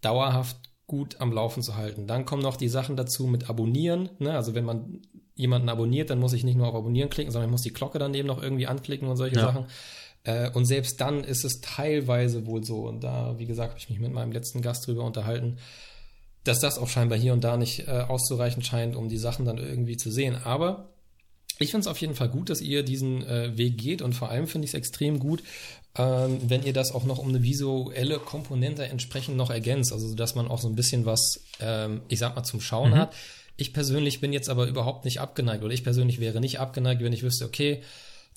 [0.00, 0.56] dauerhaft
[0.88, 2.08] gut am Laufen zu halten.
[2.08, 4.10] Dann kommen noch die Sachen dazu mit Abonnieren.
[4.18, 4.32] Ne?
[4.32, 5.02] Also wenn man
[5.36, 8.00] jemanden abonniert, dann muss ich nicht nur auf Abonnieren klicken, sondern ich muss die Glocke
[8.00, 9.42] daneben noch irgendwie anklicken und solche ja.
[9.42, 9.66] Sachen.
[10.24, 13.88] Äh, und selbst dann ist es teilweise wohl so, und da, wie gesagt, habe ich
[13.88, 15.58] mich mit meinem letzten Gast drüber unterhalten,
[16.42, 19.58] dass das auch scheinbar hier und da nicht äh, auszureichen scheint, um die Sachen dann
[19.58, 20.36] irgendwie zu sehen.
[20.42, 20.90] Aber
[21.60, 24.30] ich finde es auf jeden Fall gut, dass ihr diesen äh, Weg geht und vor
[24.30, 25.42] allem finde ich es extrem gut,
[25.96, 29.92] ähm, wenn ihr das auch noch um eine visuelle Komponente entsprechend noch ergänzt.
[29.92, 32.96] Also, dass man auch so ein bisschen was, ähm, ich sag mal, zum Schauen mhm.
[32.96, 33.14] hat.
[33.56, 37.12] Ich persönlich bin jetzt aber überhaupt nicht abgeneigt oder ich persönlich wäre nicht abgeneigt, wenn
[37.12, 37.82] ich wüsste, okay,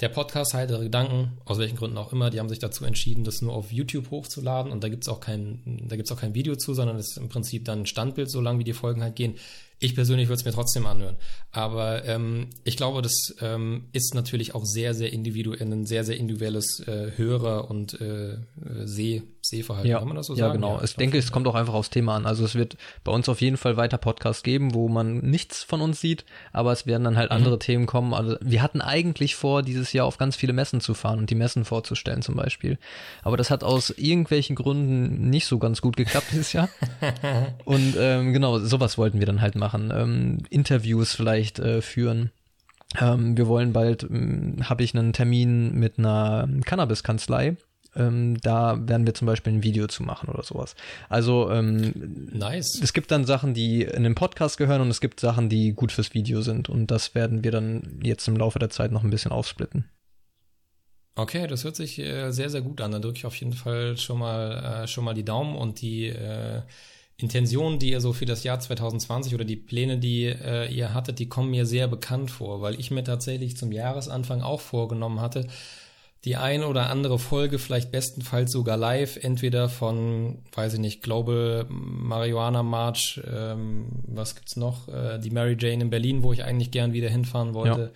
[0.01, 3.41] der Podcast Heitere Gedanken, aus welchen Gründen auch immer, die haben sich dazu entschieden, das
[3.41, 6.73] nur auf YouTube hochzuladen und da gibt's auch kein, da gibt's auch kein Video zu,
[6.73, 9.35] sondern es ist im Prinzip dann ein Standbild, so lange wie die Folgen halt gehen.
[9.83, 11.17] Ich persönlich würde es mir trotzdem anhören.
[11.51, 16.17] Aber ähm, ich glaube, das ähm, ist natürlich auch sehr, sehr individuell, ein sehr, sehr
[16.17, 18.37] individuelles äh, Hörer- und äh,
[18.85, 19.89] Seh, Sehverhalten.
[19.89, 20.61] Ja, Kann man das so ja, sagen?
[20.61, 20.77] Genau.
[20.77, 22.25] Ja, ich denke, es kommt auch einfach aufs Thema an.
[22.25, 25.81] Also es wird bei uns auf jeden Fall weiter Podcasts geben, wo man nichts von
[25.81, 27.37] uns sieht, aber es werden dann halt mhm.
[27.37, 28.13] andere Themen kommen.
[28.13, 31.35] Also wir hatten eigentlich vor, dieses Jahr auf ganz viele Messen zu fahren und die
[31.35, 32.77] Messen vorzustellen zum Beispiel.
[33.21, 36.69] Aber das hat aus irgendwelchen Gründen nicht so ganz gut geklappt dieses Jahr.
[37.65, 42.31] und ähm, genau, sowas wollten wir dann halt machen ähm, Interviews vielleicht äh, führen.
[42.99, 47.57] Ähm, wir wollen bald, ähm, habe ich einen Termin mit einer Cannabis-Kanzlei.
[47.95, 50.75] Ähm, da werden wir zum Beispiel ein Video zu machen oder sowas.
[51.09, 52.79] Also ähm, nice.
[52.81, 55.91] Es gibt dann Sachen, die in den Podcast gehören und es gibt Sachen, die gut
[55.91, 59.09] fürs Video sind und das werden wir dann jetzt im Laufe der Zeit noch ein
[59.09, 59.85] bisschen aufsplitten.
[61.15, 62.91] Okay, das hört sich äh, sehr, sehr gut an.
[62.91, 66.07] Dann drücke ich auf jeden Fall schon mal, äh, schon mal die Daumen und die
[66.07, 66.61] äh,
[67.17, 71.19] Intentionen, die ihr so für das Jahr 2020 oder die Pläne, die äh, ihr hattet,
[71.19, 75.47] die kommen mir sehr bekannt vor, weil ich mir tatsächlich zum Jahresanfang auch vorgenommen hatte,
[76.25, 81.65] die ein oder andere Folge vielleicht bestenfalls sogar live, entweder von, weiß ich nicht, Global
[81.69, 86.71] Marihuana March, ähm, was gibt's noch, äh, die Mary Jane in Berlin, wo ich eigentlich
[86.71, 87.81] gern wieder hinfahren wollte.
[87.81, 87.89] Ja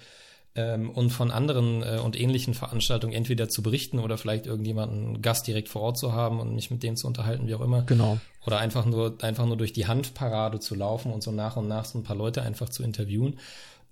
[0.57, 5.45] ähm, und von anderen äh, und ähnlichen Veranstaltungen entweder zu berichten oder vielleicht irgendjemanden Gast
[5.47, 7.83] direkt vor Ort zu haben und mich mit dem zu unterhalten, wie auch immer.
[7.83, 8.17] Genau.
[8.45, 11.85] Oder einfach nur, einfach nur durch die Handparade zu laufen und so nach und nach
[11.85, 13.37] so ein paar Leute einfach zu interviewen.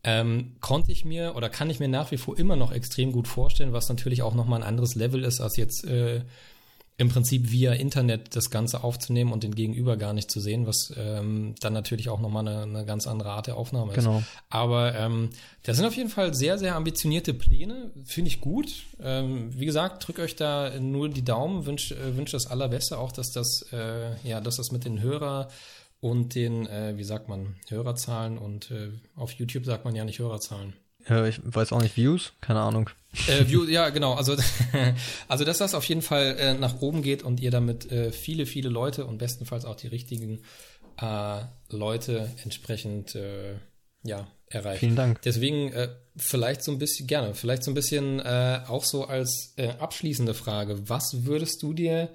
[0.08, 3.28] Ähm, konnte ich mir oder kann ich mir nach wie vor immer noch extrem gut
[3.28, 6.22] vorstellen, was natürlich auch nochmal ein anderes Level ist als jetzt äh,
[6.98, 10.94] im Prinzip via Internet das Ganze aufzunehmen und den Gegenüber gar nicht zu sehen, was
[10.96, 13.96] ähm, dann natürlich auch nochmal eine, eine ganz andere Art der Aufnahme ist.
[13.96, 14.24] Genau.
[14.50, 15.32] Aber ähm,
[15.64, 18.86] das sind auf jeden Fall sehr, sehr ambitionierte Pläne, finde ich gut.
[19.02, 23.12] Ähm, wie gesagt, drückt euch da nur die Daumen, wünscht äh, wünsch das Allerbeste, auch
[23.12, 25.50] dass das, äh, ja, dass das mit den Hörer
[26.00, 30.20] und den, äh, wie sagt man, Hörerzahlen und äh, auf YouTube sagt man ja nicht
[30.20, 30.74] Hörerzahlen.
[31.08, 32.34] Ja, ich weiß auch nicht, Views?
[32.42, 32.90] Keine Ahnung.
[33.28, 34.14] Äh, View, ja, genau.
[34.14, 34.36] Also,
[35.28, 38.46] also, dass das auf jeden Fall äh, nach oben geht und ihr damit äh, viele,
[38.46, 40.42] viele Leute und bestenfalls auch die richtigen
[41.00, 43.18] äh, Leute entsprechend
[44.06, 44.80] ja, erreicht.
[44.80, 45.22] Vielen Dank.
[45.24, 49.54] Deswegen äh, vielleicht so ein bisschen, gerne, vielleicht so ein bisschen äh, auch so als
[49.58, 50.88] äh, abschließende Frage.
[50.88, 52.10] Was würdest du dir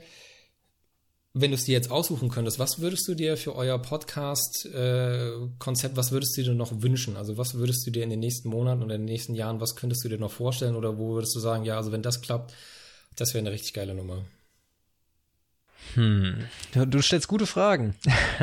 [1.32, 5.96] wenn du es dir jetzt aussuchen könntest, was würdest du dir für euer Podcast-Konzept, äh,
[5.96, 7.16] was würdest du dir noch wünschen?
[7.16, 9.76] Also was würdest du dir in den nächsten Monaten oder in den nächsten Jahren, was
[9.76, 12.52] könntest du dir noch vorstellen oder wo würdest du sagen, ja, also wenn das klappt,
[13.14, 14.24] das wäre eine richtig geile Nummer.
[15.94, 16.46] Hm.
[16.72, 17.94] Du stellst gute Fragen.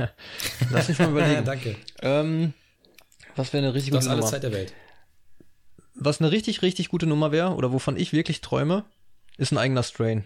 [0.72, 1.44] Lass mich mal überlegen.
[1.46, 1.76] Danke.
[2.02, 2.54] Ähm,
[3.36, 4.18] was wäre eine richtig gute Nummer?
[4.18, 4.74] Du hast alle Zeit der Welt.
[5.94, 8.86] Was eine richtig, richtig gute Nummer wäre oder wovon ich wirklich träume,
[9.38, 10.24] ist ein eigener Strain.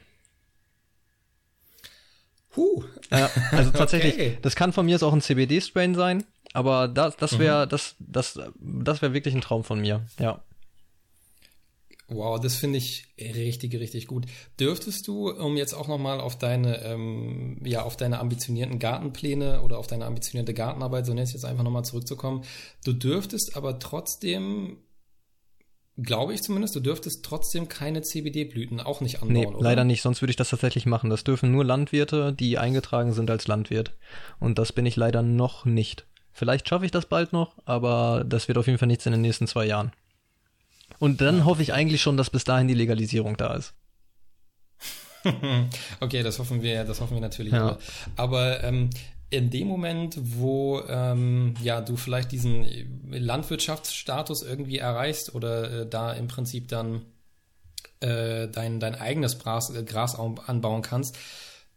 [2.55, 2.83] Huh.
[3.09, 4.37] Ja, also tatsächlich, okay.
[4.41, 6.23] das kann von mir jetzt auch ein CBD-Strain sein,
[6.53, 7.69] aber das, das wäre, mhm.
[7.69, 10.41] das, das, das wäre wirklich ein Traum von mir, ja.
[12.13, 14.25] Wow, das finde ich richtig, richtig gut.
[14.59, 19.77] Dürftest du, um jetzt auch nochmal auf deine, ähm, ja, auf deine ambitionierten Gartenpläne oder
[19.77, 22.43] auf deine ambitionierte Gartenarbeit, so nenne ich es jetzt einfach nochmal zurückzukommen,
[22.83, 24.77] du dürftest aber trotzdem
[25.97, 29.61] glaube ich zumindest, du dürftest trotzdem keine CBD-Blüten auch nicht anbauen, nee, oder?
[29.61, 31.09] leider nicht, sonst würde ich das tatsächlich machen.
[31.09, 33.93] Das dürfen nur Landwirte, die eingetragen sind als Landwirt.
[34.39, 36.05] Und das bin ich leider noch nicht.
[36.33, 39.21] Vielleicht schaffe ich das bald noch, aber das wird auf jeden Fall nichts in den
[39.21, 39.91] nächsten zwei Jahren.
[40.99, 43.73] Und dann hoffe ich eigentlich schon, dass bis dahin die Legalisierung da ist.
[45.99, 47.53] okay, das hoffen wir, das hoffen wir natürlich.
[47.53, 47.77] Ja.
[48.15, 48.89] Aber ähm,
[49.31, 52.65] in dem Moment, wo ähm, ja du vielleicht diesen
[53.09, 57.05] Landwirtschaftsstatus irgendwie erreichst oder äh, da im Prinzip dann
[58.01, 61.17] äh, dein, dein eigenes Gras, äh, Gras anbauen kannst,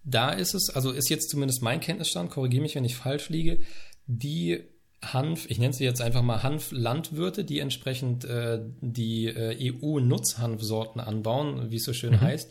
[0.03, 3.61] da ist es, also ist jetzt zumindest mein Kenntnisstand, korrigiere mich, wenn ich falsch liege,
[4.07, 4.65] die
[5.03, 11.71] Hanf, ich nenne sie jetzt einfach mal Hanflandwirte, die entsprechend äh, die äh, EU-Nutzhanfsorten anbauen,
[11.71, 12.21] wie es so schön mhm.
[12.21, 12.51] heißt,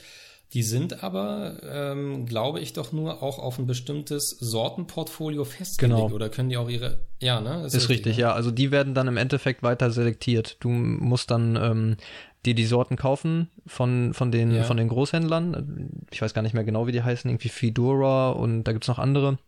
[0.53, 5.99] die sind aber, ähm, glaube ich, doch nur auch auf ein bestimmtes Sortenportfolio festgelegt.
[5.99, 6.13] Genau.
[6.13, 6.99] Oder können die auch ihre.
[7.19, 7.65] Ja, ne?
[7.65, 8.33] Ist, ist richtig, richtig, ja.
[8.33, 10.57] Also die werden dann im Endeffekt weiter selektiert.
[10.59, 11.97] Du musst dann ähm,
[12.45, 14.63] dir die Sorten kaufen von, von, den, ja.
[14.63, 15.89] von den Großhändlern.
[16.11, 17.29] Ich weiß gar nicht mehr genau, wie die heißen.
[17.29, 19.39] Irgendwie Fedora und da gibt's noch andere.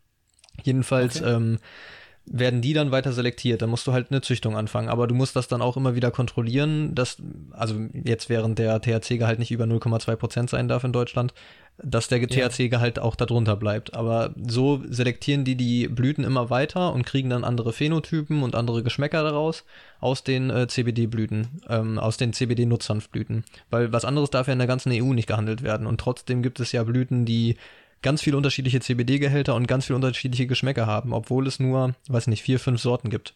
[0.63, 1.33] Jedenfalls okay.
[1.33, 1.59] ähm,
[2.25, 3.61] werden die dann weiter selektiert.
[3.61, 4.89] Dann musst du halt eine Züchtung anfangen.
[4.89, 7.17] Aber du musst das dann auch immer wieder kontrollieren, dass,
[7.51, 11.33] also jetzt während der THC-Gehalt nicht über 0,2 Prozent sein darf in Deutschland,
[11.77, 13.93] dass der THC-Gehalt auch darunter bleibt.
[13.93, 18.81] Aber so selektieren die die Blüten immer weiter und kriegen dann andere Phänotypen und andere
[18.81, 19.63] Geschmäcker daraus
[19.99, 23.43] aus den äh, CBD-Blüten, ähm, aus den CBD-Nutzhanfblüten.
[23.69, 25.85] Weil was anderes darf ja in der ganzen EU nicht gehandelt werden.
[25.85, 27.57] Und trotzdem gibt es ja Blüten, die
[28.05, 32.43] ganz viele unterschiedliche CBD-Gehälter und ganz viele unterschiedliche Geschmäcker haben, obwohl es nur, weiß nicht,
[32.43, 33.33] vier, fünf Sorten gibt.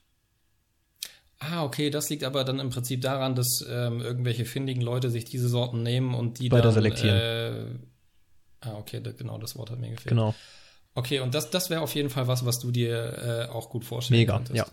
[1.40, 5.26] Ah, okay, das liegt aber dann im Prinzip daran, dass ähm, irgendwelche findigen Leute sich
[5.26, 7.18] diese Sorten nehmen und die weiter dann, selektieren.
[7.18, 10.08] Äh, ah, okay, da, genau, das Wort hat mir gefehlt.
[10.08, 10.36] Genau.
[10.94, 13.86] Okay, und das, das wäre auf jeden Fall was, was du dir äh, auch gut
[13.86, 14.56] vorstellen Mega, könntest.
[14.56, 14.68] ja,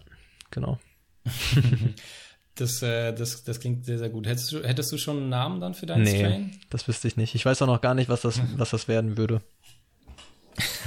[0.51, 0.78] genau.
[2.55, 4.27] das, äh, das, das klingt sehr, sehr gut.
[4.27, 6.51] Hättest du, hättest du schon einen Namen dann für deinen nee, Strain?
[6.68, 7.35] das wüsste ich nicht.
[7.35, 9.40] Ich weiß auch noch gar nicht, was das, was das werden würde.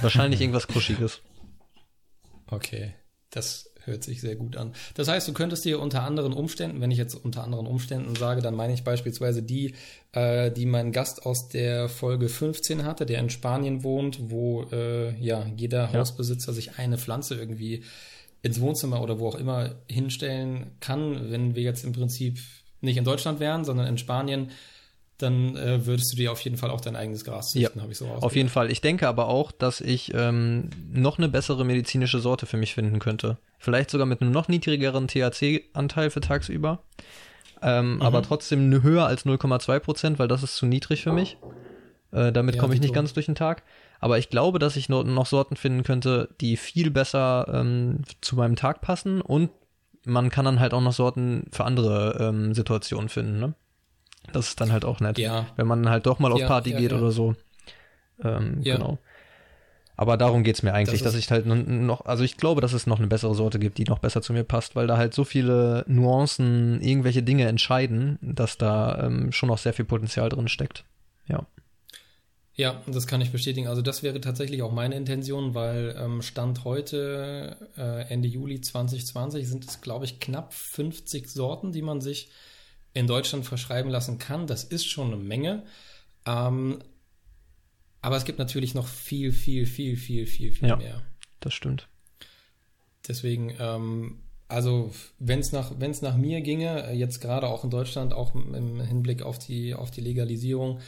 [0.01, 1.21] Wahrscheinlich irgendwas Kruschiges.
[2.47, 2.93] Okay,
[3.29, 4.73] das hört sich sehr gut an.
[4.95, 8.41] Das heißt, du könntest dir unter anderen Umständen, wenn ich jetzt unter anderen Umständen sage,
[8.41, 9.75] dann meine ich beispielsweise die,
[10.11, 15.15] äh, die mein Gast aus der Folge 15 hatte, der in Spanien wohnt, wo äh,
[15.19, 15.93] ja jeder ja.
[15.93, 17.83] Hausbesitzer sich eine Pflanze irgendwie
[18.41, 22.39] ins Wohnzimmer oder wo auch immer hinstellen kann, wenn wir jetzt im Prinzip
[22.81, 24.51] nicht in Deutschland wären, sondern in Spanien
[25.19, 27.91] dann äh, würdest du dir auf jeden Fall auch dein eigenes Gras züchten, ja, habe
[27.91, 28.71] ich so Auf jeden Fall.
[28.71, 32.99] Ich denke aber auch, dass ich ähm, noch eine bessere medizinische Sorte für mich finden
[32.99, 33.37] könnte.
[33.57, 36.83] Vielleicht sogar mit einem noch niedrigeren THC-Anteil für tagsüber.
[37.61, 38.01] Ähm, mhm.
[38.01, 41.37] Aber trotzdem höher als 0,2 Prozent, weil das ist zu niedrig für mich.
[42.11, 43.63] Äh, damit ja, komme ich nicht ganz durch den Tag.
[43.99, 48.35] Aber ich glaube, dass ich noch, noch Sorten finden könnte, die viel besser ähm, zu
[48.35, 49.51] meinem Tag passen und
[50.05, 53.53] man kann dann halt auch noch Sorten für andere ähm, Situationen finden, ne?
[54.34, 55.18] Das ist dann halt auch nett.
[55.18, 55.47] Ja.
[55.56, 57.35] Wenn man halt doch mal auf ja, Party ja, geht oder so.
[58.23, 58.97] Ähm, Genau.
[59.99, 62.88] Aber darum geht's mir eigentlich, das dass ich halt noch, also ich glaube, dass es
[62.88, 65.26] noch eine bessere Sorte gibt, die noch besser zu mir passt, weil da halt so
[65.26, 70.85] viele Nuancen, irgendwelche Dinge entscheiden, dass da ähm, schon noch sehr viel Potenzial drin steckt.
[71.27, 71.45] Ja.
[72.53, 73.68] Ja, das kann ich bestätigen.
[73.68, 79.49] Also das wäre tatsächlich auch meine Intention, weil ähm, Stand heute, äh, Ende Juli 2020,
[79.49, 82.30] sind es, glaube ich, knapp 50 Sorten, die man sich
[82.94, 84.48] in Deutschland verschreiben lassen kann.
[84.48, 85.64] Das ist schon eine Menge.
[86.26, 86.80] Ähm,
[88.02, 90.76] aber es gibt natürlich noch viel, viel, viel, viel, viel, viel Ja.
[90.78, 91.02] mehr.
[91.40, 91.88] Das stimmt.
[93.07, 97.70] Deswegen, ähm, also wenn es nach, wenn's nach mir ginge, äh, jetzt gerade auch in
[97.70, 100.80] Deutschland, auch im im Hinblick auf die, auf die Legalisierung,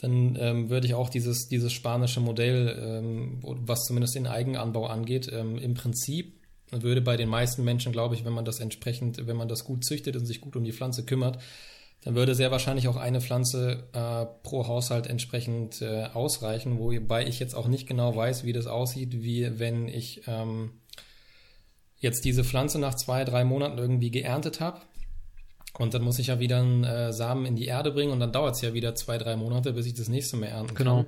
[0.00, 5.28] dann ähm, würde ich auch dieses, dieses spanische Modell, ähm, was zumindest den Eigenanbau angeht,
[5.32, 6.37] ähm, im Prinzip
[6.70, 9.84] würde bei den meisten Menschen, glaube ich, wenn man das entsprechend, wenn man das gut
[9.84, 11.38] züchtet und sich gut um die Pflanze kümmert,
[12.04, 17.40] dann würde sehr wahrscheinlich auch eine Pflanze äh, pro Haushalt entsprechend äh, ausreichen, wobei ich
[17.40, 20.70] jetzt auch nicht genau weiß, wie das aussieht, wie wenn ich ähm,
[21.98, 24.80] jetzt diese Pflanze nach zwei, drei Monaten irgendwie geerntet habe.
[25.78, 28.32] Und dann muss ich ja wieder einen äh, Samen in die Erde bringen und dann
[28.32, 31.04] dauert es ja wieder zwei, drei Monate, bis ich das nächste Mal ernten Genau.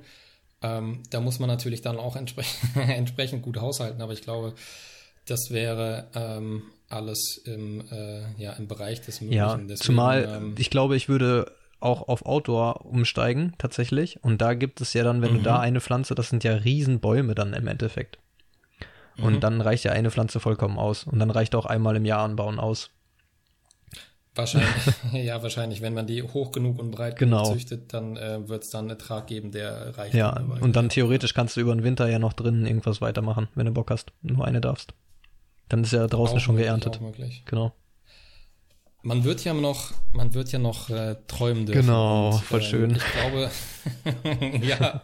[0.61, 0.83] kann.
[0.83, 4.53] Ähm, da muss man natürlich dann auch entsprechend, entsprechend gut haushalten, aber ich glaube,
[5.27, 9.37] das wäre ähm, alles im, äh, ja, im Bereich des Möglichen.
[9.37, 14.23] Ja, Deswegen, zumal ähm, ich glaube, ich würde auch auf Outdoor umsteigen, tatsächlich.
[14.23, 15.37] Und da gibt es ja dann, wenn Mhm.
[15.37, 18.19] du da eine Pflanze, das sind ja Riesenbäume dann im Endeffekt.
[19.17, 19.39] Und Mhm.
[19.39, 21.05] dann reicht ja eine Pflanze vollkommen aus.
[21.05, 22.89] Und dann reicht auch einmal im Jahr anbauen aus.
[24.35, 24.71] Wahrscheinlich,
[25.13, 27.43] ja, wahrscheinlich, wenn man die hoch genug und breit Genau.
[27.43, 30.13] genug züchtet, dann äh, wird es dann einen Ertrag geben, der reicht.
[30.13, 30.29] Ja,
[30.61, 33.71] und dann theoretisch kannst du über den Winter ja noch drinnen irgendwas weitermachen, wenn du
[33.73, 34.11] Bock hast.
[34.21, 34.93] Nur eine darfst.
[35.71, 36.97] Dann ist ja draußen Auch schon möglich, geerntet.
[36.97, 37.43] Auch möglich.
[37.45, 37.71] Genau.
[39.03, 41.83] Man wird ja noch, man wird ja noch äh, träumen dürfen.
[41.83, 42.91] Genau, voll ähm, schön.
[42.91, 43.49] Ich glaube,
[44.65, 45.01] ja,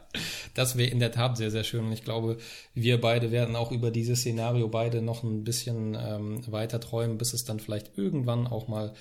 [0.55, 1.85] das wäre in der Tat sehr, sehr schön.
[1.85, 2.37] Und ich glaube,
[2.73, 7.31] wir beide werden auch über dieses Szenario beide noch ein bisschen ähm, weiter träumen, bis
[7.31, 8.93] es dann vielleicht irgendwann auch mal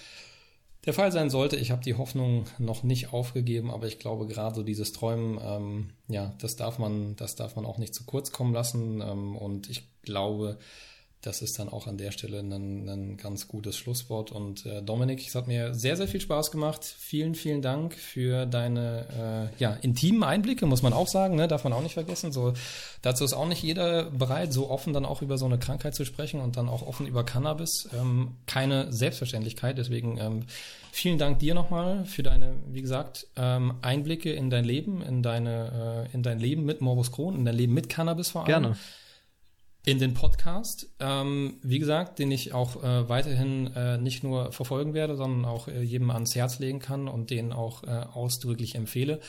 [0.84, 1.56] der Fall sein sollte.
[1.56, 5.90] Ich habe die Hoffnung noch nicht aufgegeben, aber ich glaube, gerade so dieses Träumen, ähm,
[6.06, 9.00] ja, das darf man, das darf man auch nicht zu kurz kommen lassen.
[9.00, 10.58] Ähm, und ich glaube,
[11.26, 12.52] das ist dann auch an der Stelle ein,
[12.88, 14.30] ein ganz gutes Schlusswort.
[14.30, 16.84] Und äh, Dominik, es hat mir sehr, sehr viel Spaß gemacht.
[16.84, 21.48] Vielen, vielen Dank für deine äh, ja, intimen Einblicke, muss man auch sagen, ne?
[21.48, 22.30] darf man auch nicht vergessen.
[22.30, 22.52] So,
[23.02, 26.04] dazu ist auch nicht jeder bereit, so offen dann auch über so eine Krankheit zu
[26.04, 27.88] sprechen und dann auch offen über Cannabis.
[27.92, 29.78] Ähm, keine Selbstverständlichkeit.
[29.78, 30.44] Deswegen ähm,
[30.92, 36.06] vielen Dank dir nochmal für deine, wie gesagt, ähm, Einblicke in dein Leben, in deine,
[36.12, 38.76] äh, in dein Leben mit Morbus Crohn, in dein Leben mit Cannabis vor allem Gerne.
[39.86, 44.94] In den Podcast, ähm, wie gesagt, den ich auch äh, weiterhin äh, nicht nur verfolgen
[44.94, 49.20] werde, sondern auch äh, jedem ans Herz legen kann und den auch äh, ausdrücklich empfehle.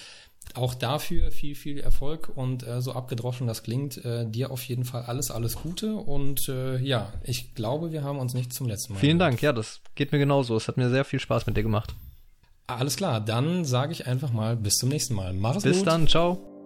[0.56, 4.84] Auch dafür viel, viel Erfolg und äh, so abgedroschen das klingt, äh, dir auf jeden
[4.84, 6.48] Fall alles, alles Gute und
[6.82, 9.00] ja, ich glaube, wir haben uns nicht zum letzten Mal.
[9.00, 9.20] Vielen.
[9.20, 9.42] Dank.
[9.42, 10.56] Ja, das geht mir genauso.
[10.56, 11.94] Es hat mir sehr viel Spaß mit dir gemacht.
[12.66, 15.34] Alles klar, dann sage ich einfach mal bis zum nächsten Mal.
[15.34, 15.88] Mach es Bis gut.
[15.88, 16.08] dann.
[16.08, 16.57] Ciao.